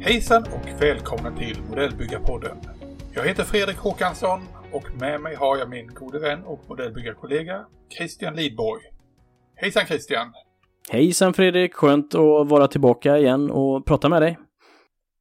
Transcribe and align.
Hejsan 0.00 0.42
och 0.42 0.82
välkomna 0.82 1.36
till 1.36 1.62
Modellbyggarpodden. 1.68 2.56
Jag 3.14 3.24
heter 3.24 3.44
Fredrik 3.44 3.76
Håkansson 3.76 4.40
och 4.72 4.84
med 5.00 5.20
mig 5.20 5.34
har 5.34 5.58
jag 5.58 5.70
min 5.70 5.94
gode 5.94 6.18
vän 6.18 6.44
och 6.44 6.60
modellbyggarkollega 6.68 7.66
Christian 7.98 8.36
Lidborg. 8.36 8.82
Hejsan 9.54 9.86
Christian! 9.86 10.32
Hejsan 10.90 11.34
Fredrik! 11.34 11.74
Skönt 11.74 12.14
att 12.14 12.48
vara 12.48 12.68
tillbaka 12.68 13.18
igen 13.18 13.50
och 13.50 13.86
prata 13.86 14.08
med 14.08 14.22
dig. 14.22 14.38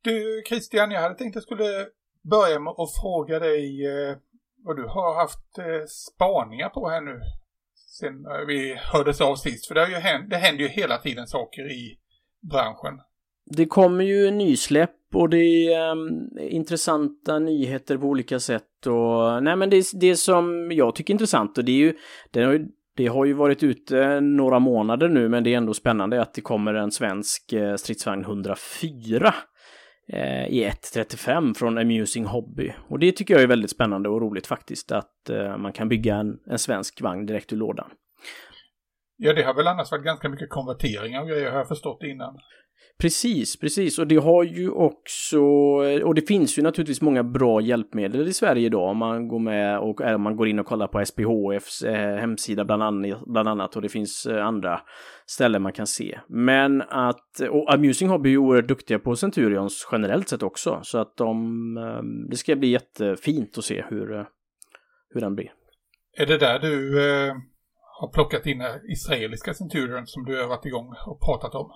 Du 0.03 0.43
Christian, 0.49 0.91
jag 0.91 1.01
hade 1.01 1.15
tänkt 1.15 1.31
att 1.31 1.35
jag 1.35 1.43
skulle 1.43 1.85
börja 2.29 2.59
med 2.59 2.73
att 2.77 2.95
fråga 3.01 3.39
dig 3.39 3.85
eh, 3.85 4.15
vad 4.64 4.75
du 4.75 4.88
har 4.88 5.16
haft 5.16 5.57
eh, 5.57 5.86
spaningar 5.88 6.70
på 6.70 6.89
här 6.89 7.02
nu 7.02 7.21
sen 8.02 8.25
eh, 8.25 8.46
vi 8.47 8.75
hördes 8.75 9.21
av 9.21 9.36
sist. 9.36 9.68
För 9.68 9.75
det, 9.75 9.82
har 9.82 9.88
ju 9.88 9.96
hänt, 9.96 10.29
det 10.29 10.38
händer 10.38 10.64
ju 10.64 10.69
hela 10.69 10.97
tiden 10.97 11.28
saker 11.28 11.71
i 11.71 11.97
branschen. 12.52 13.00
Det 13.46 13.66
kommer 13.66 14.04
ju 14.04 14.32
nysläpp 14.32 14.96
och 15.14 15.29
det 15.29 15.74
är 15.74 15.92
um, 15.92 16.29
intressanta 16.39 17.39
nyheter 17.39 17.97
på 17.97 18.05
olika 18.05 18.39
sätt 18.39 18.88
och 18.88 19.43
nej 19.43 19.55
men 19.55 19.69
det, 19.69 19.86
det 19.93 20.16
som 20.16 20.71
jag 20.71 20.96
tycker 20.96 21.11
är 21.11 21.16
intressant 21.16 21.57
och 21.57 21.66
det 21.66 21.71
är 21.71 21.78
ju, 21.78 21.93
det 22.32 22.43
har 22.43 22.54
ju, 22.54 22.68
det 22.96 23.07
har 23.07 23.25
ju 23.25 23.33
varit 23.33 23.64
ute 23.64 24.19
några 24.21 24.60
månader 24.60 25.10
nu 25.10 25.30
men 25.30 25.43
det 25.43 25.54
är 25.54 25.57
ändå 25.57 25.74
spännande 25.74 26.21
att 26.21 26.33
det 26.33 26.41
kommer 26.41 26.74
en 26.74 26.91
svensk 26.91 27.54
eh, 27.54 27.75
stridsvagn 27.75 28.21
104 28.21 29.33
eh, 30.14 30.47
i 30.47 30.70
1.35 30.70 31.54
från 31.54 31.78
Amusing 31.78 32.25
Hobby. 32.25 32.73
Och 32.89 33.00
det 33.00 33.11
tycker 33.11 33.33
jag 33.33 33.44
är 33.44 33.47
väldigt 33.47 33.72
spännande 33.72 34.09
och 34.09 34.22
roligt 34.22 34.47
faktiskt 34.47 34.92
att 34.92 35.30
eh, 35.30 35.58
man 35.58 35.73
kan 35.73 35.89
bygga 35.89 36.16
en, 36.16 36.39
en 36.45 36.59
svensk 36.59 37.02
vagn 37.02 37.25
direkt 37.25 37.53
ur 37.53 37.58
lådan. 37.58 37.89
Ja, 39.17 39.33
det 39.33 39.44
har 39.44 39.53
väl 39.53 39.67
annars 39.67 39.91
varit 39.91 40.03
ganska 40.03 40.30
mycket 40.30 40.50
konverteringar 40.50 41.22
och 41.22 41.27
grejer 41.27 41.52
har 41.52 41.58
jag 41.58 41.67
förstått 41.67 42.03
innan. 42.03 42.38
Precis, 43.02 43.59
precis. 43.59 43.99
Och 43.99 44.07
det 44.07 44.16
har 44.16 44.44
ju 44.44 44.69
också, 44.69 45.41
och 46.03 46.16
det 46.16 46.27
finns 46.27 46.57
ju 46.57 46.61
naturligtvis 46.61 47.02
många 47.02 47.23
bra 47.23 47.61
hjälpmedel 47.61 48.27
i 48.27 48.33
Sverige 48.33 48.66
idag 48.66 48.89
om 48.89 48.97
man 48.97 49.27
går 49.27 49.39
med 49.39 49.80
och 49.80 50.02
eh, 50.02 50.16
om 50.16 50.21
man 50.21 50.35
går 50.35 50.47
in 50.47 50.59
och 50.59 50.66
kollar 50.66 50.88
på 50.88 51.05
SPHFs 51.05 51.81
eh, 51.81 52.17
hemsida 52.17 52.66
bland 52.66 52.83
annat, 52.83 53.22
bland 53.25 53.49
annat 53.49 53.75
och 53.75 53.81
det 53.81 53.89
finns 53.89 54.25
eh, 54.25 54.45
andra 54.45 54.81
ställen 55.25 55.61
man 55.61 55.73
kan 55.73 55.88
se. 55.88 56.19
Men 56.27 56.81
att, 56.81 57.39
och 57.49 57.73
Amusing 57.73 58.09
Hobby 58.09 58.29
är 58.29 58.31
ju 58.31 58.38
oerhört 58.38 58.67
duktiga 58.67 58.99
på 58.99 59.16
Centurions 59.16 59.88
generellt 59.91 60.29
sett 60.29 60.44
också, 60.44 60.79
så 60.83 60.97
att 60.97 61.17
de, 61.17 62.27
det 62.29 62.38
ska 62.38 62.55
bli 62.55 62.67
jättefint 62.67 63.57
att 63.57 63.66
se 63.66 63.85
hur, 63.89 64.25
hur 65.09 65.22
den 65.22 65.35
blir. 65.35 65.52
Är 66.17 66.25
det 66.25 66.38
där 66.38 66.59
du 66.59 66.99
eh, 66.99 67.33
har 67.99 68.07
plockat 68.13 68.45
in 68.45 68.63
israeliska 68.89 69.53
Centurion 69.53 70.07
som 70.07 70.25
du 70.25 70.41
har 70.41 70.47
varit 70.47 70.66
igång 70.66 70.94
och 71.07 71.22
pratat 71.22 71.55
om? 71.55 71.72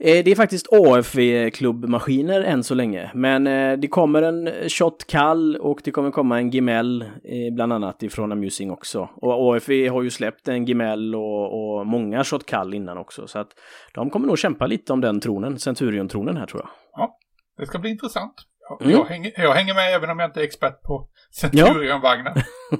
Eh, 0.00 0.24
det 0.24 0.30
är 0.30 0.34
faktiskt 0.34 0.68
AFV-klubbmaskiner 0.72 2.40
än 2.40 2.64
så 2.64 2.74
länge, 2.74 3.10
men 3.14 3.46
eh, 3.46 3.78
det 3.78 3.88
kommer 3.88 4.22
en 4.22 4.68
Shot 4.68 5.06
Kall 5.06 5.56
och 5.56 5.80
det 5.84 5.90
kommer 5.90 6.10
komma 6.10 6.38
en 6.38 6.50
Gimel 6.50 7.02
eh, 7.02 7.54
bland 7.54 7.72
annat 7.72 8.02
ifrån 8.02 8.32
Amusing 8.32 8.70
också. 8.70 9.08
Och 9.16 9.56
AFV 9.56 9.88
har 9.88 10.02
ju 10.02 10.10
släppt 10.10 10.48
en 10.48 10.64
Gimel 10.64 11.14
och, 11.14 11.78
och 11.78 11.86
många 11.86 12.24
Shot 12.24 12.46
Kall 12.46 12.74
innan 12.74 12.98
också, 12.98 13.26
så 13.26 13.38
att 13.38 13.48
de 13.94 14.10
kommer 14.10 14.26
nog 14.26 14.38
kämpa 14.38 14.66
lite 14.66 14.92
om 14.92 15.00
den 15.00 15.20
tronen, 15.20 15.58
Centurion-tronen 15.58 16.36
här 16.36 16.46
tror 16.46 16.62
jag. 16.62 16.70
Ja, 16.92 17.18
det 17.58 17.66
ska 17.66 17.78
bli 17.78 17.90
intressant. 17.90 18.34
Jag, 18.68 18.82
mm. 18.82 18.98
jag, 18.98 19.04
hänger, 19.04 19.32
jag 19.36 19.52
hänger 19.52 19.74
med 19.74 19.94
även 19.94 20.10
om 20.10 20.18
jag 20.18 20.28
inte 20.28 20.40
är 20.40 20.44
expert 20.44 20.82
på 20.82 21.08
Centurion-vagnen. 21.40 22.32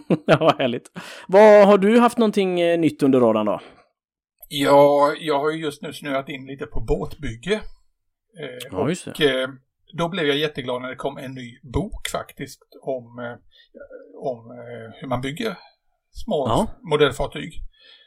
Ja. 0.09 0.17
ja, 0.27 0.55
härligt. 0.59 0.91
Vad 1.27 1.67
Har 1.67 1.79
du 1.79 1.99
haft 1.99 2.19
någonting 2.19 2.55
nytt 2.81 3.03
under 3.03 3.21
radarn 3.21 3.47
då? 3.47 3.61
Ja, 4.49 5.15
jag 5.21 5.39
har 5.39 5.51
ju 5.51 5.59
just 5.59 5.83
nu 5.83 5.93
snöat 5.93 6.29
in 6.29 6.47
lite 6.47 6.67
på 6.67 6.81
båtbygge. 6.81 7.55
Eh, 8.41 8.69
ja, 8.71 8.79
och 8.79 9.21
eh, 9.21 9.49
då 9.97 10.09
blev 10.09 10.27
jag 10.27 10.37
jätteglad 10.37 10.83
när 10.83 10.89
det 10.89 10.97
kom 10.97 11.19
en 11.19 11.35
ny 11.35 11.59
bok 11.63 12.09
faktiskt 12.13 12.63
om, 12.83 13.19
eh, 13.19 13.37
om 14.23 14.51
eh, 14.51 15.01
hur 15.01 15.09
man 15.09 15.21
bygger 15.21 15.57
små 16.11 16.47
ja. 16.49 16.69
modellfartyg. 16.83 17.53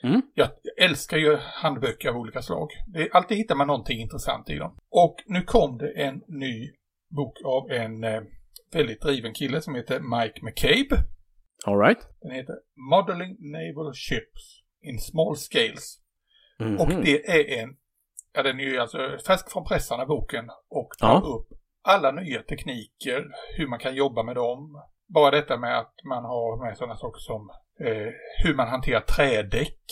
Mm. 0.04 0.22
Jag, 0.34 0.50
jag, 0.64 0.90
älskar 0.90 1.18
ju 1.18 1.38
handböcker 1.38 2.10
av 2.10 2.18
olika 2.18 2.42
slag. 2.42 2.70
Det, 2.88 3.12
alltid 3.12 3.38
hittar 3.38 3.56
man 3.56 3.68
någonting 3.68 4.00
intressant 4.00 4.50
i 4.50 4.56
dem. 4.56 4.78
Och 4.90 5.16
nu 5.26 5.42
kom 5.42 5.78
det 5.78 5.92
en 5.92 6.24
ny 6.28 6.72
bok 7.16 7.38
av 7.46 7.72
en 7.72 8.04
eh, 8.04 8.22
väldigt 8.74 9.02
driven 9.02 9.34
kille 9.34 9.62
som 9.62 9.76
heter 9.76 10.00
Mike 10.00 10.40
McCabe. 10.46 11.04
All 11.66 11.80
right. 11.80 12.00
Den 12.22 12.32
heter 12.32 12.56
Modeling 12.92 13.38
Naval 13.40 13.94
Ships 13.94 14.62
in 14.82 15.00
Small 15.00 15.36
Scales 15.36 16.02
Mm 16.62 16.78
-hmm. 16.78 16.82
Och 16.82 16.90
mhm. 16.90 17.02
det 17.04 17.30
är 17.30 17.64
en, 17.64 17.76
ja 18.34 18.44
den 18.44 18.60
är 18.60 18.64
ju 18.64 18.80
alltså 18.80 19.18
färsk 19.28 19.52
från 19.52 19.66
pressarna 19.66 20.06
boken 20.06 20.50
och 20.70 20.90
tar 21.00 21.08
ja. 21.08 21.22
upp 21.36 21.48
alla 21.84 22.12
nya 22.12 22.42
tekniker, 22.42 23.28
hur 23.58 23.68
man 23.68 23.80
kan 23.80 23.96
jobba 23.96 24.24
med 24.24 24.36
dem. 24.36 24.84
Bara 25.08 25.32
detta 25.32 25.58
med 25.58 25.80
att 25.80 25.94
man 26.04 26.24
har 26.24 26.66
med 26.66 26.78
sådana 26.78 26.96
saker 26.96 27.20
som 27.20 27.50
eh, 27.80 28.14
hur 28.44 28.56
man 28.56 28.68
hanterar 28.68 29.00
trädäck 29.00 29.84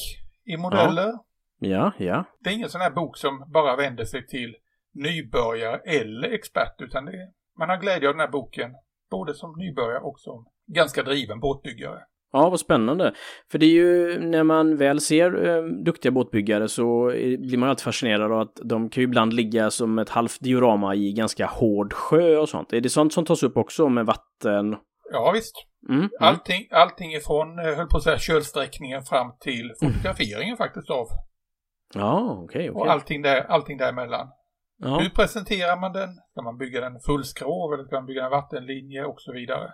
i 0.46 0.58
modeller. 0.58 1.12
Ja. 1.60 1.94
ja, 1.98 2.06
ja. 2.06 2.24
Det 2.40 2.50
är 2.50 2.54
ingen 2.54 2.70
sån 2.70 2.82
här 2.82 2.92
bok 2.92 3.18
som 3.18 3.46
bara 3.48 3.76
vänder 3.76 4.06
sig 4.06 4.28
till 4.28 4.56
nybörjare 4.94 5.82
eller 5.86 6.30
expert 6.30 6.76
utan 6.82 7.06
det, 7.06 7.32
man 7.58 7.70
har 7.70 7.78
glädje 7.78 8.10
av 8.10 8.14
den 8.14 8.20
här 8.20 8.32
boken 8.32 8.76
både 9.12 9.34
som 9.34 9.56
nybörjare 9.58 10.00
och 10.00 10.20
som 10.20 10.46
ganska 10.68 11.04
driven 11.04 11.40
båtbyggare. 11.40 12.00
Ja, 12.32 12.50
vad 12.50 12.60
spännande. 12.60 13.14
För 13.52 13.58
det 13.60 13.66
är 13.66 13.74
ju 13.74 14.20
när 14.20 14.44
man 14.44 14.78
väl 14.78 15.02
ser 15.02 15.48
eh, 15.48 15.64
duktiga 15.64 16.12
båtbyggare 16.12 16.68
så 16.68 17.06
blir 17.40 17.58
man 17.58 17.70
alltid 17.70 17.84
fascinerad 17.84 18.32
av 18.32 18.40
att 18.40 18.60
de 18.64 18.90
kan 18.90 19.02
ju 19.02 19.08
ibland 19.08 19.34
ligga 19.34 19.72
som 19.72 20.00
ett 20.00 20.10
halvt 20.10 20.40
diorama 20.40 20.96
i 20.96 21.14
ganska 21.14 21.46
hård 21.46 21.94
sjö 21.94 22.38
och 22.38 22.50
sånt. 22.50 22.74
Är 22.74 22.82
det 22.82 22.90
sånt 22.90 23.14
som 23.14 23.26
tas 23.26 23.44
upp 23.44 23.58
också 23.58 23.90
med 23.90 24.06
vatten? 24.06 24.76
Ja, 25.12 25.32
visst. 25.32 25.54
Mm, 25.90 26.00
mm. 26.00 26.10
allting, 26.20 26.68
allting 26.72 27.14
ifrån, 27.14 27.60
eh, 27.60 27.76
höll 27.76 27.88
på 27.88 27.98
att 27.98 28.04
säga, 28.04 28.18
kölsträckningen 28.18 29.04
fram 29.04 29.32
till 29.40 29.72
fotograferingen 29.80 30.56
mm. 30.56 30.58
faktiskt 30.58 30.90
av. 30.90 31.08
Ja, 31.94 32.32
okej, 32.32 32.46
okay. 32.46 32.70
Okay. 32.70 32.82
Och 32.82 32.92
allting, 32.92 33.22
där, 33.22 33.42
allting 33.42 33.78
däremellan. 33.78 34.28
Ja. 34.78 35.00
Hur 35.00 35.10
presenterar 35.10 35.78
man 35.82 35.94
den? 35.94 36.10
Ska 36.32 36.42
man 36.42 36.58
bygga 36.58 36.82
den 36.82 37.00
fullskrov 37.00 37.74
eller 37.74 37.84
ska 37.84 37.96
man 37.96 38.06
bygga 38.06 38.26
en 38.26 38.32
vattenlinje 38.32 39.06
och 39.06 39.22
så 39.22 39.34
vidare? 39.34 39.72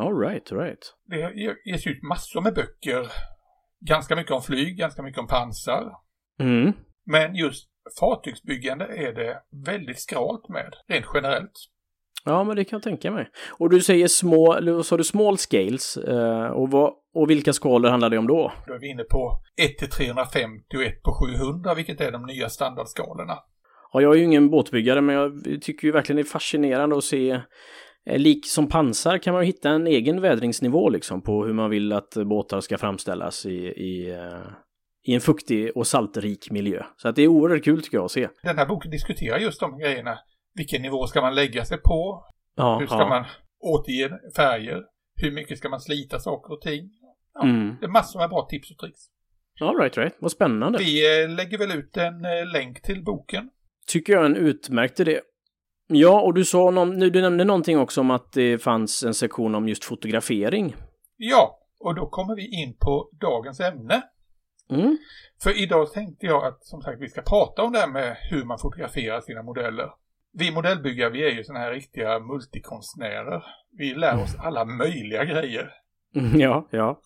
All 0.00 0.18
right, 0.18 0.52
right. 0.52 0.94
Det 1.06 1.32
ges 1.64 1.86
ut 1.86 2.02
massor 2.02 2.40
med 2.40 2.54
böcker. 2.54 3.06
Ganska 3.80 4.16
mycket 4.16 4.32
om 4.32 4.42
flyg, 4.42 4.76
ganska 4.76 5.02
mycket 5.02 5.20
om 5.20 5.26
pansar. 5.26 5.92
Mm. 6.40 6.72
Men 7.06 7.34
just 7.34 7.68
fartygsbyggande 8.00 8.84
är 8.84 9.12
det 9.12 9.42
väldigt 9.66 10.00
skralt 10.00 10.48
med, 10.48 10.74
rent 10.88 11.06
generellt. 11.14 11.52
Ja, 12.24 12.44
men 12.44 12.56
det 12.56 12.64
kan 12.64 12.76
jag 12.76 12.82
tänka 12.82 13.10
mig. 13.10 13.28
Och 13.58 13.70
du 13.70 13.80
säger 13.80 14.08
små, 14.08 14.54
eller 14.54 14.82
sa 14.82 14.96
du 14.96 15.04
small 15.04 15.38
scales? 15.38 15.96
Eh, 15.96 16.46
och, 16.46 16.70
vad, 16.70 16.92
och 17.14 17.30
vilka 17.30 17.52
skalor 17.52 17.90
handlar 17.90 18.10
det 18.10 18.18
om 18.18 18.26
då? 18.26 18.52
Då 18.66 18.74
är 18.74 18.78
vi 18.78 18.90
inne 18.90 19.04
på 19.04 19.42
1 19.62 19.78
till 19.78 19.90
350 19.90 20.76
och 20.76 20.82
1 20.82 21.02
på 21.02 21.12
700, 21.12 21.74
vilket 21.74 22.00
är 22.00 22.12
de 22.12 22.26
nya 22.26 22.48
standardskalorna. 22.48 23.38
Ja, 23.92 24.00
jag 24.00 24.14
är 24.14 24.18
ju 24.18 24.24
ingen 24.24 24.50
båtbyggare, 24.50 25.00
men 25.00 25.14
jag 25.14 25.32
tycker 25.62 25.86
ju 25.86 25.92
verkligen 25.92 26.16
det 26.16 26.22
är 26.22 26.32
fascinerande 26.32 26.96
att 26.96 27.04
se 27.04 27.40
lik 28.06 28.46
som 28.46 28.68
pansar 28.68 29.18
kan 29.18 29.34
man 29.34 29.44
hitta 29.44 29.70
en 29.70 29.86
egen 29.86 30.20
vädringsnivå 30.20 30.88
liksom 30.88 31.22
på 31.22 31.44
hur 31.44 31.52
man 31.52 31.70
vill 31.70 31.92
att 31.92 32.14
båtar 32.26 32.60
ska 32.60 32.78
framställas 32.78 33.46
i, 33.46 33.56
i, 33.56 34.10
eh, 34.10 34.46
i 35.02 35.14
en 35.14 35.20
fuktig 35.20 35.76
och 35.76 35.86
saltrik 35.86 36.50
miljö. 36.50 36.82
Så 36.96 37.08
att 37.08 37.16
det 37.16 37.22
är 37.22 37.28
oerhört 37.28 37.64
kul 37.64 37.82
tycker 37.82 37.96
jag 37.96 38.04
att 38.04 38.10
se. 38.10 38.28
Den 38.42 38.58
här 38.58 38.66
boken 38.66 38.90
diskuterar 38.90 39.38
just 39.38 39.60
de 39.60 39.78
grejerna. 39.78 40.18
Vilken 40.54 40.82
nivå 40.82 41.06
ska 41.06 41.20
man 41.20 41.34
lägga 41.34 41.64
sig 41.64 41.78
på? 41.78 42.24
Ja, 42.56 42.78
hur 42.78 42.86
ska 42.86 42.98
ja. 42.98 43.08
man 43.08 43.24
återge 43.60 44.18
färger? 44.36 44.82
Hur 45.14 45.32
mycket 45.32 45.58
ska 45.58 45.68
man 45.68 45.80
slita 45.80 46.18
saker 46.18 46.52
och 46.52 46.60
ting? 46.60 46.90
Ja, 47.34 47.42
mm. 47.42 47.76
Det 47.80 47.86
är 47.86 47.90
massor 47.90 48.20
med 48.20 48.28
bra 48.28 48.46
tips 48.50 48.70
och 48.70 48.78
tricks. 48.78 49.00
All 49.60 49.76
right, 49.76 49.98
right. 49.98 50.14
Vad 50.18 50.32
spännande. 50.32 50.78
Vi 50.78 51.22
eh, 51.22 51.30
lägger 51.30 51.58
väl 51.58 51.70
ut 51.70 51.96
en 51.96 52.22
länk 52.52 52.82
till 52.82 53.04
boken. 53.04 53.50
Tycker 53.86 54.12
jag 54.12 54.22
är 54.22 54.26
en 54.26 54.36
utmärkt 54.36 55.00
idé. 55.00 55.20
Ja, 55.92 56.20
och 56.20 56.34
du 56.34 56.44
sa 56.44 56.70
någon, 56.70 56.98
du 56.98 57.22
nämnde 57.22 57.44
någonting 57.44 57.78
också 57.78 58.00
om 58.00 58.10
att 58.10 58.32
det 58.32 58.58
fanns 58.58 59.02
en 59.02 59.14
sektion 59.14 59.54
om 59.54 59.68
just 59.68 59.84
fotografering. 59.84 60.76
Ja, 61.16 61.58
och 61.80 61.94
då 61.94 62.06
kommer 62.06 62.36
vi 62.36 62.62
in 62.62 62.76
på 62.80 63.10
dagens 63.20 63.60
ämne. 63.60 64.02
Mm. 64.70 64.98
För 65.42 65.62
idag 65.62 65.92
tänkte 65.92 66.26
jag 66.26 66.44
att 66.44 66.64
som 66.64 66.82
sagt 66.82 67.00
vi 67.00 67.08
ska 67.08 67.22
prata 67.22 67.62
om 67.62 67.72
det 67.72 67.78
här 67.78 67.88
med 67.88 68.16
hur 68.30 68.44
man 68.44 68.58
fotograferar 68.58 69.20
sina 69.20 69.42
modeller. 69.42 69.90
Vi 70.32 70.50
modellbyggare 70.50 71.10
vi 71.10 71.24
är 71.24 71.30
ju 71.30 71.44
sådana 71.44 71.64
här 71.64 71.72
riktiga 71.72 72.18
multikonstnärer. 72.18 73.44
Vi 73.78 73.94
lär 73.94 74.22
oss 74.22 74.36
alla 74.38 74.64
möjliga 74.64 75.24
grejer. 75.24 75.72
Mm, 76.14 76.40
ja, 76.40 76.68
ja. 76.70 77.00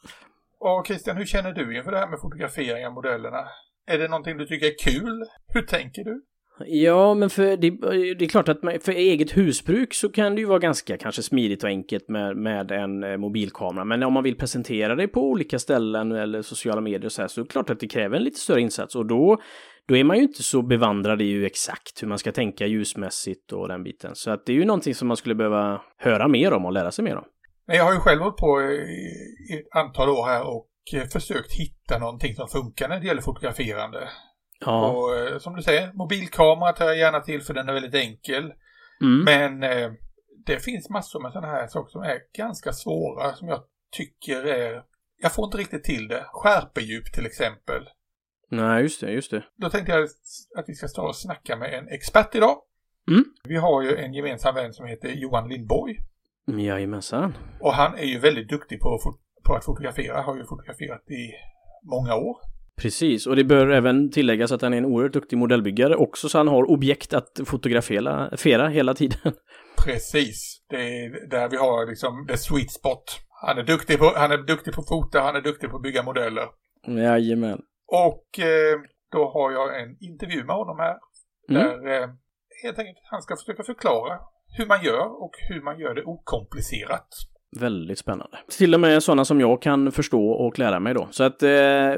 Och 0.59 0.87
Christian, 0.87 1.17
hur 1.17 1.27
känner 1.27 1.53
du 1.53 1.77
inför 1.77 1.91
det 1.93 1.99
här 1.99 2.09
med 2.09 2.21
fotografering 2.21 2.87
av 2.87 2.93
modellerna? 2.93 3.49
Är 3.87 3.99
det 3.99 4.09
någonting 4.09 4.37
du 4.37 4.47
tycker 4.47 4.67
är 4.67 4.79
kul? 4.85 5.25
Hur 5.49 5.63
tänker 5.63 6.05
du? 6.05 6.25
Ja, 6.59 7.15
men 7.15 7.31
för 7.31 7.56
det, 7.56 7.67
eh, 7.67 8.17
det 8.19 8.25
är 8.25 8.29
klart 8.29 8.49
att 8.49 8.62
man, 8.62 8.81
för 8.81 8.93
eget 8.93 9.37
husbruk 9.37 9.95
så 9.95 10.09
kan 10.09 10.35
det 10.35 10.41
ju 10.41 10.47
vara 10.47 10.59
ganska 10.59 10.97
kanske 10.97 11.23
smidigt 11.23 11.62
och 11.62 11.69
enkelt 11.69 12.09
med, 12.09 12.37
med 12.37 12.71
en 12.71 13.05
eh, 13.05 13.17
mobilkamera. 13.17 13.85
Men 13.85 14.03
om 14.03 14.12
man 14.12 14.23
vill 14.23 14.37
presentera 14.37 14.95
det 14.95 15.09
på 15.09 15.21
olika 15.31 15.59
ställen 15.59 16.12
eller 16.12 16.43
sociala 16.43 16.81
medier 16.81 17.05
och 17.05 17.12
så 17.12 17.23
här 17.23 17.29
så 17.29 17.41
är 17.41 17.45
det 17.45 17.51
klart 17.51 17.71
att 17.71 17.81
det 17.81 17.89
kräver 17.89 18.17
en 18.17 18.25
lite 18.25 18.41
större 18.41 18.61
insats 18.61 18.97
och 18.97 19.06
då, 19.06 19.39
då 19.89 19.97
är 19.97 20.05
man 20.05 20.17
ju 20.17 20.23
inte 20.23 20.43
så 20.43 20.62
bevandrad 20.62 21.23
i 21.23 21.25
ju 21.25 21.47
exakt 21.47 22.03
hur 22.03 22.09
man 22.09 22.19
ska 22.19 22.33
tänka 22.33 22.67
ljusmässigt 22.67 23.53
och 23.53 23.69
den 23.69 23.83
biten. 23.83 24.11
Så 24.15 24.31
att 24.31 24.47
det 24.47 24.53
är 24.53 24.57
ju 24.57 24.65
någonting 24.65 24.95
som 24.95 25.09
man 25.09 25.17
skulle 25.17 25.35
behöva 25.35 25.81
höra 25.99 26.29
mer 26.29 26.53
om 26.53 26.65
och 26.65 26.73
lära 26.73 26.91
sig 26.91 27.05
mer 27.05 27.17
om. 27.17 27.25
Jag 27.67 27.85
har 27.85 27.93
ju 27.93 27.99
själv 27.99 28.21
hållit 28.21 28.37
på 28.37 28.62
i 28.62 29.59
ett 29.59 29.77
antal 29.77 30.09
år 30.09 30.27
här 30.27 30.43
och 30.47 30.69
eh, 30.95 31.09
försökt 31.09 31.53
hitta 31.53 31.99
någonting 31.99 32.35
som 32.35 32.49
funkar 32.49 32.89
när 32.89 33.00
det 33.00 33.07
gäller 33.07 33.23
fotograferande. 33.23 34.09
Ja. 34.61 34.91
Och 34.91 35.17
eh, 35.17 35.39
som 35.39 35.56
du 35.56 35.62
säger, 35.62 35.93
mobilkamera 35.93 36.73
tar 36.73 36.85
jag 36.85 36.97
gärna 36.97 37.21
till 37.21 37.43
för 37.43 37.55
den 37.55 37.69
är 37.69 37.73
väldigt 37.73 37.95
enkel. 37.95 38.53
Mm. 39.01 39.25
Men 39.25 39.62
eh, 39.62 39.93
det 40.47 40.65
finns 40.65 40.91
massor 40.91 41.21
med 41.23 41.33
sådana 41.33 41.53
här 41.53 41.67
saker 41.67 41.91
som 41.91 42.03
är 42.03 42.19
ganska 42.37 42.73
svåra 42.73 43.35
som 43.35 43.49
jag 43.49 43.61
tycker 43.97 44.45
är... 44.45 44.83
Jag 45.23 45.35
får 45.35 45.45
inte 45.45 45.59
riktigt 45.59 45.85
till 45.85 46.09
det. 46.09 46.25
Skärpedjup 46.33 47.12
till 47.12 47.27
exempel. 47.27 47.89
Nej, 48.51 48.83
just 48.83 49.01
det, 49.01 49.12
just 49.12 49.31
det. 49.31 49.45
Då 49.56 49.71
tänkte 49.71 49.93
jag 49.93 50.05
att 50.57 50.65
vi 50.67 50.75
ska 50.75 50.89
stå 50.89 51.03
och 51.03 51.17
snacka 51.17 51.57
med 51.57 51.75
en 51.75 51.89
expert 51.89 52.35
idag. 52.35 52.57
Mm. 53.11 53.25
Vi 53.45 53.57
har 53.57 53.83
ju 53.83 53.97
en 53.97 54.15
gemensam 54.15 54.55
vän 54.55 54.73
som 54.73 54.87
heter 54.87 55.09
Johan 55.09 55.49
Lindborg. 55.49 55.97
Jajamensan. 56.47 57.37
Och 57.61 57.73
han 57.73 57.95
är 57.95 58.05
ju 58.05 58.19
väldigt 58.19 58.49
duktig 58.49 58.81
på, 58.81 58.99
på 59.45 59.55
att 59.55 59.65
fotografera, 59.65 60.23
har 60.23 60.37
ju 60.37 60.45
fotograferat 60.45 61.11
i 61.11 61.33
många 61.83 62.15
år. 62.15 62.37
Precis, 62.82 63.26
och 63.26 63.37
det 63.37 63.44
bör 63.44 63.71
även 63.71 64.11
tilläggas 64.11 64.53
att 64.53 64.62
han 64.62 64.73
är 64.75 64.79
en 64.79 64.85
oerhört 64.85 65.12
duktig 65.12 65.38
modellbyggare 65.38 65.97
också, 65.97 66.29
så 66.29 66.38
han 66.38 66.49
har 66.49 66.71
objekt 66.71 67.15
att 67.15 67.41
fotografera 67.47 68.69
hela 68.69 68.94
tiden. 68.94 69.32
Precis, 69.85 70.62
det 70.69 70.76
är 70.76 71.29
där 71.31 71.49
vi 71.49 71.56
har 71.56 71.87
liksom 71.87 72.26
the 72.29 72.37
sweet 72.37 72.71
spot. 72.71 73.05
Han 73.47 73.59
är 73.59 73.62
duktig 73.62 73.99
på, 73.99 74.12
han 74.17 74.32
är 74.32 74.38
duktig 74.38 74.75
på 74.75 74.82
fota, 74.82 75.21
han 75.21 75.37
är 75.37 75.41
duktig 75.41 75.71
på 75.71 75.76
att 75.76 75.82
bygga 75.82 76.03
modeller. 76.03 76.44
Jajamän. 76.87 77.61
Och 77.87 78.38
eh, 78.38 78.81
då 79.12 79.31
har 79.31 79.53
jag 79.53 79.82
en 79.82 79.97
intervju 80.00 80.44
med 80.44 80.56
honom 80.56 80.79
här. 80.79 80.97
Mm. 81.50 81.62
Där 81.62 82.03
eh, 82.03 82.09
helt 82.62 82.79
enkelt 82.79 82.99
han 83.11 83.23
ska 83.23 83.37
försöka 83.37 83.62
förklara 83.62 84.19
hur 84.56 84.67
man 84.67 84.85
gör 84.85 85.23
och 85.23 85.35
hur 85.49 85.62
man 85.62 85.79
gör 85.79 85.94
det 85.94 86.05
okomplicerat. 86.05 87.09
Väldigt 87.61 87.99
spännande. 87.99 88.39
Till 88.59 88.75
och 88.75 88.81
med 88.81 89.03
sådana 89.03 89.25
som 89.25 89.41
jag 89.41 89.62
kan 89.62 89.93
förstå 89.93 90.31
och 90.31 90.59
lära 90.59 90.81
mig 90.81 90.95
då. 90.95 91.09
Så 91.11 91.25
att 91.25 91.43
eh, 91.43 91.51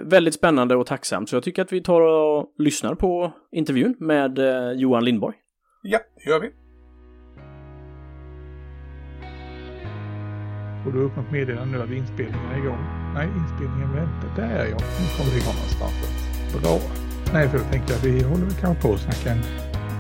väldigt 0.03 0.35
spännande 0.35 0.77
och 0.77 0.87
tacksamt. 0.87 1.29
Så 1.29 1.37
jag 1.37 1.43
tycker 1.43 1.63
att 1.63 1.73
vi 1.73 1.83
tar 1.83 2.01
och 2.01 2.55
lyssnar 2.59 2.95
på 2.95 3.33
intervjun 3.53 3.95
med 3.99 4.39
eh, 4.39 4.73
Johan 4.73 5.05
Lindborg. 5.05 5.37
Ja, 5.83 5.99
det 6.25 6.31
gör 6.31 6.41
vi. 6.41 6.51
Och 10.87 10.93
du 10.93 10.99
har 10.99 11.07
öppnat 11.07 11.33
meddelande 11.33 11.79
nu 11.79 11.85
att 11.85 11.91
inspelningen 11.91 12.51
är 12.53 12.59
igång. 12.59 12.85
Nej, 13.15 13.29
inspelningen 13.43 13.93
väntar. 13.95 14.29
Där 14.37 14.59
är 14.59 14.67
jag. 14.67 14.81
Nu 14.81 15.07
kommer 15.17 15.31
vi 15.35 15.39
igång 15.43 15.55
någonstans. 15.55 15.97
Bra. 16.63 16.79
Nej, 17.33 17.49
för 17.49 17.59
då 17.59 17.65
tänkte 17.65 17.93
jag 17.93 18.01
vi 18.01 18.23
håller 18.23 18.45
väl 18.45 18.55
kanske 18.61 18.83
på 18.83 18.95
att 18.95 19.01
snacka 19.01 19.31
en 19.31 19.43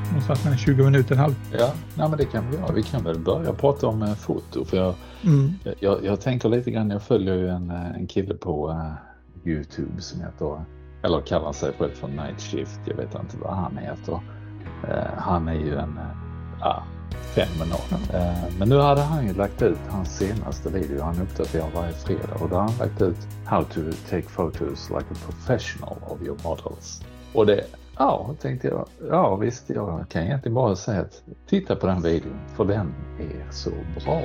någonstans 0.07 0.45
mellan 0.45 0.59
20 0.59 0.85
minuter 0.85 1.11
och 1.11 1.13
en 1.13 1.19
halv. 1.19 1.35
Ja, 1.59 1.73
nej, 1.95 2.09
men 2.09 2.19
det 2.19 2.25
kan 2.25 2.51
vi 2.51 2.57
göra. 2.57 2.73
Vi 2.73 2.83
kan 2.83 3.05
väl 3.05 3.19
börja 3.19 3.53
prata 3.53 3.87
om 3.87 4.03
eh, 4.03 4.15
foto. 4.15 4.65
För 4.65 4.77
jag, 4.77 4.95
mm. 5.25 5.53
jag, 5.81 6.05
jag, 6.05 6.21
tänker 6.21 6.49
lite 6.49 6.71
grann, 6.71 6.91
jag 6.91 7.03
följer 7.03 7.35
ju 7.35 7.49
en, 7.49 7.71
eh, 7.71 7.97
en 7.97 8.07
kille 8.07 8.35
på 8.35 8.71
uh, 8.71 8.93
Youtube 9.45 10.01
som 10.01 10.21
heter, 10.21 10.65
eller 11.03 11.21
kallar 11.21 11.53
sig 11.53 11.73
själv 11.79 11.91
för 11.91 12.09
Night 12.09 12.41
Shift. 12.41 12.81
Jag 12.85 12.97
vet 12.97 13.15
inte 13.15 13.37
vad 13.37 13.57
han 13.57 13.77
heter. 13.77 14.13
Uh, 14.13 15.19
han 15.19 15.49
är 15.49 15.55
ju 15.55 15.77
en 15.77 15.99
uh, 16.61 16.83
fenomenal. 17.35 17.81
Uh, 18.15 18.59
men 18.59 18.69
nu 18.69 18.79
hade 18.79 19.01
han 19.01 19.27
ju 19.27 19.35
lagt 19.35 19.63
ut 19.63 19.79
hans 19.89 20.17
senaste 20.17 20.71
video. 20.71 21.03
Han 21.03 21.23
uppdaterar 21.23 21.71
varje 21.75 21.93
fredag 21.93 22.35
och 22.41 22.49
då 22.49 22.57
har 22.57 22.63
han 22.63 22.79
lagt 22.79 23.03
ut 23.03 23.29
How 23.45 23.65
to 23.65 23.81
take 24.11 24.29
photos 24.29 24.91
like 24.91 25.07
a 25.11 25.17
professional 25.27 25.97
of 26.07 26.23
your 26.23 26.37
models. 26.45 27.03
Och 27.33 27.47
det 27.47 27.65
Ja, 27.99 28.35
tänkte 28.41 28.69
jag. 28.69 28.89
Ja 29.11 29.37
visst, 29.37 29.71
jag 29.71 30.09
kan 30.09 30.23
egentligen 30.23 30.55
bara 30.55 30.77
säga 30.77 31.01
att 31.01 31.23
titta 31.47 31.77
på 31.77 31.87
den 31.87 32.03
videon, 32.03 32.39
för 32.57 32.65
den 32.65 32.95
är 33.19 33.51
så 33.51 33.71
bra. 34.05 34.23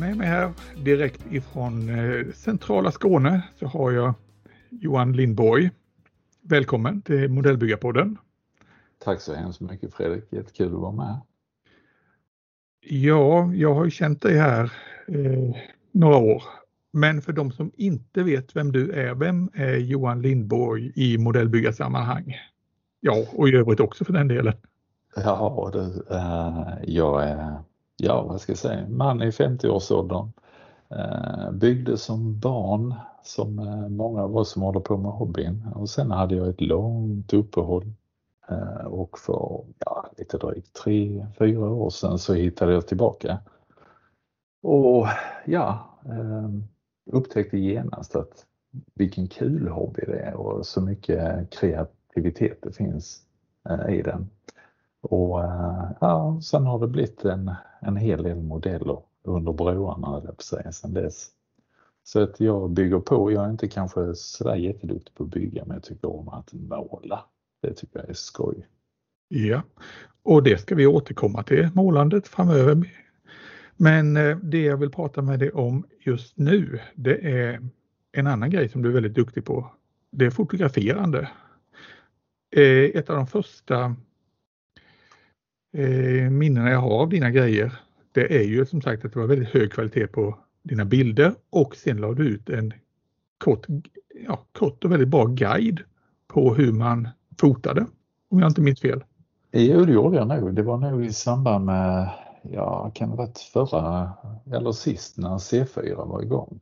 Med 0.00 0.16
mig 0.16 0.26
här 0.26 0.52
direkt 0.76 1.20
ifrån 1.30 1.88
eh, 1.88 2.26
centrala 2.34 2.90
Skåne 2.90 3.42
så 3.58 3.66
har 3.66 3.92
jag 3.92 4.14
Johan 4.70 5.12
Lindborg 5.12 5.70
Välkommen 6.48 7.02
till 7.02 7.28
Modellbyggarpodden. 7.28 8.18
Tack 8.98 9.20
så 9.20 9.34
hemskt 9.34 9.60
mycket 9.60 9.94
Fredrik, 9.94 10.32
jättekul 10.32 10.66
att 10.66 10.80
vara 10.80 10.92
med. 10.92 11.20
Ja, 12.80 13.52
jag 13.54 13.74
har 13.74 13.84
ju 13.84 13.90
känt 13.90 14.22
dig 14.22 14.38
här 14.38 14.72
eh, 15.08 15.56
några 15.92 16.16
år. 16.16 16.42
Men 16.92 17.22
för 17.22 17.32
de 17.32 17.52
som 17.52 17.72
inte 17.76 18.22
vet 18.22 18.56
vem 18.56 18.72
du 18.72 18.92
är, 18.92 19.14
vem 19.14 19.50
är 19.54 19.76
Johan 19.76 20.22
Lindborg 20.22 20.92
i 20.94 21.18
modellbyggarsammanhang? 21.18 22.36
Ja, 23.00 23.26
och 23.32 23.48
i 23.48 23.56
övrigt 23.56 23.80
också 23.80 24.04
för 24.04 24.12
den 24.12 24.28
delen. 24.28 24.54
Ja, 25.16 25.70
du, 25.72 26.14
eh, 26.14 26.94
jag 26.94 27.28
är, 27.28 27.58
ja 27.96 28.22
vad 28.22 28.40
ska 28.40 28.52
jag 28.52 28.58
säga, 28.58 28.88
man 28.88 29.22
i 29.22 29.30
50-årsåldern. 29.30 30.32
Eh, 30.90 31.50
byggde 31.52 31.98
som 31.98 32.38
barn 32.38 32.94
som 33.26 33.58
eh, 33.58 33.88
många 33.88 34.22
av 34.22 34.36
oss 34.36 34.50
som 34.50 34.62
håller 34.62 34.80
på 34.80 34.96
med 34.96 35.12
hobbyn. 35.12 35.66
Och 35.74 35.90
sen 35.90 36.10
hade 36.10 36.34
jag 36.34 36.48
ett 36.48 36.60
långt 36.60 37.32
uppehåll 37.32 37.92
eh, 38.48 38.86
och 38.86 39.18
för 39.18 39.64
ja, 39.78 40.10
lite 40.16 40.38
drygt 40.38 40.72
tre, 40.72 41.26
fyra 41.38 41.70
år 41.70 41.90
sedan 41.90 42.18
så 42.18 42.34
hittade 42.34 42.72
jag 42.72 42.86
tillbaka. 42.86 43.38
Och 44.62 45.06
ja, 45.46 45.98
eh, 46.06 46.50
upptäckte 47.12 47.58
genast 47.58 48.16
att 48.16 48.46
vilken 48.94 49.28
kul 49.28 49.68
hobby 49.68 50.02
det 50.06 50.18
är 50.18 50.34
och 50.34 50.66
så 50.66 50.80
mycket 50.80 51.50
kreativitet 51.50 52.58
det 52.62 52.72
finns 52.72 53.22
i 53.88 54.02
den. 54.02 54.30
Och 55.00 55.38
ja, 56.00 56.38
sen 56.42 56.66
har 56.66 56.78
det 56.78 56.86
blivit 56.86 57.24
en, 57.24 57.54
en 57.80 57.96
hel 57.96 58.22
del 58.22 58.42
modeller 58.42 58.98
under 59.22 59.52
broarna, 59.52 60.08
höll 60.08 60.24
jag 60.24 60.36
på 60.36 60.40
att 60.56 60.72
säga, 60.72 61.02
dess. 61.02 61.30
Så 62.06 62.20
att 62.20 62.40
jag 62.40 62.70
bygger 62.70 63.00
på. 63.00 63.32
Jag 63.32 63.44
är 63.44 63.50
inte 63.50 63.68
kanske 63.68 64.14
sådär 64.14 64.54
jätteduktig 64.54 65.14
på 65.14 65.24
att 65.24 65.30
bygga 65.30 65.64
men 65.64 65.74
jag 65.74 65.82
tycker 65.82 66.10
om 66.10 66.28
att 66.28 66.52
måla. 66.52 67.24
Det 67.62 67.74
tycker 67.74 67.98
jag 67.98 68.08
är 68.08 68.14
skoj. 68.14 68.68
Ja, 69.28 69.62
och 70.22 70.42
det 70.42 70.58
ska 70.58 70.74
vi 70.74 70.86
återkomma 70.86 71.42
till, 71.42 71.68
målandet 71.74 72.28
framöver. 72.28 72.92
Men 73.76 74.16
eh, 74.16 74.36
det 74.36 74.62
jag 74.62 74.76
vill 74.76 74.90
prata 74.90 75.22
med 75.22 75.38
dig 75.38 75.50
om 75.50 75.86
just 76.00 76.38
nu, 76.38 76.80
det 76.94 77.16
är 77.16 77.68
en 78.12 78.26
annan 78.26 78.50
grej 78.50 78.68
som 78.68 78.82
du 78.82 78.88
är 78.88 78.94
väldigt 78.94 79.14
duktig 79.14 79.44
på. 79.44 79.72
Det 80.10 80.26
är 80.26 80.30
fotograferande. 80.30 81.30
Eh, 82.56 82.84
ett 82.84 83.10
av 83.10 83.16
de 83.16 83.26
första 83.26 83.96
eh, 85.76 86.30
minnena 86.30 86.70
jag 86.70 86.78
har 86.78 87.00
av 87.00 87.08
dina 87.08 87.30
grejer, 87.30 87.72
det 88.12 88.36
är 88.36 88.44
ju 88.44 88.66
som 88.66 88.82
sagt 88.82 89.04
att 89.04 89.12
det 89.12 89.18
var 89.18 89.26
väldigt 89.26 89.48
hög 89.48 89.72
kvalitet 89.72 90.06
på 90.06 90.38
dina 90.66 90.84
bilder 90.84 91.34
och 91.50 91.76
sen 91.76 91.96
la 91.96 92.12
du 92.12 92.28
ut 92.28 92.48
en 92.48 92.72
kort, 93.38 93.66
ja, 94.26 94.44
kort 94.52 94.84
och 94.84 94.92
väldigt 94.92 95.08
bra 95.08 95.24
guide 95.24 95.80
på 96.28 96.54
hur 96.54 96.72
man 96.72 97.08
fotade. 97.40 97.86
Om 98.30 98.38
jag 98.38 98.50
inte 98.50 98.60
minns 98.60 98.80
fel. 98.80 99.04
Jo, 99.52 99.84
det 99.84 99.92
gjorde 99.92 100.16
jag 100.16 100.28
nog. 100.28 100.54
Det 100.54 100.62
var 100.62 100.76
nog 100.76 101.04
i 101.04 101.12
samband 101.12 101.64
med, 101.64 102.10
ja, 102.42 102.90
kan 102.94 103.10
det 103.10 103.16
varit 103.16 103.38
förra 103.38 104.12
eller 104.52 104.72
sist 104.72 105.18
när 105.18 105.38
C4 105.38 106.08
var 106.08 106.22
igång. 106.22 106.60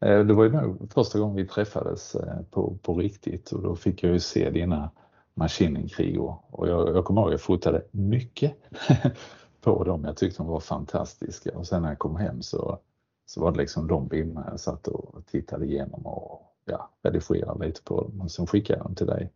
Eh, 0.00 0.20
det 0.20 0.34
var 0.34 0.44
ju 0.44 0.52
nog 0.52 0.92
första 0.92 1.18
gången 1.18 1.36
vi 1.36 1.46
träffades 1.46 2.14
eh, 2.14 2.42
på, 2.50 2.78
på 2.82 2.94
riktigt 2.94 3.52
och 3.52 3.62
då 3.62 3.76
fick 3.76 4.02
jag 4.02 4.12
ju 4.12 4.20
se 4.20 4.50
dina 4.50 4.90
maskinenkrig 5.34 6.20
och 6.20 6.68
jag, 6.68 6.96
jag 6.96 7.04
kommer 7.04 7.20
ihåg 7.20 7.28
att 7.28 7.32
jag 7.32 7.40
fotade 7.40 7.82
mycket 7.90 8.54
på 9.60 9.84
dem. 9.84 10.04
Jag 10.04 10.16
tyckte 10.16 10.42
de 10.42 10.46
var 10.46 10.60
fantastiska 10.60 11.58
och 11.58 11.66
sen 11.66 11.82
när 11.82 11.88
jag 11.88 11.98
kom 11.98 12.16
hem 12.16 12.42
så 12.42 12.78
så 13.26 13.40
var 13.40 13.52
det 13.52 13.58
liksom 13.58 13.86
de 13.86 14.08
bilderna 14.08 14.46
jag 14.50 14.60
satt 14.60 14.88
och 14.88 15.26
tittade 15.26 15.66
igenom 15.66 16.06
och 16.06 16.54
ja, 16.64 16.90
redigerade 17.02 17.66
lite 17.66 17.82
på 17.82 18.00
dem 18.02 18.20
och 18.20 18.30
sen 18.30 18.46
skickade 18.46 18.78
jag 18.78 18.86
dem 18.86 18.94
till 18.94 19.06
dig. 19.06 19.32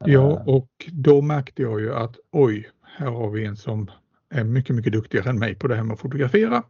Ja, 0.00 0.30
eh. 0.30 0.48
och 0.48 0.68
då 0.92 1.22
märkte 1.22 1.62
jag 1.62 1.80
ju 1.80 1.94
att 1.94 2.16
oj, 2.30 2.70
här 2.82 3.10
har 3.10 3.30
vi 3.30 3.44
en 3.44 3.56
som 3.56 3.90
är 4.28 4.44
mycket, 4.44 4.76
mycket 4.76 4.92
duktigare 4.92 5.30
än 5.30 5.38
mig 5.38 5.54
på 5.54 5.68
det 5.68 5.76
här 5.76 5.82
med 5.82 5.94
att 5.94 6.00
fotografera. 6.00 6.62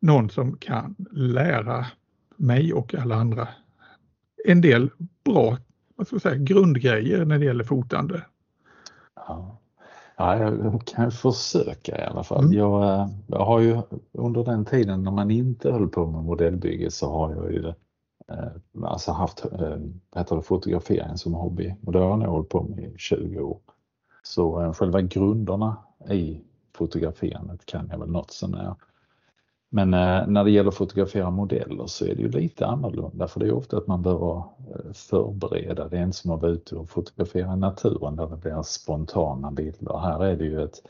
Någon 0.00 0.30
som 0.30 0.56
kan 0.56 0.96
lära 1.10 1.86
mig 2.36 2.72
och 2.72 2.94
alla 2.94 3.14
andra 3.14 3.48
en 4.44 4.60
del 4.60 4.90
bra 5.24 5.56
vad 6.00 6.06
ska 6.06 6.14
jag 6.14 6.22
säga, 6.22 6.36
grundgrejer 6.36 7.24
när 7.24 7.38
det 7.38 7.44
gäller 7.44 7.64
fotande. 7.64 8.26
Ja. 9.14 9.59
Ja, 10.20 10.38
jag 10.38 10.86
kan 10.86 11.10
försöka 11.10 11.98
i 11.98 12.04
alla 12.04 12.22
fall. 12.22 12.44
Mm. 12.44 12.58
Jag, 12.58 13.08
jag, 13.26 13.44
har 13.44 13.60
ju 13.60 13.82
under 14.12 14.44
den 14.44 14.64
tiden 14.64 15.02
när 15.02 15.10
man 15.10 15.30
inte 15.30 15.72
höll 15.72 15.88
på 15.88 16.06
med 16.06 16.24
modellbygge 16.24 16.90
så 16.90 17.10
har 17.10 17.34
jag 17.34 17.52
ju 17.52 17.68
eh, 18.28 18.84
alltså 18.84 19.12
haft 19.12 19.44
eh, 19.44 19.76
det, 20.10 20.42
fotografering 20.42 21.16
som 21.16 21.34
hobby 21.34 21.74
och 21.86 21.92
det 21.92 21.98
har 21.98 22.08
jag 22.08 22.18
nog 22.18 22.28
hållit 22.28 22.48
på 22.48 22.62
med 22.62 22.78
i 22.78 22.94
20 22.98 23.40
år. 23.40 23.58
Så 24.22 24.62
eh, 24.62 24.72
själva 24.72 25.00
grunderna 25.00 25.76
i 26.10 26.40
fotograferandet 26.74 27.66
kan 27.66 27.88
jag 27.90 27.98
väl 27.98 28.10
något 28.10 28.30
sånär. 28.30 28.74
Men 29.72 29.94
eh, 29.94 30.26
när 30.26 30.44
det 30.44 30.50
gäller 30.50 30.68
att 30.68 30.74
fotografera 30.74 31.30
modeller 31.30 31.86
så 31.86 32.04
är 32.04 32.14
det 32.14 32.22
ju 32.22 32.28
lite 32.28 32.66
annorlunda 32.66 33.28
för 33.28 33.40
det 33.40 33.46
är 33.46 33.52
ofta 33.52 33.76
att 33.76 33.86
man 33.86 34.02
behöver 34.02 34.36
eh, 34.36 34.92
förbereda. 34.92 35.88
Det 35.88 35.98
är 35.98 36.02
inte 36.02 36.16
som 36.16 36.30
att 36.30 36.42
vara 36.42 36.52
ute 36.52 36.76
och 36.76 36.90
fotografera 36.90 37.56
naturen 37.56 38.16
där 38.16 38.26
det 38.26 38.36
blir 38.36 38.62
spontana 38.62 39.50
bilder. 39.50 39.98
Här 39.98 40.24
är 40.24 40.36
det 40.36 40.44
ju 40.44 40.62
ett, 40.62 40.82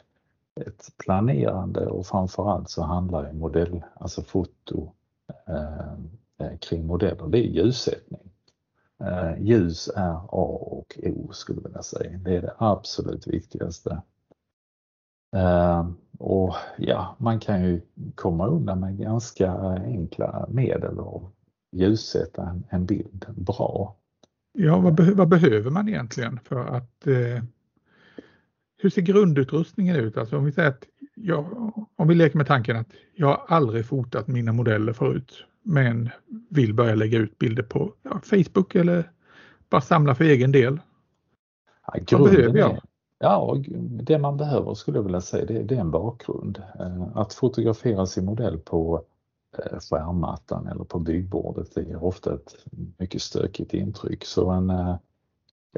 ett 0.61 0.89
planerande 0.99 1.87
och 1.87 2.07
framförallt 2.07 2.71
så 2.71 2.83
handlar 2.83 3.27
ju 3.27 3.33
modell, 3.33 3.83
alltså 3.95 4.23
foto 4.23 4.93
eh, 5.47 5.93
eh 6.39 6.59
kring 6.59 6.87
modeller, 6.87 7.29
det 7.29 7.39
är 7.39 7.51
ljussättning. 7.51 8.31
Eh, 9.05 9.43
ljus 9.43 9.89
är 9.97 10.15
A 10.15 10.59
och 10.71 10.99
O 11.03 11.33
skulle 11.33 11.59
jag 11.59 11.69
vilja 11.69 11.83
säga. 11.83 12.19
Det 12.19 12.37
är 12.37 12.43
det 12.43 12.55
absolut 12.59 13.27
viktigaste. 13.27 14.03
Eh, 15.37 15.91
och 16.21 16.55
ja, 16.79 17.17
man 17.19 17.41
kan 17.41 17.65
ju 17.65 17.81
komma 18.15 18.47
undan 18.47 18.81
med 18.81 18.99
ganska 18.99 19.53
enkla 19.85 20.47
medel 20.51 20.99
och 20.99 21.33
ljussätta 21.73 22.49
en, 22.49 22.65
en 22.69 22.87
bild 22.87 23.27
bra. 23.29 23.97
Ja, 24.53 24.79
vad, 24.79 24.95
be 24.95 25.15
vad, 25.15 25.29
behöver 25.29 25.71
man 25.71 25.89
egentligen 25.89 26.41
för 26.45 26.67
att 26.67 27.07
eh, 27.07 27.45
hur 28.79 28.91
ser 28.91 29.03
grundutrustningen 29.03 29.97
ut? 29.97 30.17
Alltså 30.17 30.37
om 30.37 30.45
vi 30.45 30.53
säger 30.53 30.69
att 30.69 30.85
jag, 31.15 31.73
om 31.97 32.09
vi 32.09 32.15
leker 32.15 32.37
med 32.37 32.47
tanken 32.47 32.77
att 32.77 32.93
jag 33.15 33.45
aldrig 33.49 33.87
fotat 33.87 34.29
mina 34.29 34.53
modeller 34.53 34.93
förut 34.93 35.45
men 35.63 36.11
vill 36.51 36.75
börja 36.75 36.95
lägga 36.95 37.19
ut 37.19 37.39
bilder 37.39 37.63
på 37.63 37.95
ja, 38.03 38.21
Facebook 38.25 38.75
eller 38.75 39.11
bara 39.71 39.81
samla 39.81 40.15
för 40.15 40.25
egen 40.25 40.53
del. 40.53 40.81
Ja, 41.87 42.19
vad 42.19 42.31
behöver 42.31 42.59
jag? 42.59 42.81
Ja, 43.23 43.57
det 44.03 44.19
man 44.19 44.37
behöver 44.37 44.75
skulle 44.75 44.99
jag 44.99 45.03
vilja 45.03 45.21
säga 45.21 45.45
det, 45.45 45.63
det 45.63 45.77
är 45.77 45.81
en 45.81 45.91
bakgrund. 45.91 46.63
Eh, 46.81 47.17
att 47.17 47.33
fotografera 47.33 48.07
sin 48.07 48.25
modell 48.25 48.59
på 48.59 49.05
eh, 49.59 49.79
skärmmattan 49.79 50.67
eller 50.67 50.85
på 50.85 50.99
byggbordet 50.99 51.75
det 51.75 51.83
ger 51.83 52.05
ofta 52.05 52.35
ett 52.35 52.57
mycket 52.99 53.23
stökigt 53.23 53.75
intryck. 53.75 54.25
Så 54.25 54.51
en, 54.51 54.71
eh, 54.71 54.97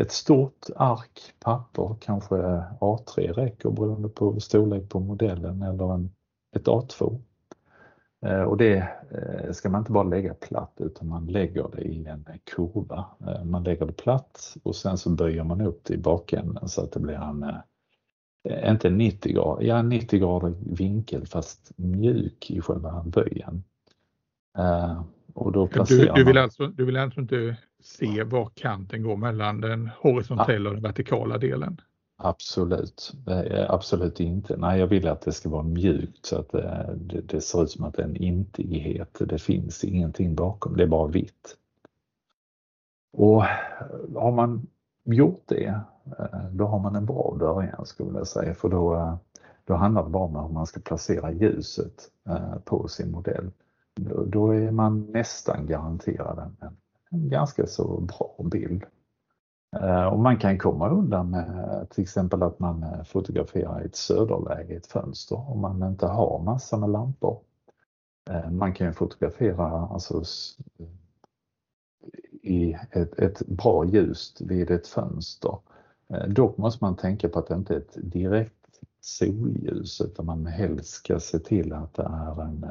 ett 0.00 0.12
stort 0.12 0.66
ark 0.76 1.20
papper, 1.40 1.96
kanske 2.00 2.36
A3 2.80 3.32
räcker 3.32 3.70
beroende 3.70 4.08
på 4.08 4.40
storlek 4.40 4.88
på 4.88 5.00
modellen 5.00 5.62
eller 5.62 5.94
en, 5.94 6.10
ett 6.56 6.66
A2 6.66 7.20
och 8.22 8.56
det 8.56 8.88
eh, 9.10 9.52
ska 9.52 9.68
man 9.68 9.78
inte 9.80 9.92
bara 9.92 10.08
lägga 10.08 10.34
platt 10.34 10.74
utan 10.76 11.08
man 11.08 11.26
lägger 11.26 11.68
det 11.76 11.82
i 11.82 12.06
en 12.06 12.26
kurva. 12.54 13.04
Eh, 13.26 13.44
man 13.44 13.64
lägger 13.64 13.86
det 13.86 13.92
platt 13.92 14.56
och 14.62 14.76
sen 14.76 14.98
så 14.98 15.10
böjer 15.10 15.44
man 15.44 15.60
upp 15.60 15.84
det 15.84 15.94
i 15.94 15.98
bakänden 15.98 16.68
så 16.68 16.82
att 16.82 16.92
det 16.92 17.00
blir 17.00 17.14
en, 17.14 17.46
inte 18.70 18.90
90 18.90 19.32
grader, 19.32 19.64
ja 19.66 19.82
90 19.82 20.20
grader 20.20 20.54
vinkel 20.60 21.26
fast 21.26 21.72
mjuk 21.76 22.50
i 22.50 22.60
själva 22.60 23.02
böjen. 23.06 23.64
Och 25.34 25.52
då 25.52 25.68
du, 25.88 26.12
du, 26.14 26.24
vill 26.24 26.38
alltså, 26.38 26.66
du 26.66 26.84
vill 26.84 26.96
alltså 26.96 27.20
inte 27.20 27.56
se 27.82 28.22
var 28.22 28.50
kanten 28.54 29.02
går 29.02 29.16
mellan 29.16 29.60
den 29.60 29.90
horisontella 30.00 30.70
och 30.70 30.74
den 30.74 30.82
vertikala 30.82 31.38
delen? 31.38 31.80
Absolut, 32.16 33.12
eh, 33.26 33.70
absolut 33.70 34.20
inte. 34.20 34.56
Nej, 34.56 34.80
jag 34.80 34.86
vill 34.86 35.08
att 35.08 35.20
det 35.20 35.32
ska 35.32 35.48
vara 35.48 35.62
mjukt 35.62 36.26
så 36.26 36.38
att 36.38 36.52
det, 36.52 36.96
det, 37.00 37.20
det 37.20 37.40
ser 37.40 37.62
ut 37.62 37.70
som 37.70 37.84
att 37.84 37.94
det 37.94 38.02
är 38.02 38.06
en 38.06 38.16
intighet. 38.16 39.18
Det 39.28 39.38
finns 39.38 39.84
ingenting 39.84 40.34
bakom, 40.34 40.76
det 40.76 40.82
är 40.82 40.86
bara 40.88 41.06
vitt. 41.06 41.56
Och 43.12 43.42
har 44.14 44.32
man 44.32 44.66
gjort 45.04 45.42
det, 45.46 45.80
eh, 46.18 46.44
då 46.52 46.66
har 46.66 46.78
man 46.78 46.96
en 46.96 47.06
bra 47.06 47.36
början 47.38 47.86
skulle 47.86 48.18
jag 48.18 48.26
säga, 48.26 48.54
för 48.54 48.68
då, 48.68 49.18
då 49.64 49.74
handlar 49.74 50.04
det 50.04 50.10
bara 50.10 50.24
om 50.24 50.36
hur 50.36 50.54
man 50.54 50.66
ska 50.66 50.80
placera 50.80 51.32
ljuset 51.32 52.10
på 52.64 52.88
sin 52.88 53.10
modell. 53.10 53.50
Då 54.26 54.50
är 54.54 54.70
man 54.70 55.00
nästan 55.12 55.66
garanterad 55.66 56.38
en, 56.38 56.76
en 57.10 57.28
ganska 57.28 57.66
så 57.66 58.00
bra 58.00 58.36
bild. 58.50 58.84
Eh, 59.80 60.04
och 60.04 60.18
man 60.18 60.38
kan 60.38 60.58
komma 60.58 60.88
undan 60.88 61.30
med 61.30 61.48
eh, 61.48 61.84
till 61.84 62.02
exempel 62.02 62.42
att 62.42 62.58
man 62.58 62.82
eh, 62.82 63.04
fotograferar 63.04 63.82
i 63.82 63.84
ett 63.84 63.96
söderläge 63.96 64.72
i 64.74 64.76
ett 64.76 64.86
fönster 64.86 65.50
om 65.50 65.60
man 65.60 65.82
inte 65.82 66.06
har 66.06 66.42
massor 66.42 66.78
med 66.78 66.90
lampor. 66.90 67.40
Man 68.50 68.74
kan 68.74 68.94
fotografera 68.94 69.66
alltså, 69.66 70.22
i 72.42 72.76
ett, 72.90 73.18
ett 73.18 73.46
bra 73.46 73.84
ljus 73.84 74.40
vid 74.40 74.70
ett 74.70 74.86
fönster. 74.86 75.58
Dock 76.28 76.56
måste 76.58 76.84
man 76.84 76.96
tänka 76.96 77.28
på 77.28 77.38
att 77.38 77.46
det 77.46 77.54
inte 77.54 77.74
är 77.74 77.78
ett 77.78 77.96
direkt 78.02 78.80
solljus 79.00 80.00
utan 80.00 80.26
man 80.26 80.46
helst 80.46 80.88
ska 80.88 81.20
se 81.20 81.38
till 81.38 81.72
att 81.72 81.94
det 81.94 82.02
är 82.02 82.42
en 82.42 82.66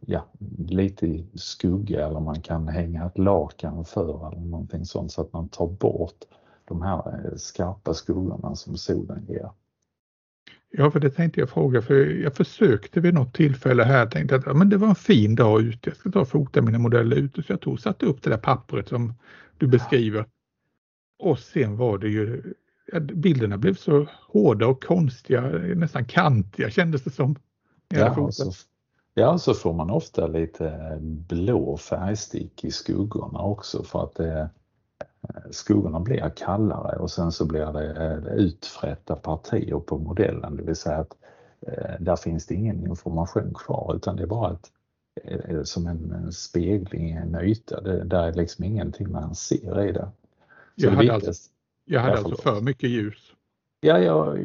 ja, 0.00 0.26
lite 0.68 1.06
i 1.06 1.26
skugga 1.34 2.06
eller 2.06 2.20
man 2.20 2.40
kan 2.40 2.68
hänga 2.68 3.06
ett 3.06 3.18
lakan 3.18 3.84
för 3.84 4.32
eller 4.32 4.40
någonting 4.40 4.84
sånt 4.84 5.12
så 5.12 5.20
att 5.20 5.32
man 5.32 5.48
tar 5.48 5.66
bort 5.66 6.24
de 6.64 6.82
här 6.82 6.98
eh, 7.24 7.36
skarpa 7.36 7.94
skuggorna 7.94 8.56
som 8.56 8.76
solen 8.76 9.26
ger. 9.28 9.50
Ja, 10.70 10.90
för 10.90 11.00
det 11.00 11.10
tänkte 11.10 11.40
jag 11.40 11.50
fråga, 11.50 11.82
för 11.82 11.94
jag 11.94 12.34
försökte 12.34 13.00
vid 13.00 13.14
något 13.14 13.34
tillfälle 13.34 13.84
här, 13.84 14.06
tänkte 14.06 14.36
att 14.36 14.46
ja, 14.46 14.54
men 14.54 14.68
det 14.68 14.76
var 14.76 14.88
en 14.88 14.94
fin 14.94 15.34
dag 15.34 15.62
ute, 15.62 15.90
jag 15.90 15.96
ska 15.96 16.10
ta 16.10 16.20
och 16.20 16.28
fota 16.28 16.62
mina 16.62 16.78
modeller 16.78 17.16
ute, 17.16 17.42
så 17.42 17.52
jag 17.52 17.60
tog 17.60 17.72
och 17.72 17.80
satte 17.80 18.06
upp 18.06 18.22
det 18.22 18.30
där 18.30 18.38
pappret 18.38 18.88
som 18.88 19.14
du 19.58 19.66
beskriver. 19.66 20.26
Och 21.18 21.38
sen 21.38 21.76
var 21.76 21.98
det 21.98 22.08
ju, 22.08 22.42
bilderna 23.00 23.58
blev 23.58 23.74
så 23.74 24.06
hårda 24.28 24.66
och 24.66 24.84
konstiga, 24.84 25.40
nästan 25.74 26.04
kantiga 26.04 26.70
kändes 26.70 27.02
det 27.02 27.10
som. 27.10 27.36
Ja, 27.88 28.32
så 28.32 28.52
Ja, 29.18 29.38
så 29.38 29.54
får 29.54 29.72
man 29.72 29.90
ofta 29.90 30.26
lite 30.26 30.98
blå 31.00 31.76
färgstick 31.76 32.64
i 32.64 32.70
skuggorna 32.70 33.38
också 33.38 33.82
för 33.82 34.04
att 34.04 34.14
det, 34.14 34.50
skuggorna 35.50 36.00
blir 36.00 36.32
kallare 36.36 36.96
och 36.96 37.10
sen 37.10 37.32
så 37.32 37.46
blir 37.46 37.72
det 37.72 38.30
utfrätta 38.30 39.16
partier 39.16 39.78
på 39.78 39.98
modellen, 39.98 40.56
det 40.56 40.62
vill 40.62 40.76
säga 40.76 40.96
att 40.96 41.16
eh, 41.60 42.00
där 42.00 42.16
finns 42.16 42.46
det 42.46 42.54
ingen 42.54 42.86
information 42.86 43.54
kvar 43.54 43.92
utan 43.96 44.16
det 44.16 44.22
är 44.22 44.26
bara 44.26 44.52
ett, 44.52 44.70
eh, 45.24 45.62
som 45.62 45.86
en 45.86 46.32
spegling, 46.32 47.10
en 47.10 47.40
yta. 47.40 47.80
Det, 47.80 48.04
där 48.04 48.22
är 48.22 48.32
liksom 48.32 48.64
ingenting 48.64 49.12
man 49.12 49.34
ser 49.34 49.88
i 49.88 49.92
det. 49.92 50.08
Så 50.76 50.86
jag 50.86 50.90
hade, 50.90 51.14
alltså, 51.14 51.50
jag 51.84 52.00
hade 52.00 52.18
alltså 52.18 52.36
för 52.36 52.60
mycket 52.60 52.90
ljus. 52.90 53.32
Ja, 53.80 53.98
ja, 53.98 54.36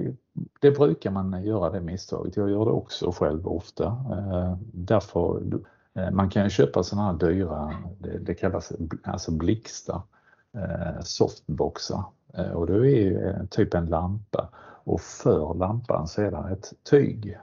det 0.62 0.72
brukar 0.72 1.12
man 1.12 1.44
göra 1.44 1.70
det 1.70 1.82
misstaget. 1.82 2.38
Jag 2.38 2.50
gör 2.50 2.66
det 2.66 2.72
också 2.72 3.12
själv 3.12 3.48
ofta. 3.48 3.86
Eh, 3.86 4.58
därför, 4.74 5.44
eh, 5.94 6.12
man 6.12 6.30
kan 6.30 6.50
köpa 6.50 6.84
sådana 6.84 7.12
här 7.12 7.20
dyra, 7.20 7.74
det, 8.20 8.34
kallas 8.34 8.74
alltså 9.04 9.32
blixtar, 9.32 10.02
eh, 10.54 11.02
softboxar 11.02 12.04
och 12.54 12.68
det 12.68 12.74
är 12.74 13.48
typ 13.50 13.74
en 13.74 13.86
lampa 13.86 14.50
och 14.84 15.02
för 15.02 15.54
lampan 15.54 16.08
så 16.08 16.22
är 16.22 16.32
det 16.32 16.54
ett 16.54 16.74
tyg 16.84 17.38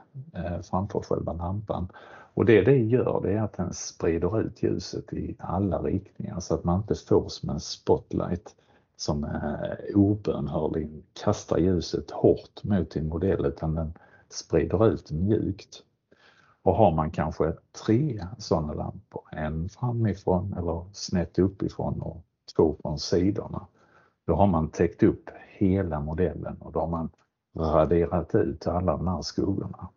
framför 0.61 0.99
själva 0.99 1.33
lampan. 1.33 1.87
Och 2.33 2.45
det 2.45 2.61
det 2.61 2.77
gör 2.77 3.21
det 3.23 3.33
är 3.33 3.41
att 3.41 3.57
den 3.57 3.73
sprider 3.73 4.41
ut 4.41 4.63
ljuset 4.63 5.13
i 5.13 5.35
alla 5.39 5.81
riktningar 5.81 6.39
så 6.39 6.55
att 6.55 6.63
man 6.63 6.77
inte 6.81 6.95
får 6.95 7.29
som 7.29 7.49
en 7.49 7.59
spotlight 7.59 8.55
som 8.99 9.23
eh, 9.23 9.95
obönhörligen 9.95 11.03
kastar 11.13 11.57
ljuset 11.57 12.11
hårt 12.11 12.63
mot 12.63 12.91
din 12.91 13.07
modell 13.07 13.45
utan 13.45 13.75
den 13.75 13.93
sprider 14.29 14.87
ut 14.87 15.11
mjukt. 15.11 15.83
Och 16.63 16.75
har 16.75 16.91
man 16.91 17.11
kanske 17.11 17.53
tre 17.85 18.25
sådana 18.37 18.73
lampor, 18.73 19.21
en 19.31 19.69
framifrån 19.69 20.53
eller 20.57 20.85
snett 20.93 21.39
uppifrån 21.39 22.01
och 22.01 22.23
två 22.55 22.75
från 22.81 22.99
sidorna, 22.99 23.67
då 24.27 24.35
har 24.35 24.47
man 24.47 24.69
täckt 24.69 25.03
upp 25.03 25.29
hela 25.57 25.99
modellen 25.99 26.57
och 26.59 26.71
då 26.71 26.79
har 26.79 26.87
man 26.87 27.09
raderat 27.57 28.35
ut 28.35 28.67
alla 28.67 28.97
de 28.97 29.07
här 29.07 29.21
skuggorna. 29.21 29.89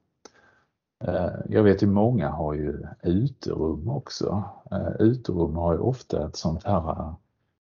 Eh, 1.05 1.41
jag 1.49 1.63
vet 1.63 1.83
ju 1.83 1.87
många 1.87 2.31
har 2.31 2.55
ju 2.55 2.87
uterum 3.03 3.89
också. 3.89 4.45
Eh, 4.71 4.93
uterum 4.99 5.57
har 5.57 5.73
ju 5.73 5.79
ofta 5.79 6.27
ett 6.27 6.37
sånt 6.37 6.65
här 6.65 7.15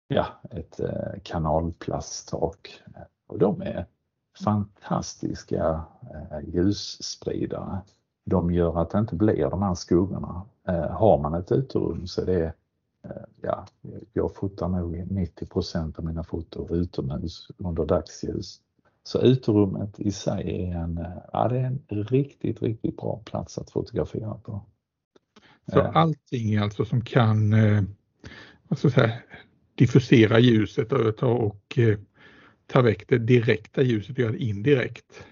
ja, 0.08 0.26
ett 0.50 0.80
eh, 0.80 1.20
kanalplasttak. 1.24 2.82
Och 3.28 3.40
de 3.40 3.62
är 3.62 3.86
fantastiska 4.44 5.84
eh, 6.14 6.50
ljusspridare. 6.54 7.82
De 8.26 8.52
gör 8.52 8.82
att 8.82 8.90
det 8.90 9.00
inte 9.00 9.16
blir 9.16 9.50
de 9.50 9.62
här 9.62 9.76
skuggorna. 9.76 10.42
Eh, 10.68 10.90
har 10.90 11.20
man 11.20 11.34
ett 11.34 11.52
uterum 11.52 12.08
så 12.08 12.22
är 12.22 12.26
det 12.26 12.54
ja, 13.42 13.66
jag 14.14 14.36
fotar 14.36 14.68
nog 14.68 14.96
90% 14.96 15.98
av 15.98 16.06
mina 16.06 16.24
foton 16.24 16.70
utomhus 16.70 17.48
under 17.58 17.86
dagsljus. 17.86 18.62
Så 19.04 19.22
uterummet 19.22 20.00
i 20.00 20.12
sig 20.12 20.64
är 20.64 20.76
en, 20.76 21.06
ja, 21.34 21.48
det 21.48 21.60
är 21.60 21.66
en 21.66 21.82
riktigt, 21.88 22.62
riktigt 22.62 22.98
bra 22.98 23.22
plats 23.26 23.58
att 23.58 23.72
fotografera 23.72 24.34
på. 24.34 24.62
Så 25.72 25.82
allting 25.82 26.58
alltså 26.58 26.86
som 26.86 27.02
kan 27.02 27.54
alltså 28.74 28.90
så 28.90 29.00
här, 29.02 29.24
diffusera 29.76 30.40
ljuset 30.40 30.92
och, 30.92 31.18
ta, 31.18 31.28
och 31.28 31.78
eh, 31.78 31.98
ta 32.68 32.82
väck 32.82 33.08
det 33.08 33.18
direkta 33.18 33.82
ljuset 33.82 34.12
och 34.16 34.20
göra 34.20 34.32
det 34.32 34.44
indirekt? 34.44 35.26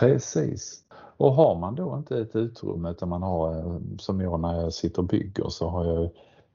Precis. 0.00 0.82
Och 1.16 1.32
har 1.32 1.54
man 1.54 1.74
då 1.74 1.96
inte 1.96 2.18
ett 2.18 2.36
utrymme 2.36 2.90
utan 2.90 3.08
man 3.08 3.22
har, 3.22 3.58
eh, 3.58 3.80
som 3.98 4.20
jag 4.20 4.40
när 4.40 4.60
jag 4.60 4.72
sitter 4.72 4.98
och 5.02 5.08
bygger 5.08 5.48
så 5.48 5.68
har 5.68 5.84
jag 5.84 6.02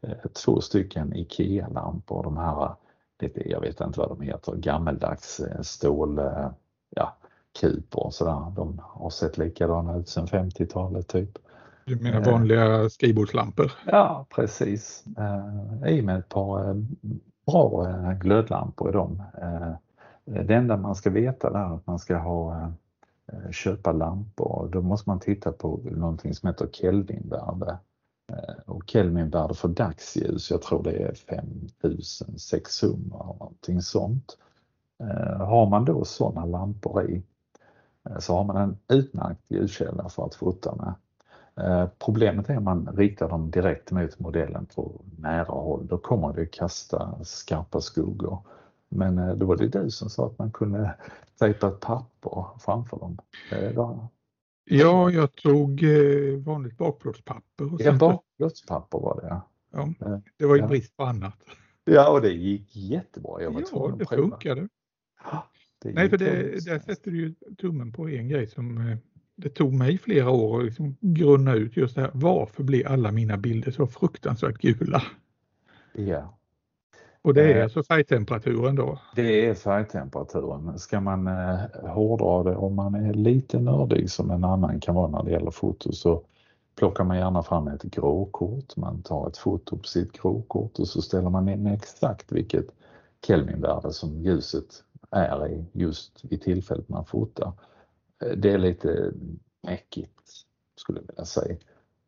eh, 0.02 0.30
två 0.46 0.62
stycken 0.62 1.16
IKEA-lampor, 1.16 2.24
de 2.24 2.38
här 2.38 2.76
lite, 3.22 3.50
jag 3.50 3.62
vet 3.62 3.82
inte 3.82 4.00
vad 4.00 4.10
de 4.10 4.22
heter, 4.22 4.56
gammeldags 4.56 5.42
stål, 5.62 6.22
ja, 6.90 7.18
kuper 7.60 8.06
och 8.06 8.14
sådär. 8.14 8.54
De 8.56 8.82
har 8.84 9.10
sett 9.10 9.38
likadana 9.38 9.98
ut 9.98 10.10
sedan 10.10 10.28
50-talet 10.28 11.08
typ. 11.08 11.38
Du 11.86 11.96
menar 11.96 12.32
vanliga 12.32 12.90
skrivbordslampor? 12.90 13.72
Ja, 13.86 14.26
precis. 14.36 15.04
I 15.88 16.02
med 16.02 16.20
ett 16.20 16.30
par 16.30 16.86
bra 17.46 17.86
glödlampor 18.22 18.90
i 18.90 18.92
dem. 18.92 19.24
Det 20.26 20.54
enda 20.54 20.78
man 20.78 20.96
ska 20.96 21.10
veta 21.10 21.48
är 21.48 21.76
att 21.76 21.88
man 21.88 22.00
ska 22.00 22.18
ha 22.18 22.72
köpa 23.52 23.92
lampor. 23.92 24.70
Då 24.72 24.82
måste 24.82 25.10
man 25.10 25.20
titta 25.20 25.52
på 25.52 25.80
någonting 25.84 26.34
som 26.34 26.48
heter 26.48 26.68
Kelvinvärde. 26.68 27.78
Eh, 28.32 28.56
och 28.66 28.84
Kelvinvärde 28.88 29.54
för 29.54 29.68
dagsljus, 29.68 30.52
jag 30.52 30.62
tror 30.62 30.84
det 30.84 30.92
är 30.92 31.14
5600 31.14 33.18
någonting 33.18 33.82
sånt. 33.82 34.38
Eh, 35.00 35.46
har 35.46 35.70
man 35.70 35.86
då 35.86 36.06
sådana 36.06 36.46
lampor 36.46 37.10
i 37.10 37.24
eh, 38.10 38.18
så 38.18 38.36
har 38.36 38.44
man 38.44 38.58
en 38.58 38.78
utmärkt 38.88 39.42
ljuskälla 39.48 40.10
för 40.10 40.26
att 40.26 40.36
fota 40.36 40.76
med. 40.76 40.94
Problemet 42.00 42.50
är 42.50 42.58
om 42.58 42.64
man 42.64 42.90
riktar 42.98 43.30
dem 43.30 43.52
direkt 43.52 43.92
mot 43.92 44.20
modellen 44.20 44.66
på 44.76 45.02
nära 45.20 45.46
håll, 45.46 45.88
då 45.88 45.98
kommer 45.98 46.34
det 46.34 46.46
kasta 46.46 47.24
skarpa 47.24 47.82
skuggor. 47.82 48.40
Men 48.90 49.40
då 49.40 49.46
var 49.46 49.58
det 49.58 49.68
du 49.68 49.90
som 49.90 50.10
sa 50.10 50.26
att 50.28 50.40
man 50.40 50.52
kunde 50.52 50.96
tejpa 51.40 51.68
ett 51.68 51.80
papper 51.80 52.46
framför 52.60 52.98
dem. 52.98 53.18
Ja, 54.64 55.10
jag 55.10 55.36
tog 55.36 55.84
eh, 55.84 56.38
vanligt 56.38 56.78
bakplåtspapper. 56.78 57.72
Ja, 57.80 57.94
bakplåtspapper 57.94 59.00
var 59.00 59.22
det 59.22 59.28
ja. 59.28 59.48
ja. 59.72 60.22
Det 60.38 60.46
var 60.46 60.56
ju 60.56 60.62
ja. 60.62 60.68
brist 60.68 60.98
på 60.98 61.04
annat. 61.04 61.38
Ja, 61.84 62.12
och 62.12 62.22
det 62.22 62.32
gick 62.32 62.76
jättebra. 62.76 63.42
Jag 63.42 63.52
var 63.52 63.64
ja, 63.72 63.96
det 64.00 64.06
funkade. 64.06 64.68
Det 65.82 65.94
Nej, 65.94 66.10
för 66.10 66.18
det, 66.18 66.66
där 66.66 66.80
sätter 66.80 67.12
du 67.12 67.18
ju 67.18 67.56
tummen 67.56 67.94
på 67.94 68.10
en 68.10 68.30
grej 68.30 68.48
som 68.48 68.78
eh, 68.78 68.98
det 69.42 69.50
tog 69.50 69.74
mig 69.74 69.98
flera 69.98 70.30
år 70.30 70.60
att 70.60 70.66
liksom 70.66 70.96
grunna 71.00 71.54
ut 71.54 71.78
just 71.78 71.96
det 71.96 72.02
här. 72.02 72.12
Varför 72.14 72.64
blir 72.64 72.88
alla 72.88 73.12
mina 73.12 73.38
bilder 73.38 73.72
så 73.72 73.88
fruktansvärt 73.88 74.58
gula? 74.58 75.04
Ja, 75.94 76.38
och 77.24 77.34
det 77.34 77.54
är 77.54 77.58
eh, 77.58 77.64
alltså 77.64 77.84
färgtemperaturen 77.84 78.76
då? 78.76 79.00
Det 79.16 79.48
är 79.48 79.54
färgtemperaturen. 79.54 80.80
Ska 80.80 81.00
man 81.00 81.28
eh, 81.28 81.60
hårdra 81.84 82.44
det 82.44 82.56
om 82.56 82.76
man 82.76 82.96
är 82.96 83.14
lite 83.14 83.60
nördig 83.60 84.10
som 84.10 84.32
en 84.32 84.44
annan 84.44 84.80
kan 84.80 84.96
vara 84.96 85.08
när 85.08 85.24
det 85.24 85.32
gäller 85.32 85.52
foto 85.52 85.92
så 85.92 86.24
plockar 86.76 87.04
man 87.04 87.18
gärna 87.18 87.44
fram 87.44 87.68
ett 87.68 87.84
gråkort. 87.84 88.76
Man 88.76 89.02
tar 89.02 89.28
ett 89.28 89.38
foto 89.38 89.78
på 89.78 89.84
sitt 89.84 90.12
gråkort 90.12 90.80
och 90.80 90.88
så 90.88 91.02
ställer 91.02 91.30
man 91.30 91.50
in 91.50 91.68
exakt 91.68 92.32
vilket 92.32 92.66
Kelvinvärde 93.28 93.94
som 93.94 94.22
ljuset 94.22 94.84
är 95.12 95.48
i 95.48 95.66
just 95.72 96.26
i 96.30 96.38
tillfället 96.38 96.90
man 96.90 97.06
fotar. 97.06 97.52
Eh, 98.22 98.32
det 98.38 98.52
är 98.52 98.58
lite 98.58 99.12
mäckigt 99.64 100.46
skulle 100.76 101.00
jag 101.00 101.08
vilja 101.08 101.26
säga. 101.26 101.58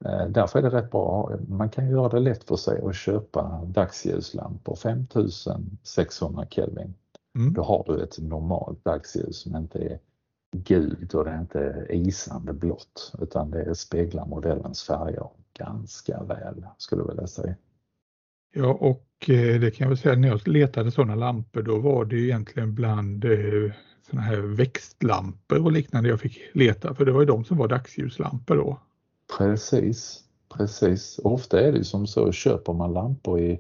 Eh, 0.06 0.28
därför 0.28 0.60
är 0.60 0.64
det 0.64 0.78
rätt 0.78 0.92
bra. 0.92 1.32
Man 1.48 1.70
kan 1.70 1.90
göra 1.90 2.10
det 2.10 2.20
lätt 2.20 2.44
för 2.44 2.56
sig 2.56 2.82
att 2.82 2.96
köpa 2.96 3.62
dagsljuslampor 3.66 4.76
5600 4.76 6.46
Kelvin. 6.50 6.94
Mm. 7.36 7.54
Då 7.54 7.64
har 7.64 7.84
du 7.88 8.04
ett 8.04 8.20
normalt 8.20 8.86
dagsljus 8.86 9.38
som 9.38 9.56
inte 9.56 9.80
är 9.80 10.00
gult 10.54 11.14
och 11.14 11.26
det 11.26 11.32
är 11.32 11.40
inte 11.40 11.88
isande 11.90 12.54
blått 12.54 13.14
utan 13.22 13.52
det 13.52 13.76
speglar 13.76 14.26
modellens 14.26 14.84
färger 14.84 15.30
ganska 15.54 16.24
väl 16.24 16.66
skulle 16.78 17.02
jag 17.02 17.08
vilja 17.08 17.28
säga. 17.28 17.56
Ja 18.54 18.74
och 18.74 19.30
eh, 19.30 19.60
det 19.60 19.72
kan 19.72 19.86
jag 19.86 19.90
väl 19.90 19.98
säga 19.98 20.16
när 20.16 20.28
jag 20.28 20.48
letade 20.48 20.92
sådana 20.92 21.16
lampor 21.16 21.62
då 21.62 21.80
var 21.80 22.06
det 22.06 22.16
egentligen 22.16 22.76
bland 22.76 23.26
sådana 24.10 24.28
här 24.28 24.38
växtlampor 24.38 25.64
och 25.64 25.72
liknande 25.72 26.10
jag 26.10 26.20
fick 26.20 26.40
leta 26.54 26.94
för 26.94 27.06
det 27.06 27.12
var 27.12 27.20
ju 27.20 27.26
de 27.26 27.46
som 27.46 27.58
var 27.58 27.68
dagsljuslampor 27.68 28.56
då. 28.56 28.80
Precis, 29.38 30.24
precis. 30.58 31.20
Ofta 31.24 31.62
är 31.62 31.72
det 31.72 31.84
som 31.84 32.08
så, 32.08 32.32
köper 32.32 32.74
man 32.74 32.94
lampor 32.94 33.40
i 33.40 33.60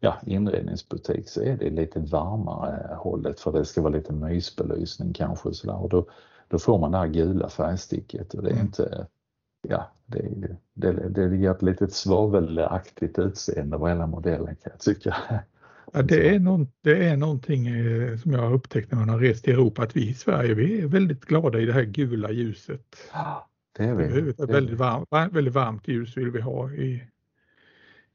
ja, 0.00 0.16
inredningsbutik 0.26 1.28
så 1.28 1.42
är 1.42 1.56
det 1.56 1.70
lite 1.70 2.00
varmare 2.00 2.94
hållet 2.96 3.40
för 3.40 3.52
det 3.52 3.64
ska 3.64 3.82
vara 3.82 3.92
lite 3.92 4.12
mysbelysning 4.12 5.12
kanske 5.12 5.54
sådär 5.54 5.82
och 5.82 5.88
då, 5.88 6.06
då 6.48 6.58
får 6.58 6.78
man 6.78 6.92
det 6.92 6.98
här 6.98 7.06
gula 7.06 7.48
färgsticket 7.48 8.34
och 8.34 8.42
det 8.42 8.48
är 8.48 8.54
mm. 8.54 8.66
inte, 8.66 9.06
ja, 9.68 9.90
det, 10.06 10.28
det, 10.74 10.92
det 11.08 11.36
ger 11.36 11.50
ett 11.50 11.62
litet 11.62 11.92
svavelaktigt 11.92 13.18
utseende 13.18 13.78
på 13.78 13.88
hela 13.88 14.06
modellen 14.06 14.56
kan 14.56 14.72
jag 14.72 14.80
tycka. 14.80 15.16
Ja, 15.92 16.02
det, 16.02 16.28
är 16.34 16.38
någon, 16.38 16.68
det 16.80 17.08
är 17.08 17.16
någonting 17.16 17.66
eh, 17.66 18.16
som 18.16 18.32
jag 18.32 18.40
har 18.40 18.52
upptäckt 18.52 18.92
när 18.92 18.98
man 18.98 19.08
har 19.08 19.18
rest 19.18 19.48
i 19.48 19.50
Europa 19.50 19.82
att 19.82 19.96
vi 19.96 20.08
i 20.08 20.14
Sverige 20.14 20.54
vi 20.54 20.80
är 20.80 20.86
väldigt 20.86 21.24
glada 21.24 21.60
i 21.60 21.66
det 21.66 21.72
här 21.72 21.82
gula 21.82 22.30
ljuset. 22.30 22.96
Det 23.76 23.84
är 23.84 23.94
vi. 23.94 24.30
Ett 24.30 24.40
väldigt, 24.40 24.78
varmt, 24.78 25.34
väldigt 25.34 25.54
varmt 25.54 25.88
ljus 25.88 26.16
vill 26.16 26.30
vi 26.30 26.40
ha 26.40 26.70
i, 26.70 27.04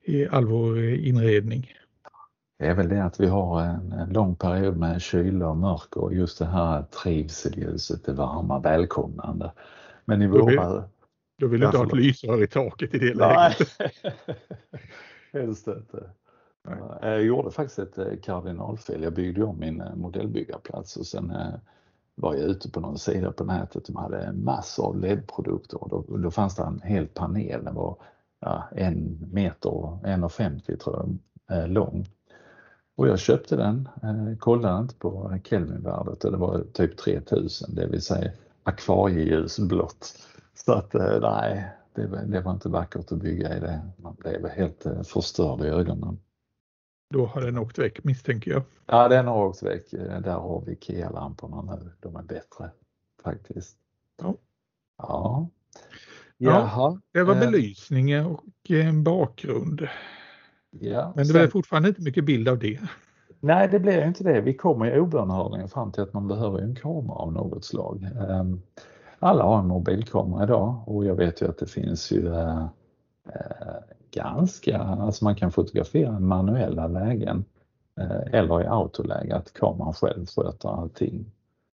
i 0.03 0.27
all 0.27 0.45
vår 0.45 0.79
inredning. 0.79 1.73
Det 2.59 2.65
är 2.65 2.75
väl 2.75 2.89
det 2.89 3.03
att 3.03 3.19
vi 3.19 3.27
har 3.27 3.61
en, 3.61 3.91
en 3.91 4.09
lång 4.09 4.35
period 4.35 4.77
med 4.77 5.01
kyla 5.01 5.47
och 5.47 5.57
mörker 5.57 6.01
och 6.01 6.13
just 6.13 6.39
det 6.39 6.45
här 6.45 6.83
trivselljuset, 7.03 8.05
det 8.05 8.13
varma, 8.13 8.59
välkomnande. 8.59 9.51
Men 10.05 10.21
i 10.21 10.27
våra... 10.27 10.83
Då 11.37 11.47
vill 11.47 11.59
du 11.59 11.65
inte 11.65 11.77
ha 11.77 11.85
ett 11.85 11.95
lysrör 11.95 12.43
i 12.43 12.47
taket 12.47 12.93
i 12.95 12.99
det 12.99 13.13
läget. 13.13 13.57
helst 15.33 15.67
inte. 15.67 16.09
Eh, 16.67 17.09
jag 17.09 17.23
gjorde 17.23 17.51
faktiskt 17.51 17.79
ett 17.79 17.97
eh, 17.97 18.19
kardinalfel. 18.23 19.03
Jag 19.03 19.13
byggde 19.13 19.43
om 19.43 19.59
min 19.59 19.81
eh, 19.81 19.95
modellbyggarplats 19.95 20.97
och 20.97 21.07
sen 21.07 21.33
var 22.15 22.33
jag 22.33 22.43
ute 22.43 22.71
på 22.71 22.79
någon 22.79 22.97
sida 22.97 23.31
på 23.31 23.43
nätet 23.43 23.85
som 23.85 23.95
hade 23.95 24.33
massor 24.33 24.85
av 24.85 24.97
LED-produkter 24.99 25.83
och 25.83 25.89
då, 25.89 26.17
då 26.17 26.31
fanns 26.31 26.55
det 26.55 26.63
en 26.63 26.81
hel 26.81 27.07
panel, 27.07 27.63
den 27.63 27.75
var 27.75 27.97
ja, 28.39 28.63
en 28.71 29.29
meter, 29.31 29.69
1,50 29.69 30.77
tror 30.77 31.17
jag, 31.47 31.69
lång. 31.69 32.05
Och 32.95 33.07
jag 33.07 33.19
köpte 33.19 33.55
den, 33.55 33.89
kollade 34.39 34.81
inte 34.81 34.95
på 34.95 35.39
Kelvinvärdet 35.43 36.23
och 36.23 36.31
det 36.31 36.37
var 36.37 36.63
typ 36.73 36.97
3000, 36.97 37.75
det 37.75 37.87
vill 37.87 38.01
säga 38.01 38.31
akvarieljusblått. 38.63 40.13
Så 40.53 40.73
att 40.73 40.93
nej, 40.93 41.71
det, 41.93 42.25
det, 42.25 42.41
var 42.41 42.51
inte 42.51 42.69
vackert 42.69 43.11
att 43.11 43.19
bygga 43.19 43.57
i 43.57 43.59
det. 43.59 43.81
Man 43.97 44.15
blev 44.15 44.49
helt 44.49 44.85
förstörd 45.03 45.61
i 45.61 45.67
ögonen. 45.67 46.19
Då 47.11 47.25
har 47.25 47.41
den 47.41 47.57
åkt 47.57 47.79
väck 47.79 48.03
misstänker 48.03 48.51
jag. 48.51 48.63
Ja, 48.85 49.07
den 49.07 49.27
har 49.27 49.45
åkt 49.45 49.63
väck. 49.63 49.91
Där 49.91 50.33
har 50.33 50.63
vi 50.65 50.71
IKEA-lamporna 50.71 51.61
nu. 51.61 51.91
De 51.99 52.15
är 52.15 52.23
bättre 52.23 52.71
faktiskt. 53.23 53.77
Ja. 54.21 54.35
Ja. 54.97 55.47
Jaha. 56.37 57.01
det 57.11 57.23
var 57.23 57.35
eh. 57.35 57.39
belysning 57.39 58.25
och 58.25 58.43
en 58.69 59.03
bakgrund. 59.03 59.87
Ja, 60.79 61.13
Men 61.15 61.27
det 61.27 61.33
blev 61.33 61.49
fortfarande 61.49 61.89
inte 61.89 62.01
mycket 62.01 62.25
bild 62.25 62.49
av 62.49 62.59
det. 62.59 62.79
Nej, 63.39 63.67
det 63.71 63.79
blir 63.79 64.05
inte 64.05 64.23
det. 64.23 64.41
Vi 64.41 64.53
kommer 64.53 64.85
ju 64.85 64.99
obönhörligen 64.99 65.69
fram 65.69 65.91
till 65.91 66.03
att 66.03 66.13
man 66.13 66.27
behöver 66.27 66.59
en 66.59 66.75
kamera 66.75 67.15
av 67.15 67.33
något 67.33 67.65
slag. 67.65 68.07
Ehm, 68.29 68.61
alla 69.19 69.43
har 69.43 69.59
en 69.59 69.67
mobilkamera 69.67 70.43
idag 70.43 70.83
och 70.85 71.05
jag 71.05 71.15
vet 71.15 71.41
ju 71.41 71.49
att 71.49 71.57
det 71.57 71.65
finns 71.65 72.11
ju 72.11 72.27
eh, 72.27 72.67
eh, 73.25 73.77
ganska, 74.11 74.77
alltså 74.77 75.25
man 75.25 75.35
kan 75.35 75.51
fotografera 75.51 76.19
manuella 76.19 76.87
lägen 76.87 77.45
eh, 77.99 78.33
eller 78.39 78.61
i 78.61 78.67
autoläge, 78.67 79.35
att 79.35 79.53
kameran 79.53 79.93
själv 79.93 80.25
sköter 80.25 80.69
allting 80.69 81.25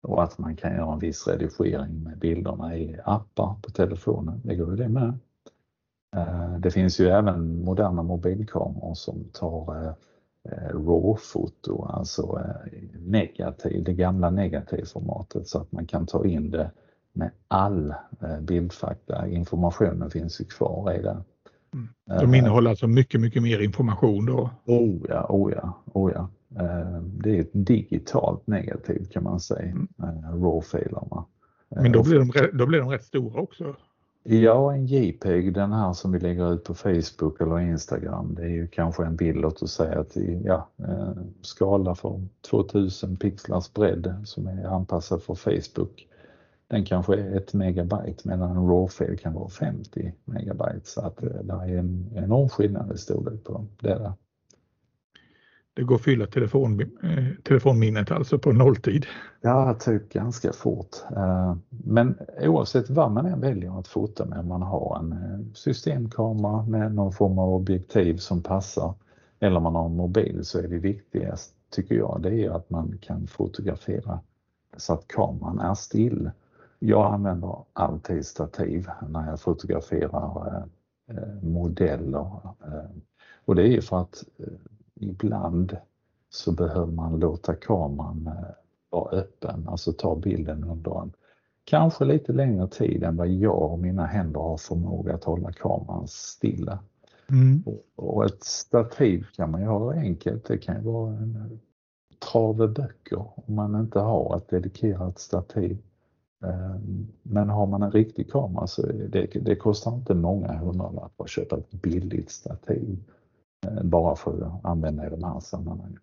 och 0.01 0.23
att 0.23 0.37
man 0.37 0.55
kan 0.55 0.75
göra 0.75 0.93
en 0.93 0.99
viss 0.99 1.27
redigering 1.27 2.03
med 2.03 2.17
bilderna 2.17 2.77
i 2.77 2.99
appar 3.05 3.55
på 3.61 3.71
telefonen. 3.71 4.41
Det 4.43 4.55
går 4.55 4.69
ju 4.69 4.75
det 4.75 4.89
med. 4.89 5.13
Eh, 6.15 6.57
det 6.59 6.71
finns 6.71 6.99
ju 6.99 7.07
även 7.07 7.65
moderna 7.65 8.03
mobilkameror 8.03 8.93
som 8.93 9.23
tar 9.33 9.87
eh, 10.43 10.69
RAW-foto, 10.73 11.85
alltså 11.85 12.41
negativ, 12.93 13.83
det 13.83 13.93
gamla 13.93 14.29
negativformatet 14.29 15.47
så 15.47 15.59
att 15.59 15.71
man 15.71 15.85
kan 15.85 16.05
ta 16.05 16.25
in 16.25 16.51
det 16.51 16.71
med 17.13 17.31
all 17.47 17.93
bildfakta. 18.41 19.27
Informationen 19.27 20.09
finns 20.09 20.41
ju 20.41 20.45
kvar 20.45 20.93
i 20.93 21.01
det. 21.01 21.17
Mm. 21.75 21.87
De 22.21 22.35
innehåller 22.35 22.69
alltså 22.69 22.87
mycket, 22.87 23.21
mycket 23.21 23.43
mer 23.43 23.59
information 23.59 24.25
då? 24.25 24.49
Oh 24.65 25.05
ja, 25.09 25.25
oh 25.29 25.51
ja, 25.51 25.83
oh 25.93 26.11
ja. 26.13 26.29
Det 27.03 27.37
är 27.37 27.45
digitalt 27.51 28.47
negativt 28.47 29.11
kan 29.11 29.23
man 29.23 29.39
säga, 29.39 29.71
mm. 29.71 29.87
RAW-filerna. 30.43 31.25
Men 31.69 31.91
då 31.91 32.03
blir, 32.03 32.19
de, 32.19 32.57
då 32.57 32.65
blir 32.65 32.79
de 32.79 32.89
rätt 32.89 33.03
stora 33.03 33.41
också? 33.41 33.75
Ja, 34.23 34.73
en 34.73 34.85
JPEG, 34.85 35.53
den 35.53 35.71
här 35.71 35.93
som 35.93 36.11
vi 36.11 36.19
lägger 36.19 36.53
ut 36.53 36.63
på 36.63 36.73
Facebook 36.73 37.41
eller 37.41 37.59
Instagram, 37.59 38.35
det 38.35 38.43
är 38.43 38.49
ju 38.49 38.67
kanske 38.67 39.05
en 39.05 39.15
bild, 39.15 39.41
låt 39.41 39.61
oss 39.61 39.73
säga 39.73 39.99
att 39.99 40.17
ja, 40.43 40.69
skala 41.41 41.95
för 41.95 42.21
2000 42.49 43.17
pixlars 43.17 43.73
bredd 43.73 44.15
som 44.25 44.47
är 44.47 44.65
anpassad 44.65 45.23
för 45.23 45.35
Facebook. 45.35 46.07
Den 46.67 46.85
kanske 46.85 47.15
är 47.15 47.37
ett 47.37 47.53
megabyte 47.53 48.27
medan 48.27 48.51
en 48.51 48.67
RAW-fil 48.67 49.17
kan 49.17 49.33
vara 49.33 49.49
50 49.49 50.13
megabyte 50.25 50.81
så 50.83 51.01
att 51.01 51.17
det 51.17 51.53
är 51.53 51.77
en 51.77 52.11
enorm 52.15 52.49
skillnad 52.49 52.95
i 52.95 52.97
storlek 52.97 53.43
på. 53.43 53.65
Det, 53.79 53.89
är 53.89 54.13
det. 55.75 55.83
går 55.83 55.95
att 55.95 56.01
fylla 56.01 56.27
telefon, 56.27 56.81
eh, 56.81 57.43
telefonminnet 57.43 58.11
alltså 58.11 58.39
på 58.39 58.51
nolltid? 58.51 59.05
Ja, 59.41 59.73
typ 59.73 60.09
ganska 60.09 60.53
fort. 60.53 60.95
Eh, 61.15 61.55
men 61.69 62.17
oavsett 62.41 62.89
vad 62.89 63.11
man 63.11 63.25
än 63.25 63.41
väljer 63.41 63.79
att 63.79 63.87
fota 63.87 64.25
med, 64.25 64.39
om 64.39 64.47
man 64.47 64.61
har 64.61 64.99
en 64.99 65.11
eh, 65.11 65.53
systemkamera 65.53 66.65
med 66.65 66.95
någon 66.95 67.13
form 67.13 67.39
av 67.39 67.53
objektiv 67.53 68.17
som 68.17 68.43
passar 68.43 68.93
eller 69.39 69.59
man 69.59 69.75
har 69.75 69.85
en 69.85 69.95
mobil 69.95 70.45
så 70.45 70.59
är 70.59 70.67
det 70.67 70.77
viktigast, 70.77 71.53
tycker 71.69 71.95
jag, 71.95 72.19
det 72.23 72.43
är 72.43 72.49
att 72.49 72.69
man 72.69 72.97
kan 73.01 73.27
fotografera 73.27 74.19
så 74.77 74.93
att 74.93 75.07
kameran 75.07 75.59
är 75.59 75.73
still. 75.73 76.31
Jag 76.79 77.13
använder 77.13 77.55
alltid 77.73 78.25
stativ 78.25 78.89
när 79.09 79.29
jag 79.29 79.39
fotograferar 79.39 80.67
modeller 81.41 82.39
och 83.45 83.55
det 83.55 83.77
är 83.77 83.81
för 83.81 84.01
att 84.01 84.23
ibland 84.95 85.77
så 86.29 86.51
behöver 86.51 86.91
man 86.91 87.19
låta 87.19 87.55
kameran 87.55 88.27
eh, 88.27 88.55
vara 88.89 89.17
öppen, 89.17 89.67
alltså 89.67 89.93
ta 89.93 90.15
bilden 90.15 90.63
under 90.63 91.01
en 91.01 91.13
kanske 91.63 92.05
lite 92.05 92.33
längre 92.33 92.67
tid 92.67 93.03
än 93.03 93.17
vad 93.17 93.27
jag 93.27 93.71
och 93.71 93.79
mina 93.79 94.05
händer 94.05 94.39
har 94.39 94.57
förmåga 94.57 95.15
att 95.15 95.23
hålla 95.23 95.51
kameran 95.51 96.07
stilla. 96.07 96.79
Mm. 97.29 97.63
Och 97.95 98.25
ett 98.25 98.43
stativ 98.43 99.25
kan 99.35 99.51
man 99.51 99.61
göra 99.61 99.99
enkelt. 99.99 100.45
Det 100.45 100.57
kan 100.57 100.75
ju 100.75 100.81
vara 100.81 101.11
en 101.11 101.59
trave 102.31 102.67
böcker 102.67 103.25
om 103.35 103.55
man 103.55 103.79
inte 103.79 103.99
har 103.99 104.37
ett 104.37 104.49
dedikerat 104.49 105.19
stativ. 105.19 105.77
Eh, 106.43 106.75
men 107.23 107.49
har 107.49 107.67
man 107.67 107.83
en 107.83 107.91
riktig 107.91 108.31
kamera 108.31 108.67
så 108.67 108.81
det, 108.87 109.25
det 109.41 109.55
kostar 109.55 109.95
inte 109.95 110.13
många 110.13 110.53
hundralappar 110.53 111.25
att 111.25 111.29
köpa 111.29 111.57
ett 111.57 111.71
billigt 111.71 112.31
stativ. 112.31 112.97
Eh, 113.67 113.83
bara 113.83 114.15
för 114.15 114.41
att 114.41 114.65
använda 114.65 115.07
i 115.07 115.09
de 115.09 115.23
här 115.23 115.39
sammanhangen. 115.39 115.99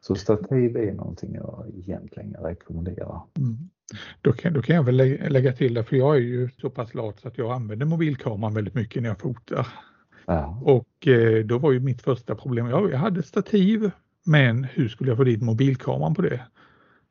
Så 0.00 0.14
stativ 0.14 0.76
är 0.76 0.92
någonting 0.92 1.34
jag 1.34 1.66
egentligen 1.76 2.34
rekommenderar. 2.34 3.20
Mm. 3.38 3.56
Då, 4.20 4.32
kan, 4.32 4.52
då 4.52 4.62
kan 4.62 4.76
jag 4.76 4.82
väl 4.82 4.96
lägga 5.32 5.52
till 5.52 5.74
det, 5.74 5.84
för 5.84 5.96
jag 5.96 6.16
är 6.16 6.20
ju 6.20 6.50
så 6.60 6.70
pass 6.70 6.94
lat 6.94 7.20
så 7.20 7.28
att 7.28 7.38
jag 7.38 7.52
använder 7.52 7.86
mobilkameran 7.86 8.54
väldigt 8.54 8.74
mycket 8.74 9.02
när 9.02 9.08
jag 9.08 9.20
fotar. 9.20 9.66
Ja. 10.26 10.60
Och 10.62 11.06
eh, 11.06 11.44
då 11.44 11.58
var 11.58 11.72
ju 11.72 11.80
mitt 11.80 12.02
första 12.02 12.34
problem, 12.34 12.66
ja, 12.66 12.88
jag 12.90 12.98
hade 12.98 13.22
stativ, 13.22 13.90
men 14.26 14.64
hur 14.64 14.88
skulle 14.88 15.10
jag 15.10 15.16
få 15.16 15.24
dit 15.24 15.42
mobilkameran 15.42 16.14
på 16.14 16.22
det? 16.22 16.40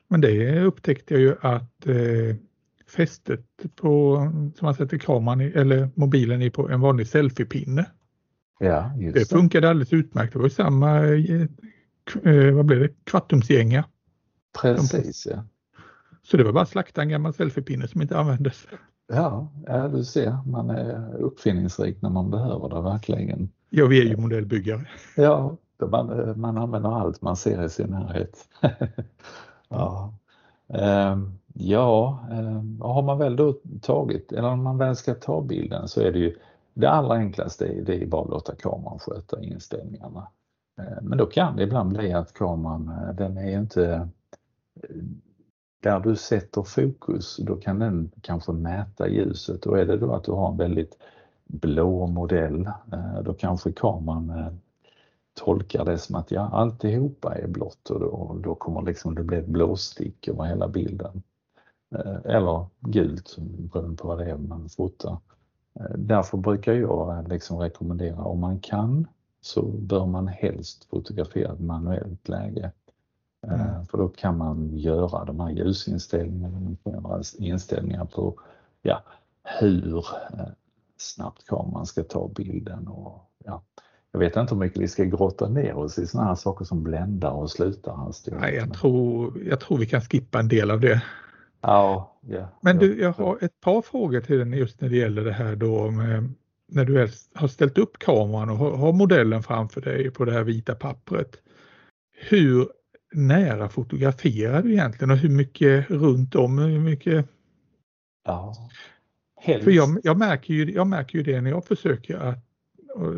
Men 0.08 0.20
det 0.20 0.60
upptäckte 0.60 1.14
jag 1.14 1.20
ju 1.20 1.36
att 1.40 1.86
eh, 1.86 2.36
fästet 2.86 3.46
på, 3.76 4.16
som 4.56 4.66
man 4.66 4.74
sätter 4.74 4.98
kameran 4.98 5.40
i, 5.40 5.44
eller 5.44 5.90
mobilen 5.94 6.42
i 6.42 6.50
på 6.50 6.68
en 6.68 6.80
vanlig 6.80 7.06
selfiepinne. 7.06 7.86
Ja, 8.58 8.92
just 8.96 9.14
det. 9.14 9.36
funkade 9.36 9.70
alldeles 9.70 9.92
utmärkt. 9.92 10.32
Det 10.32 10.38
var 10.38 10.48
samma, 10.48 10.98
eh, 10.98 11.42
eh, 12.22 12.54
vad 12.54 12.64
blev 12.64 12.80
det, 12.80 12.90
kvartumsgänga. 13.04 13.84
Precis, 14.62 15.26
ja. 15.30 15.44
Så 16.22 16.36
det 16.36 16.44
var 16.44 16.52
bara 16.52 16.62
att 16.62 16.68
slakta 16.68 17.02
en 17.02 17.08
gammal 17.08 17.34
selfiepinne 17.34 17.88
som 17.88 18.02
inte 18.02 18.18
användes. 18.18 18.66
Ja, 19.08 19.52
ja, 19.66 19.88
du 19.88 20.04
ser, 20.04 20.38
man 20.46 20.70
är 20.70 21.16
uppfinningsrik 21.16 22.02
när 22.02 22.10
man 22.10 22.30
behöver 22.30 22.68
det 22.68 22.82
verkligen. 22.82 23.48
Ja, 23.70 23.86
vi 23.86 24.00
är 24.00 24.04
ju 24.04 24.16
modellbyggare. 24.16 24.88
Ja, 25.16 25.56
man, 25.90 26.40
man 26.40 26.58
använder 26.58 26.90
allt 27.00 27.22
man 27.22 27.36
ser 27.36 27.64
i 27.64 27.68
sin 27.68 27.90
närhet. 27.90 28.48
ja. 29.68 30.12
Ehm, 30.68 31.38
ja, 31.54 32.18
ehm, 32.30 32.80
har 32.80 33.02
man 33.02 33.18
väl 33.18 33.36
då 33.36 33.54
tagit, 33.82 34.32
eller 34.32 34.48
om 34.48 34.62
man 34.62 34.78
väl 34.78 34.96
ska 34.96 35.14
ta 35.14 35.42
bilden 35.42 35.88
så 35.88 36.00
är 36.00 36.12
det 36.12 36.18
ju 36.18 36.36
det 36.74 36.90
allra 36.90 37.14
enklaste 37.14 37.66
är, 37.66 37.82
det 37.82 38.02
är 38.02 38.06
bara 38.06 38.22
att 38.22 38.30
låta 38.30 38.54
kameran 38.54 38.98
sköta 38.98 39.42
inställningarna. 39.42 40.28
Eh, 40.78 41.02
men 41.02 41.18
då 41.18 41.26
kan 41.26 41.56
det 41.56 41.62
ibland 41.62 41.88
bli 41.88 42.12
att 42.12 42.32
kameran, 42.32 42.88
eh, 42.88 43.14
den 43.14 43.36
är 43.36 43.58
inte 43.58 44.08
eh, 44.82 44.96
där 45.82 46.00
du 46.00 46.16
sätter 46.16 46.62
fokus, 46.62 47.36
då 47.36 47.56
kan 47.56 47.78
den 47.78 48.10
kanske 48.20 48.52
mäta 48.52 49.08
ljuset 49.08 49.66
och 49.66 49.78
är 49.78 49.86
det 49.86 49.96
då 49.96 50.12
att 50.12 50.24
du 50.24 50.32
har 50.32 50.50
en 50.50 50.56
väldigt 50.56 50.98
blå 51.44 52.06
modell, 52.06 52.66
eh, 52.92 53.22
då 53.24 53.34
kanske 53.34 53.72
kameran 53.72 54.58
tolkar 55.36 55.84
det 55.84 55.98
som 55.98 56.16
att 56.16 56.30
ja, 56.30 56.48
alltihopa 56.52 57.34
är 57.34 57.46
blått 57.46 57.90
och 57.90 58.00
då, 58.00 58.36
då 58.42 58.54
kommer 58.54 58.82
liksom 58.82 59.14
det 59.14 59.22
bli 59.22 59.38
ett 59.38 59.46
blåstick 59.46 60.28
över 60.28 60.44
hela 60.44 60.68
bilden. 60.68 61.22
Eller 62.24 62.66
gult 62.80 63.36
beroende 63.38 63.96
på 63.96 64.08
vad 64.08 64.18
det 64.18 64.30
är 64.30 64.36
man 64.36 64.68
fotar. 64.68 65.18
Därför 65.96 66.38
brukar 66.38 66.72
jag 66.72 67.28
liksom 67.28 67.58
rekommendera 67.58 68.24
om 68.24 68.40
man 68.40 68.60
kan 68.60 69.06
så 69.40 69.62
bör 69.62 70.06
man 70.06 70.28
helst 70.28 70.84
fotografera 70.84 71.52
ett 71.52 71.60
manuellt 71.60 72.28
läge. 72.28 72.72
Eh, 73.46 73.70
mm. 73.70 73.86
För 73.86 73.98
då 73.98 74.08
kan 74.08 74.38
man 74.38 74.76
göra 74.76 75.24
de 75.24 75.40
här 75.40 75.50
ljusinställningarna, 75.50 77.22
inställningar 77.38 78.04
på 78.04 78.40
ja, 78.82 79.02
hur 79.60 79.96
eh, 79.98 80.46
snabbt 80.96 81.46
kameran 81.46 81.86
ska 81.86 82.02
ta 82.02 82.28
bilden. 82.28 82.88
Och, 82.88 83.30
ja, 83.44 83.62
jag 84.16 84.20
vet 84.20 84.36
inte 84.36 84.54
hur 84.54 84.60
mycket 84.60 84.82
vi 84.82 84.88
ska 84.88 85.04
grotta 85.04 85.48
ner 85.48 85.74
oss 85.74 85.98
i 85.98 86.06
sådana 86.06 86.28
här 86.28 86.34
saker 86.34 86.64
som 86.64 86.82
bländar 86.82 87.30
och 87.30 87.50
slutar 87.50 87.96
hastighet. 87.96 88.40
Nej, 88.40 88.54
jag, 88.54 88.74
tror, 88.74 89.42
jag 89.48 89.60
tror 89.60 89.78
vi 89.78 89.86
kan 89.86 90.00
skippa 90.00 90.40
en 90.40 90.48
del 90.48 90.70
av 90.70 90.80
det. 90.80 91.02
Ja, 91.60 92.18
yeah, 92.28 92.48
Men 92.60 92.78
du, 92.78 93.00
jag 93.00 93.12
har 93.12 93.38
ett 93.40 93.60
par 93.60 93.82
frågor 93.82 94.20
till 94.20 94.38
dig 94.38 94.58
just 94.58 94.80
när 94.80 94.88
det 94.88 94.96
gäller 94.96 95.24
det 95.24 95.32
här 95.32 95.56
då 95.56 95.90
med, 95.90 96.32
när 96.68 96.84
du 96.84 97.10
har 97.34 97.48
ställt 97.48 97.78
upp 97.78 97.98
kameran 97.98 98.50
och 98.50 98.56
har 98.56 98.92
modellen 98.92 99.42
framför 99.42 99.80
dig 99.80 100.10
på 100.10 100.24
det 100.24 100.32
här 100.32 100.44
vita 100.44 100.74
pappret. 100.74 101.36
Hur 102.28 102.68
nära 103.14 103.68
fotograferar 103.68 104.62
du 104.62 104.72
egentligen 104.72 105.10
och 105.10 105.16
hur 105.16 105.30
mycket 105.30 105.90
runt 105.90 106.34
om? 106.34 106.58
Hur 106.58 106.80
mycket? 106.80 107.26
Ja, 108.26 108.54
helst. 109.40 109.64
För 109.64 109.70
jag, 109.70 109.98
jag, 110.02 110.18
märker 110.18 110.54
ju, 110.54 110.72
jag 110.72 110.86
märker 110.86 111.18
ju 111.18 111.24
det 111.24 111.40
när 111.40 111.50
jag 111.50 111.64
försöker 111.64 112.16
att 112.16 112.45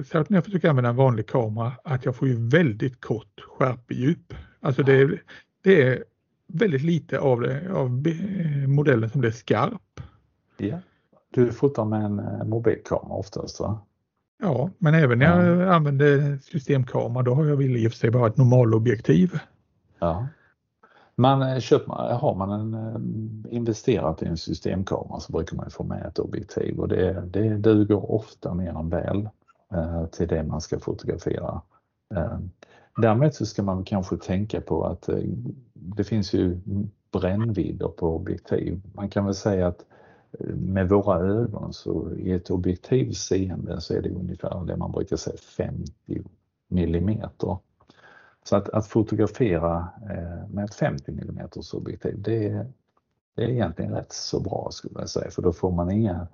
Särskilt 0.05 0.31
när 0.31 0.37
jag 0.37 0.45
försöker 0.45 0.69
använda 0.69 0.91
en 0.91 0.97
vanlig 0.97 1.27
kamera 1.27 1.73
att 1.85 2.05
jag 2.05 2.17
får 2.17 2.29
ju 2.29 2.49
väldigt 2.49 3.01
kort 3.01 3.41
skärpedjup. 3.59 4.35
Alltså 4.61 4.83
det, 4.83 5.21
det 5.63 5.83
är 5.83 6.05
väldigt 6.47 6.83
lite 6.83 7.19
av, 7.19 7.41
det, 7.41 7.71
av 7.73 7.91
modellen 8.69 9.11
som 9.11 9.21
blir 9.21 9.31
skarp. 9.31 10.01
Ja. 10.57 10.79
Du 11.31 11.53
fotar 11.53 11.85
med 11.85 12.05
en 12.05 12.19
eh, 12.19 12.45
mobilkamera 12.45 13.15
oftast 13.15 13.61
va? 13.61 13.81
Ja, 14.43 14.71
men 14.79 14.95
även 14.95 15.19
när 15.19 15.47
jag 15.47 15.67
ja. 15.69 15.75
använder 15.75 16.39
systemkamera 16.39 17.23
då 17.23 17.35
har 17.35 17.47
jag 17.47 17.57
väl 17.57 17.77
i 17.77 17.89
och 17.89 17.93
för 17.93 17.99
sig 17.99 18.11
bara 18.11 18.27
ett 18.27 18.37
normalobjektiv. 18.37 19.39
Ja. 19.99 20.27
Man 21.15 21.43
eh, 21.43 21.59
köper, 21.59 21.93
har 22.15 22.35
man 22.35 22.51
en, 22.51 22.75
eh, 22.75 23.57
investerat 23.57 24.23
i 24.23 24.27
en 24.27 24.37
systemkamera 24.37 25.21
så 25.21 25.33
brukar 25.33 25.57
man 25.57 25.71
få 25.71 25.85
med 25.85 26.07
ett 26.07 26.19
objektiv 26.19 26.79
och 26.79 26.89
det, 26.89 27.23
det 27.27 27.57
duger 27.57 28.11
ofta 28.11 28.55
mer 28.55 28.71
än 28.71 28.89
väl 28.89 29.21
eh, 29.21 29.31
Eh, 29.73 30.07
till 30.07 30.29
det 30.29 30.43
man 30.43 30.61
ska 30.61 30.79
fotografera. 30.79 31.63
Eh, 32.15 32.39
därmed 32.97 33.35
så 33.35 33.47
ska 33.47 33.63
man 33.63 33.85
kanske 33.85 34.17
tänka 34.17 34.61
på 34.61 34.85
att 34.85 35.09
eh, 35.09 35.19
det 35.73 36.05
finns 36.05 36.33
ju 36.33 36.61
brännvidder 37.13 37.89
på 37.89 38.17
objektiv. 38.17 38.81
Man 38.95 39.09
kan 39.09 39.25
väl 39.25 39.35
säga 39.35 39.67
att 39.67 39.85
med 40.55 40.89
våra 40.89 41.19
ögon 41.19 41.73
så 41.73 42.13
i 42.13 42.33
ett 42.33 42.51
objektiv 42.51 43.13
seende 43.13 43.81
så 43.81 43.95
är 43.95 44.03
det 44.03 44.11
ungefär 44.11 44.65
det 44.65 44.77
man 44.77 44.93
brukar 44.93 45.17
säga 45.17 45.37
50 45.37 45.93
millimeter. 46.69 47.59
Så 48.45 48.57
att, 48.57 48.69
att 48.69 48.87
fotografera 48.87 49.89
med 50.51 50.65
ett 50.65 50.75
50 50.75 51.13
mm 51.13 51.49
objektiv 51.73 52.23
det 52.23 52.49
är, 52.49 52.67
det 53.35 53.45
är 53.45 53.49
egentligen 53.49 53.93
rätt 53.93 54.13
så 54.13 54.41
bra 54.41 54.69
skulle 54.71 55.01
jag 55.01 55.09
säga 55.09 55.31
för 55.31 55.43
då 55.43 55.53
får 55.53 55.71
man 55.71 55.91
inga 55.91 56.27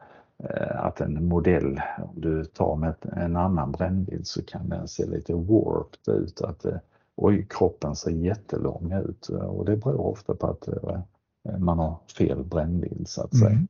att 0.71 1.01
en 1.01 1.29
modell, 1.29 1.81
om 1.99 2.21
du 2.21 2.45
tar 2.45 2.77
med 2.77 2.95
en 3.03 3.37
annan 3.37 3.73
brännbild 3.73 4.27
så 4.27 4.43
kan 4.43 4.69
den 4.69 4.89
se 4.89 5.07
lite 5.07 5.35
warped 5.35 6.15
ut. 6.15 6.41
Att 6.41 6.65
eh, 6.65 6.77
oj, 7.17 7.47
kroppen 7.51 7.97
ser 7.97 8.11
jättelång 8.11 8.93
ut 8.93 9.29
och 9.29 9.65
det 9.65 9.77
beror 9.77 10.07
ofta 10.07 10.35
på 10.35 10.47
att 10.47 10.69
eh, 10.69 11.59
man 11.59 11.79
har 11.79 11.99
fel 12.19 12.45
brännbild 12.45 13.09
så 13.09 13.23
att 13.23 13.37
säga. 13.37 13.51
Mm. 13.51 13.69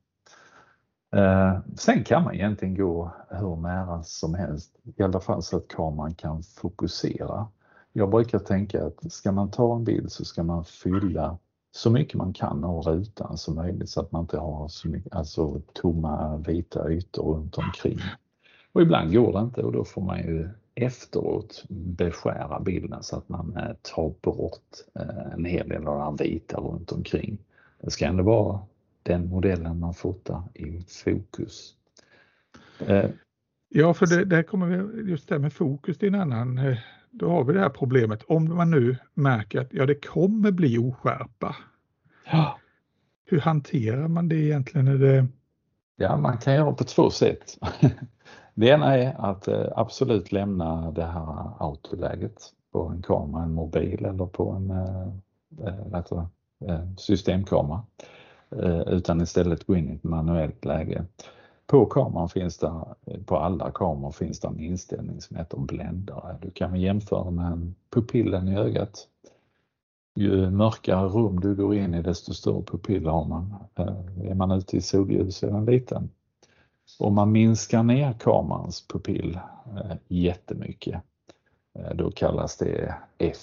Sen 1.75 2.03
kan 2.03 2.23
man 2.23 2.33
egentligen 2.33 2.75
gå 2.75 3.11
hur 3.29 3.55
nära 3.55 4.03
som 4.03 4.33
helst, 4.33 4.75
i 4.95 5.03
alla 5.03 5.19
fall 5.19 5.43
så 5.43 5.57
att 5.57 5.67
kameran 5.67 6.15
kan 6.15 6.43
fokusera. 6.43 7.47
jag 7.93 8.09
brukar 8.09 8.39
tänka 8.39 8.85
att 8.85 9.11
ska 9.11 9.31
man 9.31 9.51
ta 9.51 9.75
en 9.75 9.83
bild 9.83 10.11
så 10.11 10.25
ska 10.25 10.43
man 10.43 10.65
fylla 10.65 11.37
så 11.75 11.89
mycket 11.91 12.15
man 12.15 12.33
kan 12.33 12.63
av 12.63 12.81
rutan 12.81 13.37
som 13.37 13.55
möjligt 13.55 13.89
så 13.89 14.01
att 14.01 14.11
man 14.11 14.21
inte 14.21 14.37
har 14.37 14.67
så 14.67 14.87
mycket, 14.87 15.15
alltså 15.15 15.61
tomma 15.73 16.37
vita 16.37 16.91
ytor 16.91 17.35
runt 17.35 17.57
omkring. 17.57 17.99
Och 18.71 18.81
ibland 18.81 19.13
går 19.13 19.33
det 19.33 19.39
inte 19.39 19.61
och 19.61 19.71
då 19.71 19.85
får 19.85 20.01
man 20.01 20.17
ju 20.17 20.49
efteråt 20.75 21.63
beskära 21.69 22.59
bilden 22.59 23.03
så 23.03 23.17
att 23.17 23.29
man 23.29 23.57
eh, 23.57 23.75
tar 23.81 24.13
bort 24.21 24.61
eh, 24.99 25.33
en 25.33 25.45
hel 25.45 25.69
del 25.69 25.87
av 25.87 26.15
det 26.15 26.23
vita 26.23 26.57
runt 26.57 26.91
omkring. 26.91 27.37
Det 27.81 27.91
ska 27.91 28.05
ändå 28.05 28.23
vara 28.23 28.59
den 29.03 29.29
modellen 29.29 29.79
man 29.79 29.93
fotar 29.93 30.43
i 30.53 30.81
fokus. 31.03 31.73
Eh, 32.87 33.09
ja, 33.69 33.93
för 33.93 34.05
det, 34.05 34.25
där 34.25 34.43
kommer 34.43 34.67
vi, 34.67 35.09
just 35.09 35.29
det 35.29 35.39
med 35.39 35.53
fokus 35.53 35.97
till 35.97 36.07
en 36.07 36.21
annan, 36.21 36.57
då 37.19 37.29
har 37.29 37.43
vi 37.43 37.53
det 37.53 37.59
här 37.59 37.69
problemet. 37.69 38.23
Om 38.27 38.55
man 38.55 38.71
nu 38.71 38.97
märker 39.13 39.61
att 39.61 39.73
ja, 39.73 39.85
det 39.85 40.05
kommer 40.05 40.51
bli 40.51 40.77
oskärpa. 40.77 41.55
Ja. 42.31 42.59
Hur 43.25 43.39
hanterar 43.39 44.07
man 44.07 44.29
det 44.29 44.35
egentligen? 44.35 44.87
Är 44.87 44.97
det... 44.97 45.27
Ja, 45.95 46.17
man 46.17 46.37
kan 46.37 46.53
göra 46.53 46.73
på 46.73 46.83
två 46.83 47.09
sätt. 47.09 47.57
Det 48.57 48.67
ena 48.67 48.97
är 48.97 49.15
att 49.17 49.47
eh, 49.47 49.67
absolut 49.75 50.31
lämna 50.31 50.91
det 50.91 51.05
här 51.05 51.51
autoläget 51.59 52.43
på 52.71 52.87
en 52.87 53.01
kamera, 53.01 53.43
en 53.43 53.53
mobil 53.53 54.05
eller 54.05 54.25
på 54.25 54.51
en 54.51 54.71
äh, 56.69 56.95
systemkamera. 56.97 57.83
Utan 58.87 59.21
istället 59.21 59.67
gå 59.67 59.75
in 59.75 59.89
i 59.89 59.95
ett 59.95 60.03
manuellt 60.03 60.65
läge. 60.65 61.05
På 61.67 61.85
kameran 61.85 62.29
finns 62.29 62.57
det, 62.57 62.71
på 63.25 63.37
alla 63.37 63.71
kameror 63.71 64.11
finns 64.11 64.39
det 64.39 64.47
en 64.47 64.59
inställning 64.59 65.21
som 65.21 65.37
heter 65.37 65.57
bländare. 65.57 66.37
Du 66.41 66.51
kan 66.51 66.81
jämföra 66.81 67.31
med 67.31 67.73
pupillen 67.89 68.47
i 68.47 68.57
ögat. 68.57 69.07
Ju 70.15 70.49
mörkare 70.49 71.07
rum 71.07 71.39
du 71.39 71.55
går 71.55 71.75
in 71.75 71.93
i 71.93 72.01
desto 72.01 72.33
större 72.33 72.63
pupill 72.63 73.05
har 73.05 73.25
man. 73.25 73.55
Eh, 73.75 74.29
är 74.29 74.35
man 74.35 74.51
ute 74.51 74.77
i 74.77 74.81
solljus 74.81 75.43
är 75.43 75.51
den 75.51 75.65
liten. 75.65 76.09
Om 76.99 77.15
man 77.15 77.31
minskar 77.31 77.83
ner 77.83 78.13
kamerans 78.13 78.87
pupill 78.87 79.39
eh, 79.75 79.97
jättemycket, 80.07 81.01
eh, 81.73 81.95
då 81.95 82.11
kallas 82.11 82.57
det 82.57 82.95
F, 83.17 83.37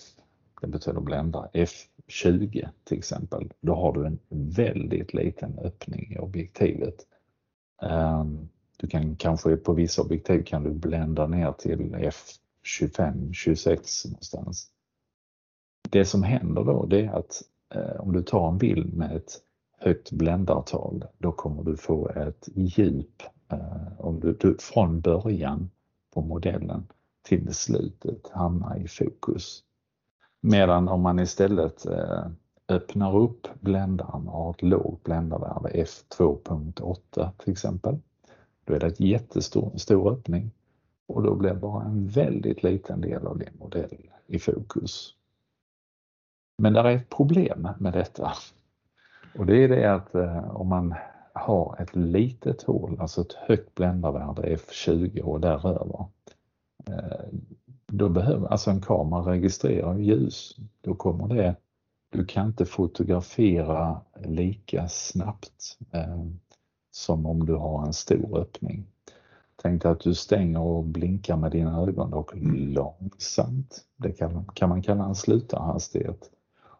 det 0.60 0.66
betyder 0.66 1.00
bländare, 1.00 1.48
F20 1.52 2.68
till 2.84 2.98
exempel. 2.98 3.52
Då 3.60 3.74
har 3.74 3.92
du 3.92 4.06
en 4.06 4.18
väldigt 4.28 5.14
liten 5.14 5.58
öppning 5.58 6.12
i 6.12 6.18
objektivet. 6.18 7.06
Ehm, 7.82 8.48
du 8.76 8.86
kan 8.86 9.16
kanske 9.16 9.56
på 9.56 9.72
vissa 9.72 10.02
objektiv 10.02 10.42
kan 10.42 10.62
du 10.62 10.70
blända 10.70 11.26
ner 11.26 11.52
till 11.52 11.94
F25, 11.94 13.32
26 13.32 14.04
någonstans. 14.04 14.68
Det 15.90 16.04
som 16.04 16.22
händer 16.22 16.64
då 16.64 16.86
det 16.86 17.00
är 17.04 17.12
att 17.12 17.42
eh, 17.74 18.00
om 18.00 18.12
du 18.12 18.22
tar 18.22 18.48
en 18.48 18.58
bild 18.58 18.94
med 18.94 19.16
ett 19.16 19.40
högt 19.78 20.12
bländartal, 20.12 21.04
då 21.18 21.32
kommer 21.32 21.62
du 21.62 21.76
få 21.76 22.08
ett 22.08 22.48
djup 22.54 23.22
eh, 23.48 24.00
om 24.00 24.20
du, 24.20 24.32
du 24.32 24.56
från 24.60 25.00
början 25.00 25.70
på 26.14 26.20
modellen 26.20 26.86
till 27.22 27.54
slutet 27.54 28.28
hamnar 28.28 28.76
i 28.76 28.88
fokus. 28.88 29.62
Medan 30.40 30.88
om 30.88 31.00
man 31.00 31.18
istället 31.18 31.86
eh, 31.86 32.26
öppnar 32.72 33.16
upp 33.16 33.48
bländaren 33.60 34.28
och 34.28 34.44
har 34.44 34.50
ett 34.50 34.62
lågt 34.62 35.04
bländarvärde 35.04 35.68
F2.8 35.68 37.30
till 37.38 37.52
exempel, 37.52 37.98
då 38.64 38.74
är 38.74 38.80
det 38.80 39.00
en 39.00 39.06
jättestor 39.06 39.72
stor 39.76 40.12
öppning. 40.12 40.50
Och 41.06 41.22
då 41.22 41.34
blir 41.34 41.54
bara 41.54 41.84
en 41.84 42.08
väldigt 42.08 42.62
liten 42.62 43.00
del 43.00 43.26
av 43.26 43.38
din 43.38 43.58
modell 43.58 44.10
i 44.26 44.38
fokus. 44.38 45.14
Men 46.58 46.72
det 46.72 46.80
är 46.80 46.96
ett 46.96 47.08
problem 47.08 47.68
med 47.78 47.92
detta. 47.92 48.32
Och 49.38 49.46
det 49.46 49.64
är 49.64 49.68
det 49.68 49.94
att 49.94 50.14
eh, 50.14 50.56
om 50.56 50.68
man 50.68 50.94
har 51.32 51.76
ett 51.78 51.96
litet 51.96 52.62
hål, 52.62 52.96
alltså 53.00 53.20
ett 53.20 53.32
högt 53.32 53.74
bländarvärde 53.74 54.56
F20 54.56 55.20
och 55.20 55.40
däröver, 55.40 56.06
eh, 56.86 57.28
då 57.86 58.08
behöver, 58.08 58.48
alltså 58.48 58.70
en 58.70 58.80
kamera 58.80 59.32
registrerar 59.32 59.98
ljus, 59.98 60.56
då 60.80 60.94
kommer 60.94 61.34
det, 61.34 61.54
du 62.12 62.24
kan 62.24 62.46
inte 62.46 62.64
fotografera 62.64 64.00
lika 64.24 64.88
snabbt 64.88 65.78
eh, 65.92 66.24
som 66.90 67.26
om 67.26 67.46
du 67.46 67.54
har 67.54 67.86
en 67.86 67.92
stor 67.92 68.38
öppning. 68.38 68.86
Tänk 69.62 69.82
dig 69.82 69.92
att 69.92 70.00
du 70.00 70.14
stänger 70.14 70.60
och 70.60 70.84
blinkar 70.84 71.36
med 71.36 71.50
dina 71.50 71.80
ögon 71.80 72.12
och 72.12 72.36
långsamt, 72.44 73.84
det 73.96 74.12
kan, 74.12 74.44
kan 74.54 74.68
man 74.68 74.82
kalla 74.82 75.04
en 75.04 75.14
slutarhastighet. 75.14 76.30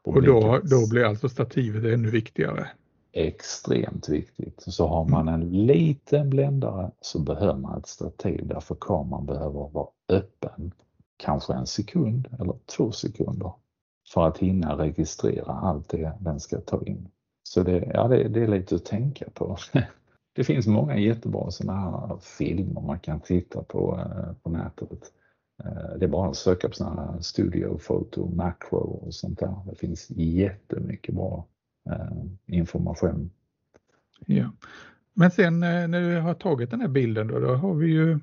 Och, 0.03 0.17
och 0.17 0.23
då, 0.23 0.61
då 0.65 0.89
blir 0.91 1.05
alltså 1.05 1.29
stativet 1.29 1.85
ännu 1.85 2.11
viktigare? 2.11 2.69
Extremt 3.13 4.09
viktigt. 4.09 4.65
Så 4.67 4.87
har 4.87 5.05
man 5.05 5.29
en 5.29 5.67
liten 5.67 6.31
bländare 6.31 6.91
så 7.01 7.19
behöver 7.19 7.59
man 7.59 7.79
ett 7.79 7.87
stativ 7.87 8.47
därför 8.47 8.77
kameran 8.81 9.27
behöver 9.27 9.69
vara 9.69 9.89
öppen 10.09 10.73
kanske 11.17 11.53
en 11.53 11.67
sekund 11.67 12.29
eller 12.41 12.55
två 12.77 12.93
sekunder 12.93 13.53
för 14.15 14.27
att 14.27 14.39
hinna 14.39 14.79
registrera 14.79 15.53
allt 15.53 15.89
det 15.89 16.13
den 16.21 16.41
ska 16.41 16.61
ta 16.61 16.83
in. 16.83 17.09
Så 17.43 17.63
det, 17.63 17.91
ja, 17.95 18.09
det, 18.09 18.29
det 18.29 18.43
är 18.43 18.49
lite 18.49 18.75
att 18.75 18.85
tänka 18.85 19.31
på. 19.35 19.57
Det 20.35 20.45
finns 20.45 20.67
många 20.67 20.97
jättebra 20.97 21.51
sådana 21.51 21.81
här 21.81 22.19
filmer 22.21 22.81
man 22.81 22.99
kan 22.99 23.21
titta 23.21 23.63
på 23.63 24.01
eh, 24.01 24.33
på 24.43 24.51
nätet. 24.51 25.13
Eh, 25.65 25.99
det 25.99 26.05
är 26.05 26.09
bara 26.09 26.31
att 26.31 26.37
söka 26.37 26.69
på 26.69 26.75
sådana 26.75 27.13
här 27.13 27.21
studio, 27.21 27.79
foto, 27.79 28.35
macro 28.35 28.79
och 28.79 29.15
sånt 29.15 29.39
där. 29.39 29.57
Det 29.71 29.75
finns 29.75 30.11
jättemycket 30.11 31.15
bra 31.15 31.47
eh, 31.91 32.25
information. 32.47 33.31
Ja. 34.27 34.53
Men 35.15 35.31
sen 35.31 35.61
när 35.61 36.01
du 36.01 36.21
har 36.21 36.35
tagit 36.35 36.71
den 36.71 36.81
här 36.81 36.89
bilden 36.89 37.27
då, 37.27 37.39
då 37.39 37.55
har 37.55 37.75
vi 37.75 37.87
ju 37.87 38.19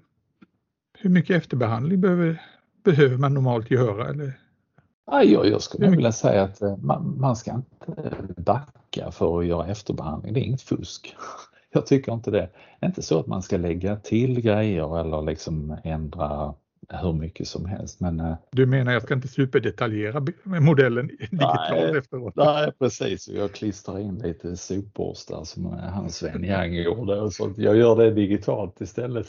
hur 0.97 1.10
mycket 1.10 1.38
efterbehandling 1.38 2.02
behöver, 2.02 2.41
behöver 2.84 3.17
man 3.17 3.34
normalt 3.34 3.71
göra? 3.71 4.10
Eller? 4.10 4.39
Ja, 5.12 5.24
jag, 5.24 5.48
jag 5.48 5.62
skulle 5.62 5.89
vilja 5.89 6.12
säga 6.12 6.43
att 6.43 6.62
man, 6.82 7.15
man 7.19 7.36
ska 7.36 7.52
inte 7.52 8.12
backa 8.38 9.12
för 9.12 9.39
att 9.39 9.45
göra 9.45 9.67
efterbehandling. 9.67 10.34
Det 10.34 10.39
är 10.39 10.43
inget 10.43 10.62
fusk. 10.62 11.15
Jag 11.72 11.86
tycker 11.86 12.13
inte 12.13 12.32
det. 12.32 12.50
Det 12.80 12.86
är 12.86 12.88
inte 12.88 13.02
så 13.02 13.19
att 13.19 13.28
man 13.28 13.41
ska 13.41 13.58
lägga 13.58 13.95
till 13.95 14.41
grejer 14.41 15.00
eller 15.00 15.22
liksom 15.22 15.78
ändra 15.84 16.54
hur 16.89 17.13
mycket 17.13 17.48
som 17.48 17.65
helst. 17.65 18.00
Men, 18.00 18.19
eh, 18.19 18.36
du 18.52 18.65
menar 18.65 18.91
jag 18.91 19.02
ska 19.02 19.13
inte 19.13 19.28
superdetaljera 19.28 20.26
modellen 20.43 21.08
digitalt 21.08 21.95
efteråt? 21.95 22.36
Nej, 22.36 22.72
precis. 22.80 23.28
Jag 23.28 23.54
klistrar 23.54 24.00
in 24.00 24.15
lite 24.15 24.58
sopborstar 24.58 25.43
som 25.43 25.65
han 25.65 26.10
Sven 26.10 26.43
Yang 26.43 26.76
gjorde 26.76 27.22
och 27.22 27.32
jag 27.58 27.78
gör 27.78 27.95
det 27.95 28.12
digitalt 28.12 28.82
istället. 28.82 29.28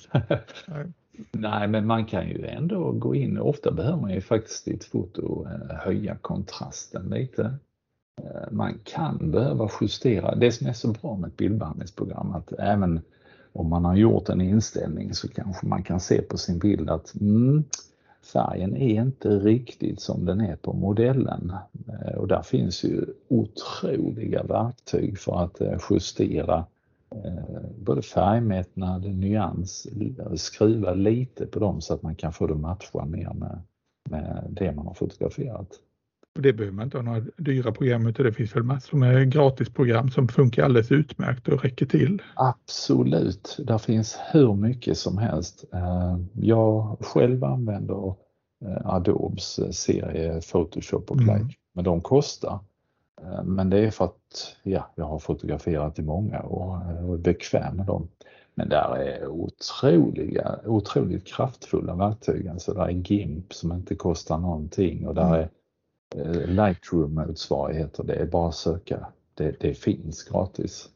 Nej. 0.66 0.92
Nej, 1.32 1.68
men 1.68 1.86
man 1.86 2.04
kan 2.04 2.28
ju 2.28 2.46
ändå 2.46 2.92
gå 2.92 3.14
in. 3.14 3.38
Ofta 3.38 3.70
behöver 3.70 4.00
man 4.00 4.10
ju 4.10 4.20
faktiskt 4.20 4.68
i 4.68 4.74
ett 4.74 4.84
foto 4.84 5.46
eh, 5.46 5.76
höja 5.76 6.16
kontrasten 6.16 7.10
lite. 7.10 7.54
Eh, 8.22 8.50
man 8.50 8.74
kan 8.84 9.30
behöva 9.30 9.70
justera. 9.80 10.34
Det 10.34 10.52
som 10.52 10.66
är 10.66 10.72
så 10.72 10.88
bra 10.88 11.16
med 11.16 11.28
ett 11.28 11.36
bildbehandlingsprogram 11.36 12.34
att 12.34 12.52
även 12.52 13.00
om 13.52 13.68
man 13.68 13.84
har 13.84 13.96
gjort 13.96 14.28
en 14.28 14.40
inställning 14.40 15.14
så 15.14 15.28
kanske 15.28 15.66
man 15.66 15.82
kan 15.82 16.00
se 16.00 16.22
på 16.22 16.38
sin 16.38 16.58
bild 16.58 16.90
att 16.90 17.14
mm, 17.20 17.64
färgen 18.32 18.76
är 18.76 19.02
inte 19.02 19.28
riktigt 19.28 20.00
som 20.00 20.24
den 20.24 20.40
är 20.40 20.56
på 20.56 20.72
modellen. 20.72 21.52
Eh, 21.88 22.14
och 22.14 22.28
där 22.28 22.42
finns 22.42 22.84
ju 22.84 23.04
otroliga 23.28 24.42
verktyg 24.42 25.18
för 25.18 25.44
att 25.44 25.60
justera 25.90 26.56
eh, 26.58 26.64
både 27.78 28.02
färgmättnad, 28.02 29.14
nyans, 29.14 29.86
skruva 30.36 30.94
lite 30.94 31.46
på 31.46 31.58
dem 31.58 31.80
så 31.80 31.94
att 31.94 32.02
man 32.02 32.14
kan 32.14 32.32
få 32.32 32.46
det 32.46 32.54
matcha 32.54 33.04
mer 33.04 33.34
med, 33.34 33.62
med 34.10 34.46
det 34.50 34.72
man 34.72 34.86
har 34.86 34.94
fotograferat. 34.94 35.68
Och 36.36 36.42
det 36.42 36.52
behöver 36.52 36.76
man 36.76 36.84
inte 36.84 36.98
ha 36.98 37.02
några 37.02 37.20
dyra 37.36 37.72
program 37.72 38.06
utan 38.06 38.26
det 38.26 38.32
finns 38.32 38.56
väl 38.56 38.62
massor 38.62 38.98
med 38.98 39.32
gratisprogram 39.32 40.10
som 40.10 40.28
funkar 40.28 40.64
alldeles 40.64 40.92
utmärkt 40.92 41.48
och 41.48 41.62
räcker 41.62 41.86
till. 41.86 42.22
Absolut, 42.34 43.56
där 43.66 43.78
finns 43.78 44.18
hur 44.32 44.54
mycket 44.54 44.98
som 44.98 45.18
helst. 45.18 45.64
Eh, 45.72 46.18
jag 46.34 46.96
själv 47.00 47.44
använder 47.44 48.14
eh, 48.64 48.86
Adobes 48.86 49.76
serie 49.76 50.40
Photoshop 50.40 51.10
och 51.10 51.20
Light, 51.20 51.40
mm. 51.40 51.50
men 51.74 51.84
de 51.84 52.00
kostar. 52.00 52.58
Eh, 53.22 53.44
men 53.44 53.70
det 53.70 53.78
är 53.78 53.90
för 53.90 54.04
att 54.04 54.56
ja, 54.62 54.90
jag 54.94 55.04
har 55.04 55.18
fotograferat 55.18 55.98
i 55.98 56.02
många 56.02 56.42
år 56.42 57.04
och 57.04 57.14
är 57.14 57.18
bekväm 57.18 57.76
med 57.76 57.86
dem. 57.86 58.08
Men 58.54 58.68
där 58.68 58.96
är 58.96 59.26
otroliga, 59.26 60.58
otroligt 60.66 61.26
kraftfulla 61.26 61.94
verktyg. 61.94 62.48
Alltså 62.48 62.74
där 62.74 62.84
är 62.84 62.90
GIMP 62.90 63.52
som 63.52 63.72
inte 63.72 63.94
kostar 63.94 64.38
någonting 64.38 65.06
och 65.06 65.14
där 65.14 65.26
mm. 65.26 65.40
är 65.40 65.48
Eh, 66.16 66.46
Lightroom-motsvarigheter. 66.46 68.04
Det 68.04 68.14
är 68.14 68.26
bara 68.26 68.48
att 68.48 68.54
söka. 68.54 69.06
Det, 69.34 69.60
det 69.60 69.74
finns 69.74 70.24
gratis. 70.24 70.88